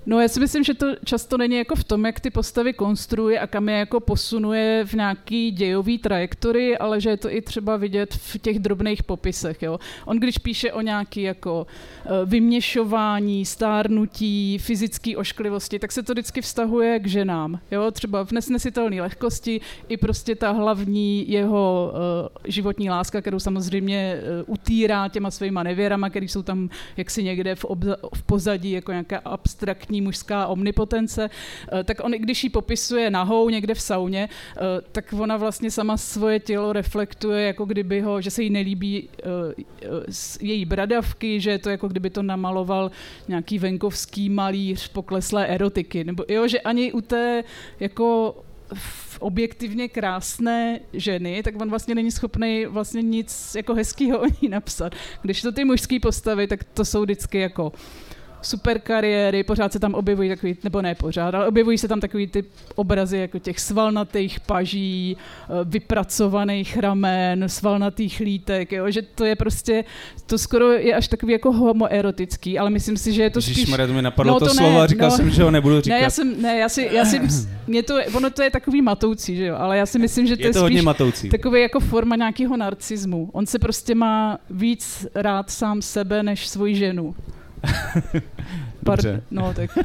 No 0.06 0.20
já 0.20 0.28
si 0.28 0.40
myslím, 0.40 0.64
že 0.64 0.74
to 0.74 0.86
často 1.04 1.36
není 1.36 1.56
jako 1.56 1.74
v 1.74 1.84
tom, 1.84 2.06
jak 2.06 2.20
ty 2.20 2.30
postavy 2.30 2.72
konstruuje 2.72 3.40
a 3.40 3.46
kam 3.46 3.68
je 3.68 3.78
jako 3.78 4.00
posunuje 4.00 4.84
v 4.84 4.92
nějaký 4.94 5.50
dějový 5.50 5.98
trajektory, 5.98 6.78
ale 6.78 7.00
že 7.00 7.10
je 7.10 7.16
to 7.16 7.32
i 7.32 7.42
třeba 7.42 7.76
vidět 7.76 8.14
v 8.14 8.38
těch 8.38 8.58
drobných 8.58 9.02
popisech, 9.02 9.62
jo. 9.62 9.78
On 10.04 10.16
když 10.18 10.38
píše 10.38 10.72
o 10.72 10.80
nějaký 10.80 11.22
jako 11.22 11.66
vyměšování, 12.24 13.44
stárnutí, 13.44 14.58
fyzické 14.58 15.16
ošklivosti, 15.16 15.78
tak 15.78 15.92
se 15.92 16.02
to 16.02 16.12
vždycky 16.12 16.40
vztahuje 16.40 16.98
k 16.98 17.06
ženám, 17.06 17.60
jo. 17.70 17.90
Třeba 17.90 18.24
v 18.24 18.32
nesnesitelné 18.32 19.02
lehkosti 19.02 19.60
i 19.88 19.96
prostě 19.96 20.34
ta 20.34 20.50
hlavní 20.58 21.30
jeho 21.30 21.92
uh, 21.92 21.98
životní 22.44 22.90
láska, 22.90 23.20
kterou 23.20 23.38
samozřejmě 23.38 24.20
uh, 24.20 24.52
utírá 24.54 25.08
těma 25.08 25.30
svýma 25.30 25.62
nevěrama, 25.62 26.10
které 26.10 26.26
jsou 26.26 26.42
tam 26.42 26.68
jaksi 26.96 27.22
někde 27.22 27.54
v, 27.54 27.64
obza- 27.64 27.96
v 28.14 28.22
pozadí 28.22 28.70
jako 28.70 28.92
nějaká 28.92 29.18
abstraktní 29.24 30.00
mužská 30.00 30.46
omnipotence, 30.46 31.30
uh, 31.72 31.82
tak 31.82 32.04
on, 32.04 32.12
když 32.12 32.44
ji 32.44 32.50
popisuje 32.50 33.10
nahou 33.10 33.48
někde 33.48 33.74
v 33.74 33.80
sauně, 33.80 34.28
tak 34.92 35.14
ona 35.18 35.36
vlastně 35.36 35.70
sama 35.70 35.96
svoje 35.96 36.40
tělo 36.40 36.72
reflektuje, 36.72 37.46
jako 37.46 37.64
kdyby 37.64 38.00
ho, 38.00 38.20
že 38.20 38.30
se 38.30 38.42
jí 38.42 38.50
nelíbí 38.50 39.08
její 40.40 40.64
bradavky, 40.64 41.40
že 41.40 41.50
je 41.50 41.58
to 41.58 41.70
jako 41.70 41.88
kdyby 41.88 42.10
to 42.10 42.22
namaloval 42.22 42.90
nějaký 43.28 43.58
venkovský 43.58 44.30
malíř 44.30 44.88
pokleslé 44.88 45.46
erotiky, 45.46 46.04
nebo 46.04 46.24
jo, 46.28 46.48
že 46.48 46.60
ani 46.60 46.92
u 46.92 47.00
té 47.00 47.44
jako 47.80 48.36
objektivně 49.18 49.88
krásné 49.88 50.80
ženy, 50.92 51.42
tak 51.42 51.60
on 51.60 51.70
vlastně 51.70 51.94
není 51.94 52.10
schopný 52.10 52.66
vlastně 52.66 53.02
nic 53.02 53.54
jako 53.54 53.74
hezkého 53.74 54.20
o 54.20 54.26
ní 54.26 54.48
napsat. 54.48 54.94
Když 55.22 55.42
to 55.42 55.52
ty 55.52 55.64
mužské 55.64 56.00
postavy, 56.00 56.46
tak 56.46 56.64
to 56.64 56.84
jsou 56.84 57.02
vždycky 57.02 57.38
jako 57.38 57.72
super 58.48 58.78
kariéry, 58.78 59.44
pořád 59.44 59.72
se 59.72 59.78
tam 59.78 59.94
objevují 59.94 60.28
takový, 60.28 60.56
nebo 60.64 60.82
ne 60.82 60.94
pořád, 60.94 61.34
ale 61.34 61.46
objevují 61.46 61.78
se 61.78 61.88
tam 61.88 62.00
takový 62.00 62.26
ty 62.26 62.44
obrazy 62.74 63.18
jako 63.18 63.38
těch 63.38 63.60
svalnatých 63.60 64.40
paží, 64.40 65.16
eh, 65.16 65.52
vypracovaných 65.64 66.76
ramen, 66.76 67.48
svalnatých 67.48 68.20
lítek, 68.20 68.72
jo, 68.72 68.90
že 68.90 69.02
to 69.02 69.24
je 69.24 69.36
prostě, 69.36 69.84
to 70.26 70.38
skoro 70.38 70.72
je 70.72 70.94
až 70.94 71.08
takový 71.08 71.32
jako 71.32 71.52
homoerotický, 71.52 72.58
ale 72.58 72.70
myslím 72.70 72.96
si, 72.96 73.12
že 73.12 73.22
je 73.22 73.30
to 73.30 73.42
spíš... 73.42 73.56
Ježišmarja, 73.56 73.86
to 73.86 73.92
mi 73.92 74.02
napadlo 74.02 74.32
no, 74.32 74.38
to, 74.38 74.46
to 74.46 74.54
slovo 74.54 74.80
a 74.80 74.86
říkal 74.86 75.10
no, 75.10 75.16
jsem, 75.16 75.30
že 75.30 75.42
ho 75.42 75.50
nebudu 75.50 75.80
říkat. 75.80 75.94
Ne, 75.94 76.00
já 76.00 76.10
jsem, 76.10 76.42
ne, 76.42 76.58
já 76.58 76.68
si, 76.68 76.88
já 76.92 77.04
si, 77.04 77.20
mě 77.66 77.82
to, 77.82 77.94
ono 78.14 78.30
to 78.30 78.42
je 78.42 78.50
takový 78.50 78.82
matoucí, 78.82 79.36
že 79.36 79.46
jo, 79.46 79.56
ale 79.58 79.78
já 79.78 79.86
si 79.86 79.98
myslím, 79.98 80.26
že 80.26 80.36
to 80.36 80.42
je, 80.42 80.48
je 80.48 80.52
to 80.52 80.66
spíš 80.66 80.82
matoucí. 80.82 81.28
takový 81.28 81.60
jako 81.60 81.80
forma 81.80 82.16
nějakého 82.16 82.56
narcismu. 82.56 83.30
On 83.32 83.46
se 83.46 83.58
prostě 83.58 83.94
má 83.94 84.38
víc 84.50 85.06
rád 85.14 85.50
sám 85.50 85.82
sebe, 85.82 86.22
než 86.22 86.48
svoji 86.48 86.74
ženu. 86.74 87.14
Dobře. 88.82 89.22
no, 89.30 89.54
tak. 89.54 89.78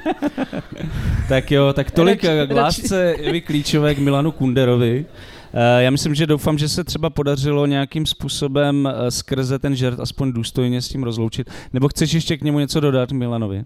tak 1.30 1.52
jo, 1.52 1.74
tak 1.74 1.92
tolik 1.92 2.22
k 2.22 2.52
lásce 2.56 3.14
Evy 3.14 3.42
Klíčové 3.42 3.96
k 3.96 4.00
Milanu 4.00 4.32
Kunderovi. 4.32 5.06
Eh, 5.54 5.84
já 5.84 5.90
myslím, 5.90 6.16
že 6.16 6.28
doufám, 6.28 6.58
že 6.58 6.70
se 6.70 6.84
třeba 6.84 7.10
podařilo 7.10 7.66
nějakým 7.66 8.06
způsobem 8.06 8.90
eh, 8.92 9.12
skrze 9.12 9.60
ten 9.60 9.76
žert 9.76 10.00
aspoň 10.00 10.34
důstojně 10.34 10.82
s 10.82 10.90
tím 10.90 11.04
rozloučit. 11.04 11.50
Nebo 11.74 11.90
chceš 11.90 12.14
ještě 12.14 12.38
k 12.38 12.42
němu 12.42 12.60
něco 12.60 12.80
dodat, 12.80 13.12
Milanovi? 13.12 13.64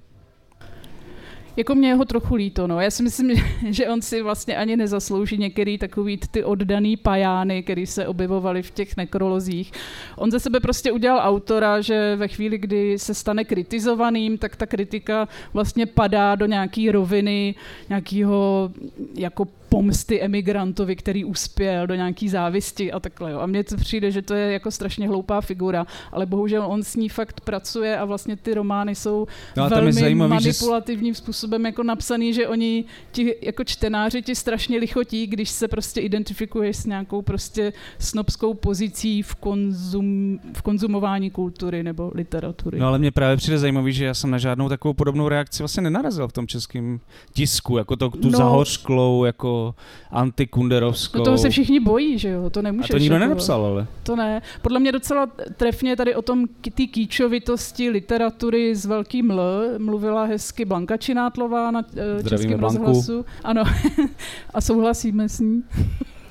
Jako 1.58 1.76
mě 1.76 1.96
ho 1.96 2.06
trochu 2.06 2.36
líto, 2.36 2.68
no. 2.68 2.80
Já 2.80 2.92
si 2.92 3.04
myslím, 3.04 3.32
že 3.70 3.88
on 3.88 4.02
si 4.02 4.22
vlastně 4.22 4.58
ani 4.58 4.78
nezaslouží 4.78 5.38
některý 5.38 5.78
takový 5.78 6.20
ty 6.32 6.44
oddaný 6.44 6.98
pajány, 6.98 7.64
který 7.64 7.86
se 7.86 8.08
objevovaly 8.08 8.64
v 8.64 8.72
těch 8.72 8.98
nekrolozích. 8.98 9.72
On 10.16 10.32
ze 10.32 10.40
sebe 10.40 10.60
prostě 10.60 10.92
udělal 10.92 11.20
autora, 11.22 11.82
že 11.82 12.16
ve 12.16 12.28
chvíli, 12.28 12.58
kdy 12.58 13.00
se 13.00 13.14
stane 13.14 13.44
kritizovaným, 13.44 14.38
tak 14.38 14.56
ta 14.56 14.66
kritika 14.66 15.28
vlastně 15.54 15.86
padá 15.86 16.36
do 16.36 16.46
nějaký 16.46 16.92
roviny, 16.92 17.56
nějakého 17.90 18.72
jako 19.16 19.46
pomsty 19.70 20.22
emigrantovi, 20.22 20.96
který 20.96 21.26
uspěl 21.26 21.88
do 21.88 21.96
nějaký 21.96 22.30
závisti 22.30 22.92
a 22.92 23.00
takhle. 23.00 23.32
Jo. 23.32 23.40
A 23.40 23.46
mně 23.46 23.64
to 23.64 23.78
přijde, 23.78 24.12
že 24.12 24.22
to 24.22 24.34
je 24.34 24.52
jako 24.52 24.72
strašně 24.72 25.08
hloupá 25.08 25.42
figura, 25.42 25.86
ale 26.12 26.26
bohužel 26.26 26.66
on 26.68 26.84
s 26.84 26.96
ní 26.96 27.10
fakt 27.10 27.42
pracuje 27.42 27.98
a 27.98 28.06
vlastně 28.06 28.36
ty 28.36 28.54
romány 28.54 28.96
jsou 28.96 29.28
no 29.58 29.70
velmi 29.70 29.94
zajímavý, 29.94 30.30
manipulativním 30.30 31.14
že... 31.14 31.18
způsobem 31.18 31.66
jako 31.66 31.84
napsaný, 31.84 32.34
že 32.34 32.48
oni 32.48 32.86
ti 33.12 33.36
jako 33.42 33.64
čtenáři 33.64 34.22
ti 34.22 34.36
strašně 34.36 34.78
lichotí, 34.78 35.28
když 35.28 35.50
se 35.50 35.68
prostě 35.68 36.02
identifikuješ 36.02 36.78
s 36.78 36.86
nějakou 36.86 37.22
prostě 37.22 37.74
snobskou 38.00 38.54
pozicí 38.54 39.22
v, 39.22 39.36
konzum, 39.36 40.40
v 40.54 40.62
konzumování 40.62 41.30
kultury 41.30 41.84
nebo 41.84 42.12
literatury. 42.14 42.80
No 42.80 42.88
ale 42.88 43.00
mě 43.00 43.12
právě 43.12 43.38
přijde 43.38 43.58
zajímavý, 43.58 43.94
že 43.94 44.06
já 44.06 44.14
jsem 44.14 44.30
na 44.30 44.38
žádnou 44.38 44.70
takovou 44.70 44.94
podobnou 44.94 45.30
reakci 45.30 45.64
vlastně 45.64 45.84
nenarazil 45.84 46.28
v 46.28 46.34
tom 46.34 46.48
českém 46.48 47.00
tisku, 47.34 47.78
jako 47.78 47.96
to, 47.96 48.10
tu 48.10 48.30
no, 48.30 48.38
zahořklou, 48.38 49.26
jako 49.26 49.67
antikunderovskou. 50.12 51.18
No 51.18 51.24
toho 51.26 51.38
se 51.38 51.50
všichni 51.50 51.80
bojí, 51.80 52.20
že 52.20 52.30
jo, 52.30 52.50
to 52.50 52.60
A 52.60 52.64
nemůžeš. 52.64 52.90
to 52.90 52.98
nikdo 52.98 53.16
jako- 53.16 53.26
nenapsal, 53.26 53.66
ale. 53.66 53.88
To 54.04 54.16
ne. 54.16 54.42
Podle 54.62 54.80
mě 54.80 54.92
docela 54.92 55.28
trefně 55.58 55.96
tady 55.96 56.16
o 56.16 56.22
tom 56.22 56.46
ty 56.74 56.88
kýčovitosti 56.88 57.90
literatury 57.90 58.76
s 58.76 58.86
velkým 58.86 59.32
L 59.32 59.64
mluvila 59.78 60.24
hezky 60.24 60.66
Blanka 60.66 60.98
Činátlová 60.98 61.72
na 61.72 61.80
uh, 61.80 61.86
Zdravíme 62.20 62.30
Českém 62.30 62.60
Blanku. 62.60 62.84
rozhlasu. 62.86 63.26
Ano, 63.44 63.64
a 64.54 64.62
souhlasíme 64.62 65.30
s 65.30 65.40
ní. 65.40 65.64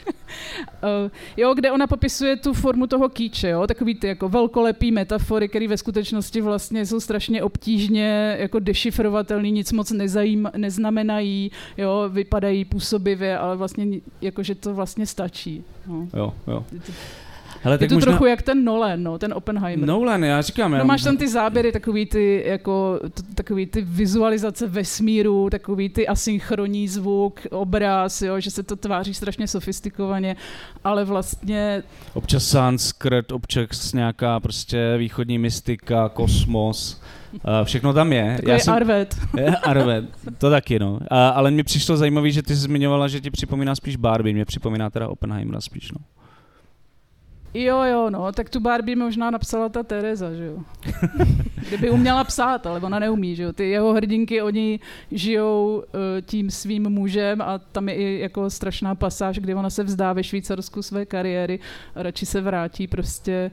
Uh, 0.07 1.11
jo, 1.37 1.55
kde 1.55 1.73
ona 1.73 1.87
popisuje 1.87 2.37
tu 2.37 2.53
formu 2.55 2.87
toho 2.87 3.09
kýče, 3.09 3.49
jo, 3.49 3.67
takový 3.67 3.95
ty 3.95 4.07
jako 4.07 4.29
velkolepý 4.29 4.93
metafory, 4.93 5.49
které 5.49 5.69
ve 5.69 5.77
skutečnosti 5.77 6.41
vlastně 6.41 6.87
jsou 6.87 7.01
strašně 7.01 7.43
obtížně 7.43 8.37
jako 8.41 8.59
dešifrovatelný, 8.59 9.53
nic 9.53 9.73
moc 9.73 9.91
nezajím, 9.91 10.51
neznamenají, 10.57 11.51
jo, 11.77 12.09
vypadají 12.13 12.65
působivě, 12.65 13.39
ale 13.39 13.57
vlastně 13.57 13.85
ni- 13.85 14.03
jakože 14.21 14.55
to 14.55 14.75
vlastně 14.75 15.07
stačí. 15.07 15.65
No. 15.87 16.09
Jo, 16.17 16.35
jo. 16.47 16.65
Je 17.57 17.63
to, 17.63 17.69
Hele, 17.69 17.75
je 17.75 17.79
tak 17.79 17.89
to 17.89 17.95
možná... 17.95 18.13
trochu 18.13 18.27
jak 18.27 18.43
ten 18.43 18.65
Nolan, 18.65 19.03
no, 19.03 19.19
ten 19.19 19.33
Oppenheimer. 19.33 19.89
Nolan, 19.89 20.25
já 20.25 20.43
říkám, 20.43 20.73
já... 20.73 20.79
No 20.79 20.85
máš 20.85 21.03
tam 21.03 21.17
ty 21.17 21.29
záběry, 21.29 21.73
takový 21.73 22.07
ty, 22.07 22.45
jako, 22.47 23.01
t- 23.15 23.23
takový 23.35 23.67
ty 23.67 23.83
vizualizace 23.83 24.67
vesmíru, 24.67 25.51
takový 25.51 25.89
ty 25.89 26.09
asynchronní 26.09 26.89
zvuk, 26.89 27.41
obraz, 27.51 28.23
jo, 28.23 28.41
že 28.41 28.51
se 28.51 28.63
to 28.63 28.77
tváří 28.77 29.15
strašně 29.15 29.49
sofistikovaně, 29.49 30.37
ale 30.85 31.05
vlastně 31.05 31.83
Občas 32.15 32.45
sanskrt, 32.45 33.33
občas 33.33 33.93
nějaká 33.93 34.41
prostě 34.41 34.95
východní 34.99 35.39
mystika, 35.39 36.09
kosmos, 36.09 37.03
uh, 37.33 37.41
všechno 37.65 37.93
tam 37.93 38.13
je. 38.13 38.33
takový 38.37 38.53
já 38.53 38.59
jsem... 38.59 38.75
Arvet. 38.75 39.17
Je, 39.37 39.57
Arve, 39.57 40.05
to 40.39 40.51
taky 40.51 40.79
no. 40.79 41.01
A, 41.11 41.29
ale 41.29 41.51
mi 41.51 41.63
přišlo 41.63 41.97
zajímavé, 41.97 42.31
že 42.31 42.43
ty 42.43 42.57
jsi 42.57 42.61
zmiňovala, 42.61 43.09
že 43.09 43.21
ti 43.21 43.31
připomíná 43.31 43.75
spíš 43.75 43.97
Barbie, 43.97 44.35
mě 44.35 44.45
připomíná 44.45 44.91
teda 44.91 45.09
Oppenheimera 45.09 45.61
spíš, 45.61 45.93
no. 45.93 45.99
Jo, 47.57 47.83
jo, 47.83 48.11
no, 48.11 48.33
tak 48.33 48.51
tu 48.51 48.61
Barbie 48.61 48.97
možná 48.97 49.31
napsala 49.31 49.69
ta 49.69 49.83
Tereza, 49.83 50.35
že 50.35 50.45
jo. 50.45 50.59
Kdyby 51.69 51.91
uměla 51.91 52.25
psát, 52.25 52.67
ale 52.67 52.81
ona 52.81 52.99
neumí, 52.99 53.37
že 53.37 53.43
jo. 53.43 53.53
Ty 53.53 53.71
jeho 53.71 53.93
hrdinky, 53.93 54.43
oni 54.43 54.81
žijou 55.11 55.77
uh, 55.77 56.01
tím 56.23 56.51
svým 56.51 56.91
mužem 56.91 57.43
a 57.43 57.59
tam 57.59 57.89
je 57.89 57.95
i 57.95 58.21
jako 58.21 58.51
strašná 58.51 58.95
pasáž, 58.95 59.39
kdy 59.39 59.55
ona 59.55 59.71
se 59.71 59.85
vzdá 59.85 60.13
ve 60.13 60.25
Švýcarsku 60.25 60.83
své 60.83 61.07
kariéry 61.07 61.59
a 61.95 62.03
radši 62.03 62.27
se 62.27 62.41
vrátí 62.41 62.87
prostě 62.87 63.51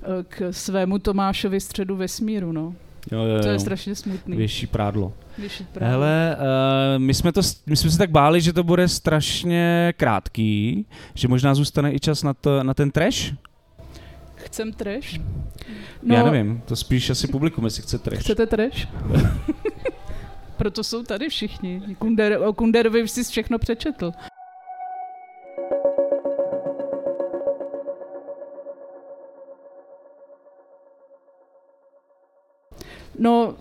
uh, 0.00 0.22
k 0.28 0.52
svému 0.52 0.98
Tomášovi 0.98 1.60
středu 1.60 1.96
vesmíru, 1.96 2.52
no. 2.52 2.74
Jo, 3.12 3.18
jo, 3.22 3.36
jo. 3.36 3.42
To 3.42 3.48
je 3.48 3.58
strašně 3.58 3.94
smutný. 3.94 4.36
Větší 4.36 4.66
prádlo. 4.66 5.12
Věšit 5.38 5.68
právě. 5.68 5.90
Hele, 5.90 6.36
uh, 6.38 7.02
my, 7.02 7.14
jsme 7.14 7.32
to, 7.32 7.40
my 7.66 7.76
jsme 7.76 7.90
se 7.90 7.98
tak 7.98 8.10
báli, 8.10 8.40
že 8.40 8.52
to 8.52 8.64
bude 8.64 8.88
strašně 8.88 9.94
krátký, 9.96 10.86
že 11.14 11.28
možná 11.28 11.54
zůstane 11.54 11.94
i 11.94 12.00
čas 12.00 12.22
na, 12.22 12.34
to, 12.34 12.62
na 12.62 12.74
ten 12.74 12.90
trash? 12.90 13.32
Chcem 14.46 14.72
trash? 14.72 15.20
No, 16.02 16.14
Já 16.16 16.30
nevím, 16.30 16.62
to 16.64 16.76
spíš 16.76 17.10
asi 17.10 17.28
publikum, 17.28 17.64
jestli 17.64 17.82
chce 17.82 17.98
trash. 17.98 18.20
Chcete 18.20 18.46
trash? 18.46 18.88
Proto 20.56 20.84
jsou 20.84 21.02
tady 21.02 21.28
všichni. 21.28 21.82
Kunder, 21.98 22.38
o 22.46 22.52
Kunderovi 22.52 23.02
už 23.02 23.10
jsi 23.10 23.24
všechno 23.24 23.58
přečetl. 23.58 24.12
No, 33.18 33.54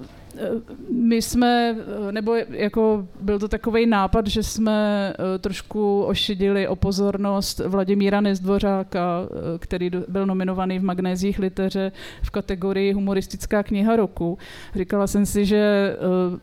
my 0.90 1.22
jsme, 1.22 1.76
eh, 2.08 2.12
nebo 2.12 2.36
jako 2.50 3.08
byl 3.22 3.40
to 3.40 3.48
takový 3.48 3.86
nápad, 3.86 4.28
že 4.28 4.44
jsme 4.44 5.14
eh, 5.14 5.40
trošku 5.40 6.04
ošidili 6.04 6.68
o 6.68 6.76
pozornost 6.76 7.62
Vladimíra 7.68 8.22
Nezdvořáka, 8.22 9.22
eh, 9.24 9.60
který 9.60 9.92
byl 10.08 10.26
nominovaný 10.26 10.80
v 10.80 10.84
Magnézích 10.84 11.40
liteře 11.40 11.92
v 12.22 12.30
kategorii 12.30 12.94
humoristická 12.94 13.64
kniha 13.64 13.96
roku. 13.96 14.38
Říkala 14.76 15.08
jsem 15.08 15.26
si, 15.26 15.46
že 15.46 15.58
eh, 15.58 15.98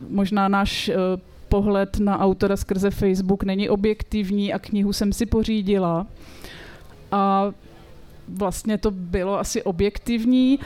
možná 0.09 0.47
náš 0.47 0.89
eh, 0.89 0.95
pohled 1.49 1.99
na 1.99 2.19
autora 2.19 2.57
skrze 2.57 2.89
Facebook 2.89 3.43
není 3.43 3.69
objektivní 3.69 4.53
a 4.53 4.59
knihu 4.59 4.93
jsem 4.93 5.13
si 5.13 5.25
pořídila. 5.25 6.07
A 7.11 7.51
vlastně 8.27 8.77
to 8.77 8.91
bylo 8.91 9.39
asi 9.39 9.63
objektivní. 9.63 10.59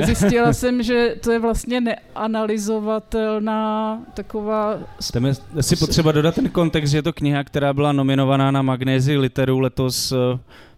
Eh, 0.00 0.06
Zjistila 0.06 0.52
jsem, 0.52 0.82
že 0.82 1.16
to 1.22 1.32
je 1.32 1.38
vlastně 1.38 1.80
neanalyzovatelná 1.80 4.00
taková... 4.14 4.78
Tam 5.12 5.26
je 5.26 5.32
asi 5.58 5.76
potřeba 5.76 6.12
dodat 6.12 6.34
ten 6.34 6.48
kontext, 6.48 6.90
že 6.90 6.98
je 6.98 7.02
to 7.02 7.12
kniha, 7.12 7.44
která 7.44 7.72
byla 7.72 7.92
nominovaná 7.92 8.50
na 8.50 8.62
Magnézi 8.62 9.16
literu 9.16 9.60
letos 9.60 10.12
eh, 10.12 10.16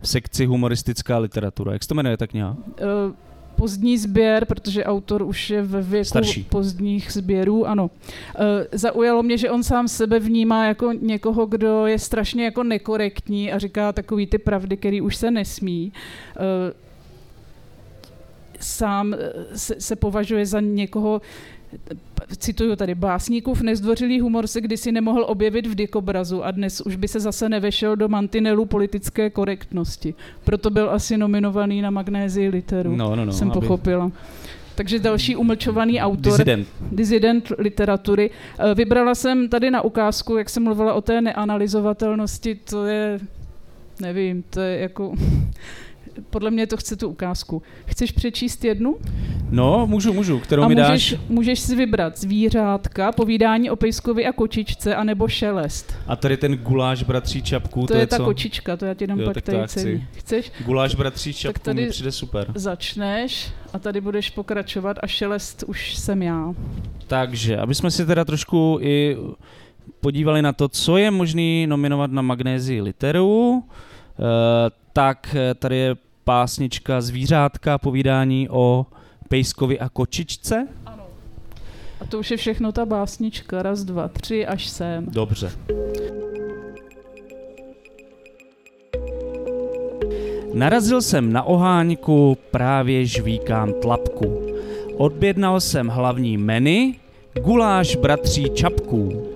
v 0.00 0.08
sekci 0.08 0.46
humoristická 0.46 1.18
literatura. 1.18 1.72
Jak 1.72 1.82
se 1.82 1.88
to 1.88 1.94
jmenuje 1.94 2.16
ta 2.16 2.26
kniha? 2.26 2.56
eh, 2.78 2.82
pozdní 3.62 3.98
sběr, 3.98 4.44
protože 4.44 4.84
autor 4.84 5.22
už 5.22 5.50
je 5.50 5.62
ve 5.62 5.82
věku 5.82 6.04
Starší. 6.04 6.44
pozdních 6.44 7.12
sběrů, 7.12 7.66
ano. 7.66 7.90
E, 8.72 8.78
zaujalo 8.78 9.22
mě, 9.22 9.38
že 9.38 9.50
on 9.50 9.62
sám 9.62 9.88
sebe 9.88 10.18
vnímá 10.18 10.66
jako 10.66 10.92
někoho, 10.92 11.46
kdo 11.46 11.86
je 11.86 11.98
strašně 11.98 12.44
jako 12.44 12.62
nekorektní 12.62 13.52
a 13.52 13.58
říká 13.58 13.92
takový 13.92 14.26
ty 14.26 14.38
pravdy, 14.38 14.76
který 14.76 15.00
už 15.00 15.16
se 15.16 15.30
nesmí. 15.30 15.92
E, 16.36 16.82
sám 18.62 19.14
eh, 19.14 19.58
se, 19.58 19.74
se 19.78 19.96
považuje 19.96 20.46
za 20.46 20.60
někoho, 20.60 21.20
cituju 22.38 22.76
tady, 22.76 22.94
básníkův 22.94 23.60
nezdvořilý 23.62 24.20
humor 24.20 24.46
se 24.46 24.60
kdysi 24.60 24.92
nemohl 24.92 25.24
objevit 25.28 25.66
v 25.66 25.74
dikobrazu 25.74 26.44
a 26.44 26.50
dnes 26.50 26.80
už 26.80 26.96
by 26.96 27.08
se 27.08 27.20
zase 27.20 27.48
nevešel 27.48 27.96
do 27.96 28.08
mantinelu 28.08 28.64
politické 28.66 29.30
korektnosti. 29.30 30.14
Proto 30.44 30.70
byl 30.70 30.90
asi 30.90 31.16
nominovaný 31.16 31.82
na 31.82 31.90
Magnézii 31.90 32.48
literu, 32.48 32.96
No, 32.96 33.16
no, 33.16 33.24
no. 33.24 33.32
jsem 33.32 33.50
aby- 33.50 33.60
pochopila. 33.60 34.12
Takže 34.74 34.98
další 34.98 35.36
umlčovaný 35.36 36.00
autor, 36.00 36.32
Disident. 36.32 36.68
disident 36.92 37.52
literatury. 37.58 38.30
Eh, 38.58 38.74
Vybrala 38.74 39.14
jsem 39.14 39.48
tady 39.48 39.70
na 39.70 39.82
ukázku, 39.82 40.36
jak 40.36 40.50
jsem 40.50 40.62
mluvila 40.62 40.94
o 40.94 41.00
té 41.00 41.20
neanalyzovatelnosti, 41.20 42.54
to 42.54 42.84
je, 42.86 43.20
nevím, 44.00 44.44
to 44.50 44.60
je 44.60 44.78
jako, 44.78 45.14
podle 46.30 46.50
mě 46.50 46.66
to 46.66 46.76
chce 46.76 46.96
tu 46.96 47.08
ukázku. 47.08 47.62
Chceš 47.86 48.12
přečíst 48.12 48.64
jednu? 48.64 48.96
No, 49.50 49.86
můžu, 49.86 50.12
můžu. 50.12 50.38
Kterou 50.38 50.62
a 50.62 50.68
mi 50.68 50.74
můžeš, 50.74 51.12
dáš? 51.12 51.20
můžeš 51.28 51.60
si 51.60 51.76
vybrat 51.76 52.18
zvířátka, 52.18 53.12
povídání 53.12 53.70
o 53.70 53.76
pejskovi 53.76 54.26
a 54.26 54.32
kočičce, 54.32 54.94
anebo 54.96 55.28
šelest. 55.28 55.94
A 56.06 56.16
tady 56.16 56.36
ten 56.36 56.54
guláš 56.56 57.02
bratří 57.02 57.42
čapků, 57.42 57.80
To, 57.80 57.86
to, 57.86 57.94
je, 57.94 58.00
je 58.00 58.06
ta 58.06 58.16
co? 58.16 58.24
kočička, 58.24 58.76
to 58.76 58.84
já 58.86 58.94
ti 58.94 59.06
dám 59.06 59.18
Jo, 59.20 59.24
pak 59.24 59.34
tak 59.34 59.44
tady 59.44 59.58
chci. 59.66 60.04
Chceš? 60.12 60.52
Guláš 60.64 60.94
bratří 60.94 61.32
čapků 61.34 61.60
tady- 61.64 61.82
mi 61.82 61.88
přijde 61.90 62.12
super. 62.12 62.46
Začneš 62.54 63.52
a 63.72 63.78
tady 63.78 64.00
budeš 64.00 64.30
pokračovat 64.30 64.96
a 65.02 65.06
šelest 65.06 65.64
už 65.66 65.94
jsem 65.94 66.22
já. 66.22 66.54
Takže, 67.06 67.56
aby 67.56 67.74
jsme 67.74 67.90
si 67.90 68.06
teda 68.06 68.24
trošku 68.24 68.78
i 68.82 69.16
podívali 70.00 70.42
na 70.42 70.52
to, 70.52 70.68
co 70.68 70.96
je 70.96 71.10
možný 71.10 71.66
nominovat 71.66 72.12
na 72.12 72.22
Magnézii 72.22 72.80
literu, 72.82 73.62
eh, 74.18 74.70
tak 74.92 75.36
eh, 75.38 75.54
tady 75.54 75.76
je 75.76 75.96
pásnička 76.24 77.00
Zvířátka, 77.00 77.78
povídání 77.78 78.48
o 78.48 78.86
pejskovi 79.28 79.80
a 79.80 79.88
kočičce. 79.88 80.68
Ano. 80.86 81.06
A 82.00 82.06
to 82.06 82.18
už 82.18 82.30
je 82.30 82.36
všechno 82.36 82.72
ta 82.72 82.86
básnička. 82.86 83.62
Raz, 83.62 83.84
dva, 83.84 84.08
tři, 84.08 84.46
až 84.46 84.68
sem. 84.68 85.06
Dobře. 85.06 85.52
Narazil 90.54 91.02
jsem 91.02 91.32
na 91.32 91.42
oháňku, 91.42 92.38
právě 92.50 93.06
žvíkám 93.06 93.72
tlapku. 93.72 94.46
Odbědnal 94.96 95.60
jsem 95.60 95.88
hlavní 95.88 96.38
meny, 96.38 96.94
guláš 97.42 97.96
bratří 97.96 98.50
čapků. 98.54 99.31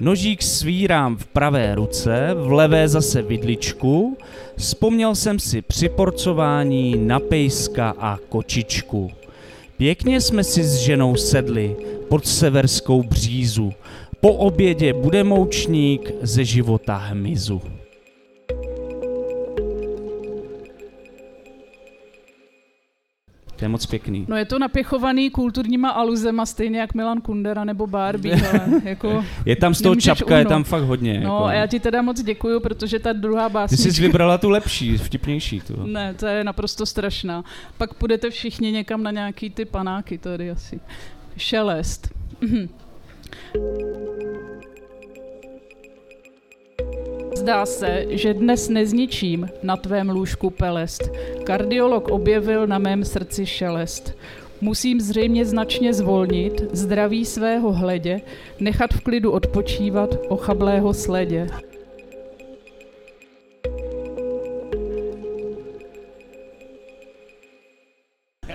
Nožík 0.00 0.42
svírám 0.42 1.16
v 1.16 1.26
pravé 1.26 1.74
ruce, 1.74 2.30
v 2.34 2.52
levé 2.52 2.88
zase 2.88 3.22
vidličku. 3.22 4.16
Vzpomněl 4.56 5.14
jsem 5.14 5.38
si 5.38 5.62
při 5.62 5.88
porcování 5.88 6.94
na 6.98 7.20
pejska 7.20 7.94
a 7.98 8.18
kočičku. 8.28 9.10
Pěkně 9.76 10.20
jsme 10.20 10.44
si 10.44 10.64
s 10.64 10.74
ženou 10.74 11.16
sedli 11.16 11.76
pod 12.08 12.26
severskou 12.26 13.02
břízu. 13.02 13.72
Po 14.20 14.32
obědě 14.32 14.92
bude 14.92 15.24
moučník 15.24 16.12
ze 16.22 16.44
života 16.44 16.96
hmyzu. 16.96 17.62
To 23.58 23.64
je 23.64 23.68
moc 23.68 23.86
pěkný. 23.86 24.24
No 24.28 24.36
je 24.36 24.44
to 24.44 24.58
napěchovaný 24.58 25.30
kulturníma 25.30 25.90
aluzema, 25.90 26.46
stejně 26.46 26.80
jak 26.80 26.94
Milan 26.94 27.20
Kundera 27.20 27.64
nebo 27.64 27.86
Barbie, 27.86 28.36
ale 28.50 28.68
jako... 28.84 29.24
Je 29.44 29.56
tam 29.56 29.74
z 29.74 29.82
toho 29.82 29.94
čapka, 29.94 30.34
je 30.34 30.40
uhnout. 30.40 30.48
tam 30.48 30.64
fakt 30.64 30.82
hodně. 30.82 31.14
No 31.14 31.20
jako. 31.20 31.44
a 31.44 31.52
já 31.52 31.66
ti 31.66 31.80
teda 31.80 32.02
moc 32.02 32.22
děkuju, 32.22 32.60
protože 32.60 32.98
ta 32.98 33.12
druhá 33.12 33.48
Ty 33.48 33.52
básnička... 33.52 33.92
jsi 33.92 34.02
vybrala 34.02 34.38
tu 34.38 34.50
lepší, 34.50 34.96
vtipnější. 34.96 35.60
Tu. 35.60 35.86
Ne, 35.86 36.14
to 36.14 36.26
je 36.26 36.44
naprosto 36.44 36.86
strašná. 36.86 37.44
Pak 37.78 37.94
půjdete 37.94 38.30
všichni 38.30 38.72
někam 38.72 39.02
na 39.02 39.10
nějaký 39.10 39.50
ty 39.50 39.64
panáky 39.64 40.18
tady 40.18 40.50
asi. 40.50 40.80
Šelest. 41.36 42.08
Zdá 47.48 47.66
se, 47.66 48.04
že 48.08 48.34
dnes 48.34 48.68
nezničím 48.68 49.48
na 49.62 49.76
tvém 49.76 50.10
lůžku 50.10 50.50
pelest. 50.50 51.10
Kardiolog 51.44 52.08
objevil 52.08 52.66
na 52.66 52.78
mém 52.78 53.04
srdci 53.04 53.46
šelest. 53.46 54.18
Musím 54.60 55.00
zřejmě 55.00 55.44
značně 55.44 55.94
zvolnit 55.94 56.62
zdraví 56.72 57.24
svého 57.24 57.72
hledě, 57.72 58.20
nechat 58.60 58.94
v 58.94 59.00
klidu 59.00 59.30
odpočívat 59.32 60.14
ochablého 60.28 60.94
sledě. 60.94 61.46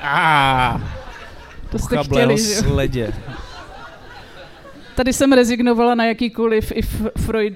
Ah, 0.01 0.81
To 1.71 1.79
jste 1.79 2.03
chtěli, 2.03 2.37
sledě. 2.37 3.13
Tady 4.95 5.13
jsem 5.13 5.33
rezignovala 5.33 5.95
na 5.95 6.05
jakýkoliv 6.05 6.71
i 6.75 6.81
Freud, 7.17 7.53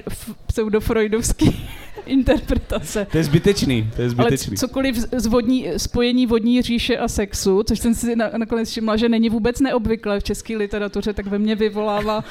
pseudofreudovský 0.48 1.68
interpretace. 2.06 3.08
To 3.12 3.18
je 3.18 3.24
zbytečný, 3.24 3.90
to 3.96 4.02
je 4.02 4.06
Ale 4.06 4.10
zbytečný. 4.10 4.58
c- 4.58 4.68
cokoliv 4.68 4.96
z 4.96 5.08
z 5.18 5.26
vodní, 5.26 5.68
spojení 5.78 6.26
vodní 6.26 6.62
říše 6.62 6.98
a 6.98 7.08
sexu, 7.08 7.64
což 7.64 7.80
jsem 7.80 7.96
si 7.96 8.16
na, 8.16 8.30
nakonec 8.38 8.70
všimla, 8.70 8.96
že 8.96 9.10
není 9.10 9.30
vůbec 9.30 9.60
neobvyklé 9.60 10.20
v 10.20 10.24
české 10.24 10.58
literatuře, 10.58 11.14
tak 11.14 11.26
ve 11.28 11.40
mně 11.40 11.56
vyvolává 11.56 12.24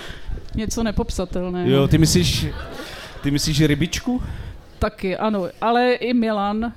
něco 0.55 0.83
nepopsatelného. 0.83 1.71
Jo, 1.71 1.89
ty 1.89 1.99
myslíš, 1.99 2.47
ty 3.23 3.31
myslíš 3.31 3.61
rybičku? 3.65 4.23
Taky, 4.79 5.17
ano, 5.17 5.47
ale 5.61 5.93
i 5.93 6.15
Milan. 6.15 6.73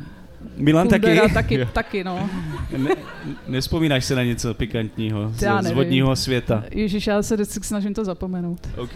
Milan 0.58 0.88
Kundera 0.90 1.22
taky? 1.22 1.34
taky, 1.34 1.56
Jo. 1.56 1.66
taky, 1.74 2.04
no. 2.04 2.30
Ne, 2.78 2.90
nespomínáš 3.48 4.06
se 4.06 4.16
na 4.16 4.24
něco 4.24 4.54
pikantního 4.54 5.30
z, 5.36 5.42
Já 5.42 5.62
z 5.62 5.72
vodního 5.72 6.16
světa? 6.16 6.64
Ježíš, 6.72 7.08
já 7.08 7.24
se 7.24 7.36
vždycky 7.36 7.64
snažím 7.64 7.94
to 7.94 8.06
zapomenout. 8.06 8.68
OK. 8.78 8.96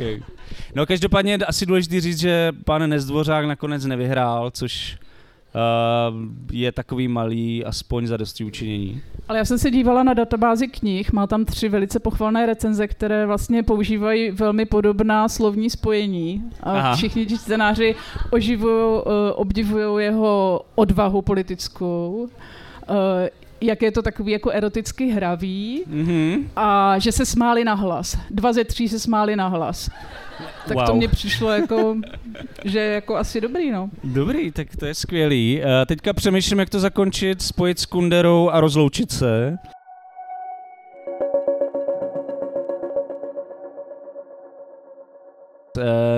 No 0.76 0.86
každopádně 0.86 1.32
je 1.32 1.38
asi 1.38 1.66
důležité 1.66 2.02
říct, 2.02 2.20
že 2.20 2.52
pan 2.66 2.90
Nezdvořák 2.90 3.46
nakonec 3.46 3.86
nevyhrál, 3.86 4.52
což 4.52 4.98
je 6.52 6.72
takový 6.72 7.08
malý 7.08 7.66
aspoň 7.66 8.08
za 8.08 8.18
dosti 8.18 8.44
učinění. 8.44 9.02
Ale 9.28 9.38
já 9.38 9.46
jsem 9.46 9.58
se 9.58 9.72
dívala 9.72 10.04
na 10.04 10.14
databázi 10.14 10.68
knih, 10.68 11.14
má 11.14 11.28
tam 11.28 11.46
tři 11.46 11.70
velice 11.70 12.00
pochvalné 12.00 12.46
recenze, 12.46 12.88
které 12.88 13.26
vlastně 13.26 13.64
používají 13.64 14.32
velmi 14.32 14.66
podobná 14.66 15.30
slovní 15.30 15.70
spojení. 15.70 16.44
A 16.64 16.72
Aha. 16.72 16.96
všichni 16.96 17.26
ti 17.26 17.38
čtenáři 17.38 17.96
oživují, 18.32 19.02
obdivují 19.34 20.06
jeho 20.06 20.62
odvahu 20.76 21.22
politickou, 21.22 22.28
eh, 22.90 23.30
jak 23.66 23.82
je 23.82 23.92
to 23.92 24.02
takový 24.02 24.32
jako 24.32 24.50
eroticky 24.50 25.08
hravý 25.08 25.84
Mhm. 25.88 26.50
a 26.56 27.00
že 27.00 27.12
se 27.12 27.26
smáli 27.26 27.64
na 27.64 27.74
hlas. 27.74 28.18
Dva 28.30 28.54
ze 28.54 28.64
tří 28.64 28.90
se 28.90 29.00
smáli 29.00 29.36
na 29.36 29.48
hlas. 29.48 29.90
Tak 30.68 30.78
to 30.86 30.92
Wow. 30.92 30.96
mně 30.96 31.08
přišlo 31.08 31.50
jako, 31.50 31.96
že 32.66 32.80
je 32.80 32.94
jako 32.94 33.16
asi 33.16 33.42
dobrý, 33.42 33.72
no. 33.72 33.90
Dobrý, 34.04 34.52
tak 34.52 34.76
to 34.76 34.86
je 34.86 34.94
skvělý. 34.94 35.60
Uh, 35.62 35.66
teďka 35.86 36.14
přemýšlím, 36.14 36.60
jak 36.60 36.70
to 36.70 36.80
zakončit, 36.80 37.42
spojit 37.42 37.80
s 37.80 37.86
Kunderou 37.86 38.50
a 38.50 38.62
rozloučit 38.62 39.12
se. 39.12 39.58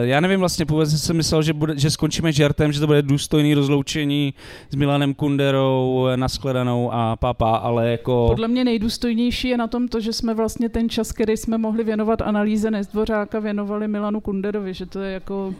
Já 0.01 0.19
nevím 0.19 0.39
vlastně, 0.39 0.65
původně 0.65 0.97
jsem 0.97 1.17
myslel, 1.17 1.43
že, 1.43 1.53
bude, 1.53 1.73
že 1.77 1.91
skončíme 1.91 2.31
žertem, 2.31 2.71
že 2.71 2.79
to 2.79 2.87
bude 2.87 3.01
důstojný 3.01 3.53
rozloučení 3.53 4.33
s 4.69 4.75
Milanem 4.75 5.13
Kunderou, 5.13 6.07
eh, 6.13 6.17
nashledanou 6.17 6.93
a 6.93 7.15
pápa, 7.15 7.55
ale 7.55 7.91
jako... 7.91 8.25
Podle 8.29 8.47
mě 8.47 8.63
nejdůstojnější 8.63 9.47
je 9.47 9.57
na 9.57 9.67
tom 9.67 9.87
to, 9.87 9.99
že 9.99 10.13
jsme 10.13 10.33
vlastně 10.33 10.69
ten 10.69 10.89
čas, 10.89 11.11
který 11.11 11.37
jsme 11.37 11.57
mohli 11.57 11.83
věnovat 11.83 12.21
analýze 12.21 12.71
Nezdvořáka, 12.71 13.39
věnovali 13.39 13.87
Milanu 13.87 14.21
Kunderovi, 14.21 14.73
že 14.73 14.85
to 14.85 14.99
je 14.99 15.13
jako... 15.13 15.53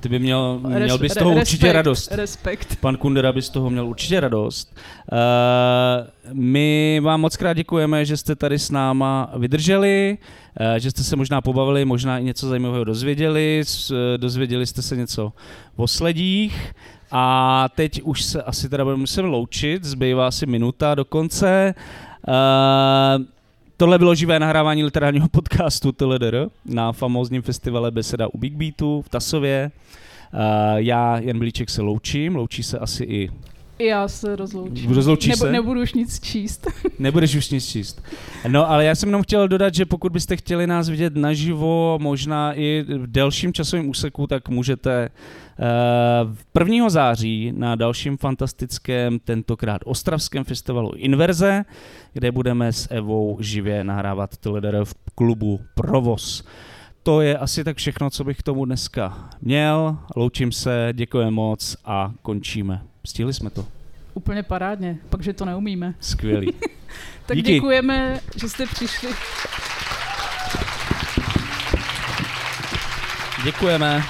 Ty 0.00 0.08
by 0.08 0.18
měl, 0.18 0.60
měl 0.66 0.98
bys 0.98 1.12
z 1.12 1.14
toho 1.14 1.30
re- 1.30 1.40
určitě 1.40 1.66
respekt, 1.66 1.74
radost. 1.76 2.12
Respekt. 2.12 2.76
Pan 2.80 2.96
Kundera 2.96 3.32
by 3.32 3.42
z 3.42 3.48
toho 3.48 3.70
měl 3.70 3.86
určitě 3.86 4.20
radost. 4.20 4.76
Uh, 5.12 5.18
my 6.32 7.00
vám 7.02 7.20
moc 7.20 7.36
krát 7.36 7.52
děkujeme, 7.52 8.04
že 8.04 8.16
jste 8.16 8.36
tady 8.36 8.58
s 8.58 8.70
náma 8.70 9.30
vydrželi, 9.36 10.18
uh, 10.60 10.76
že 10.76 10.90
jste 10.90 11.02
se 11.02 11.16
možná 11.16 11.40
pobavili, 11.40 11.84
možná 11.84 12.18
i 12.18 12.24
něco 12.24 12.48
zajímavého 12.48 12.84
dozvěděli, 12.84 13.62
uh, 13.90 13.96
dozvěděli 14.16 14.66
jste 14.66 14.82
se 14.82 14.96
něco 14.96 15.32
o 15.76 15.88
sledích 15.88 16.72
a 17.10 17.66
teď 17.74 18.02
už 18.02 18.22
se 18.22 18.42
asi 18.42 18.68
teda 18.68 18.84
budeme 18.84 19.00
muset 19.00 19.22
loučit, 19.22 19.84
zbývá 19.84 20.26
asi 20.26 20.46
minuta 20.46 20.94
do 20.94 21.04
konce. 21.04 21.74
Uh, 22.28 23.24
Tohle 23.80 23.98
bylo 23.98 24.14
živé 24.14 24.38
nahrávání 24.38 24.84
literárního 24.84 25.28
podcastu 25.28 25.92
TLDR 25.92 26.46
na 26.64 26.92
famózním 26.92 27.42
festivale 27.42 27.90
Beseda 27.90 28.28
u 28.32 28.38
Big 28.38 28.54
Beatu 28.54 29.02
v 29.02 29.08
Tasově. 29.08 29.70
Já, 30.76 31.18
Jan 31.18 31.38
Blíček, 31.38 31.70
se 31.70 31.82
loučím, 31.82 32.36
loučí 32.36 32.62
se 32.62 32.78
asi 32.78 33.04
i... 33.04 33.30
I 33.80 33.86
já 33.86 34.08
se 34.08 34.36
rozloučím. 34.36 34.92
Rozloučíš 34.92 35.28
Nebo, 35.30 35.44
se? 35.44 35.52
Nebudu 35.52 35.82
už 35.82 35.94
nic 35.94 36.20
číst. 36.20 36.66
Nebudeš 36.98 37.34
už 37.34 37.50
nic 37.50 37.66
číst. 37.66 38.02
No, 38.48 38.70
ale 38.70 38.84
já 38.84 38.94
jsem 38.94 39.08
jenom 39.08 39.22
chtěl 39.22 39.48
dodat, 39.48 39.74
že 39.74 39.86
pokud 39.86 40.12
byste 40.12 40.36
chtěli 40.36 40.66
nás 40.66 40.88
vidět 40.88 41.16
naživo, 41.16 41.98
možná 42.02 42.54
i 42.54 42.84
v 42.88 43.06
delším 43.06 43.52
časovém 43.52 43.88
úseku, 43.88 44.26
tak 44.26 44.48
můžete 44.48 45.08
uh, 46.58 46.68
1. 46.70 46.90
září 46.90 47.52
na 47.56 47.74
dalším 47.74 48.16
fantastickém, 48.16 49.18
tentokrát 49.18 49.82
ostravském 49.84 50.44
festivalu 50.44 50.92
Inverze, 50.96 51.64
kde 52.12 52.32
budeme 52.32 52.72
s 52.72 52.88
Evou 52.90 53.38
živě 53.40 53.84
nahrávat 53.84 54.36
Teledere 54.36 54.84
v 54.84 54.94
klubu 55.14 55.60
Provoz. 55.74 56.44
To 57.02 57.20
je 57.20 57.38
asi 57.38 57.64
tak 57.64 57.76
všechno, 57.76 58.10
co 58.10 58.24
bych 58.24 58.38
k 58.38 58.42
tomu 58.42 58.64
dneska 58.64 59.30
měl. 59.42 59.98
Loučím 60.16 60.52
se, 60.52 60.88
děkujeme 60.92 61.30
moc 61.30 61.76
a 61.84 62.12
končíme. 62.22 62.82
Stihli 63.06 63.34
jsme 63.34 63.50
to. 63.50 63.66
Úplně 64.14 64.42
parádně, 64.42 64.98
pak 65.10 65.22
že 65.22 65.32
to 65.32 65.44
neumíme. 65.44 65.94
Skvělý. 66.00 66.52
Tak 67.26 67.36
Díky. 67.36 67.52
děkujeme, 67.54 68.20
že 68.36 68.48
jste 68.48 68.66
přišli. 68.66 69.08
Děkujeme. 73.44 74.02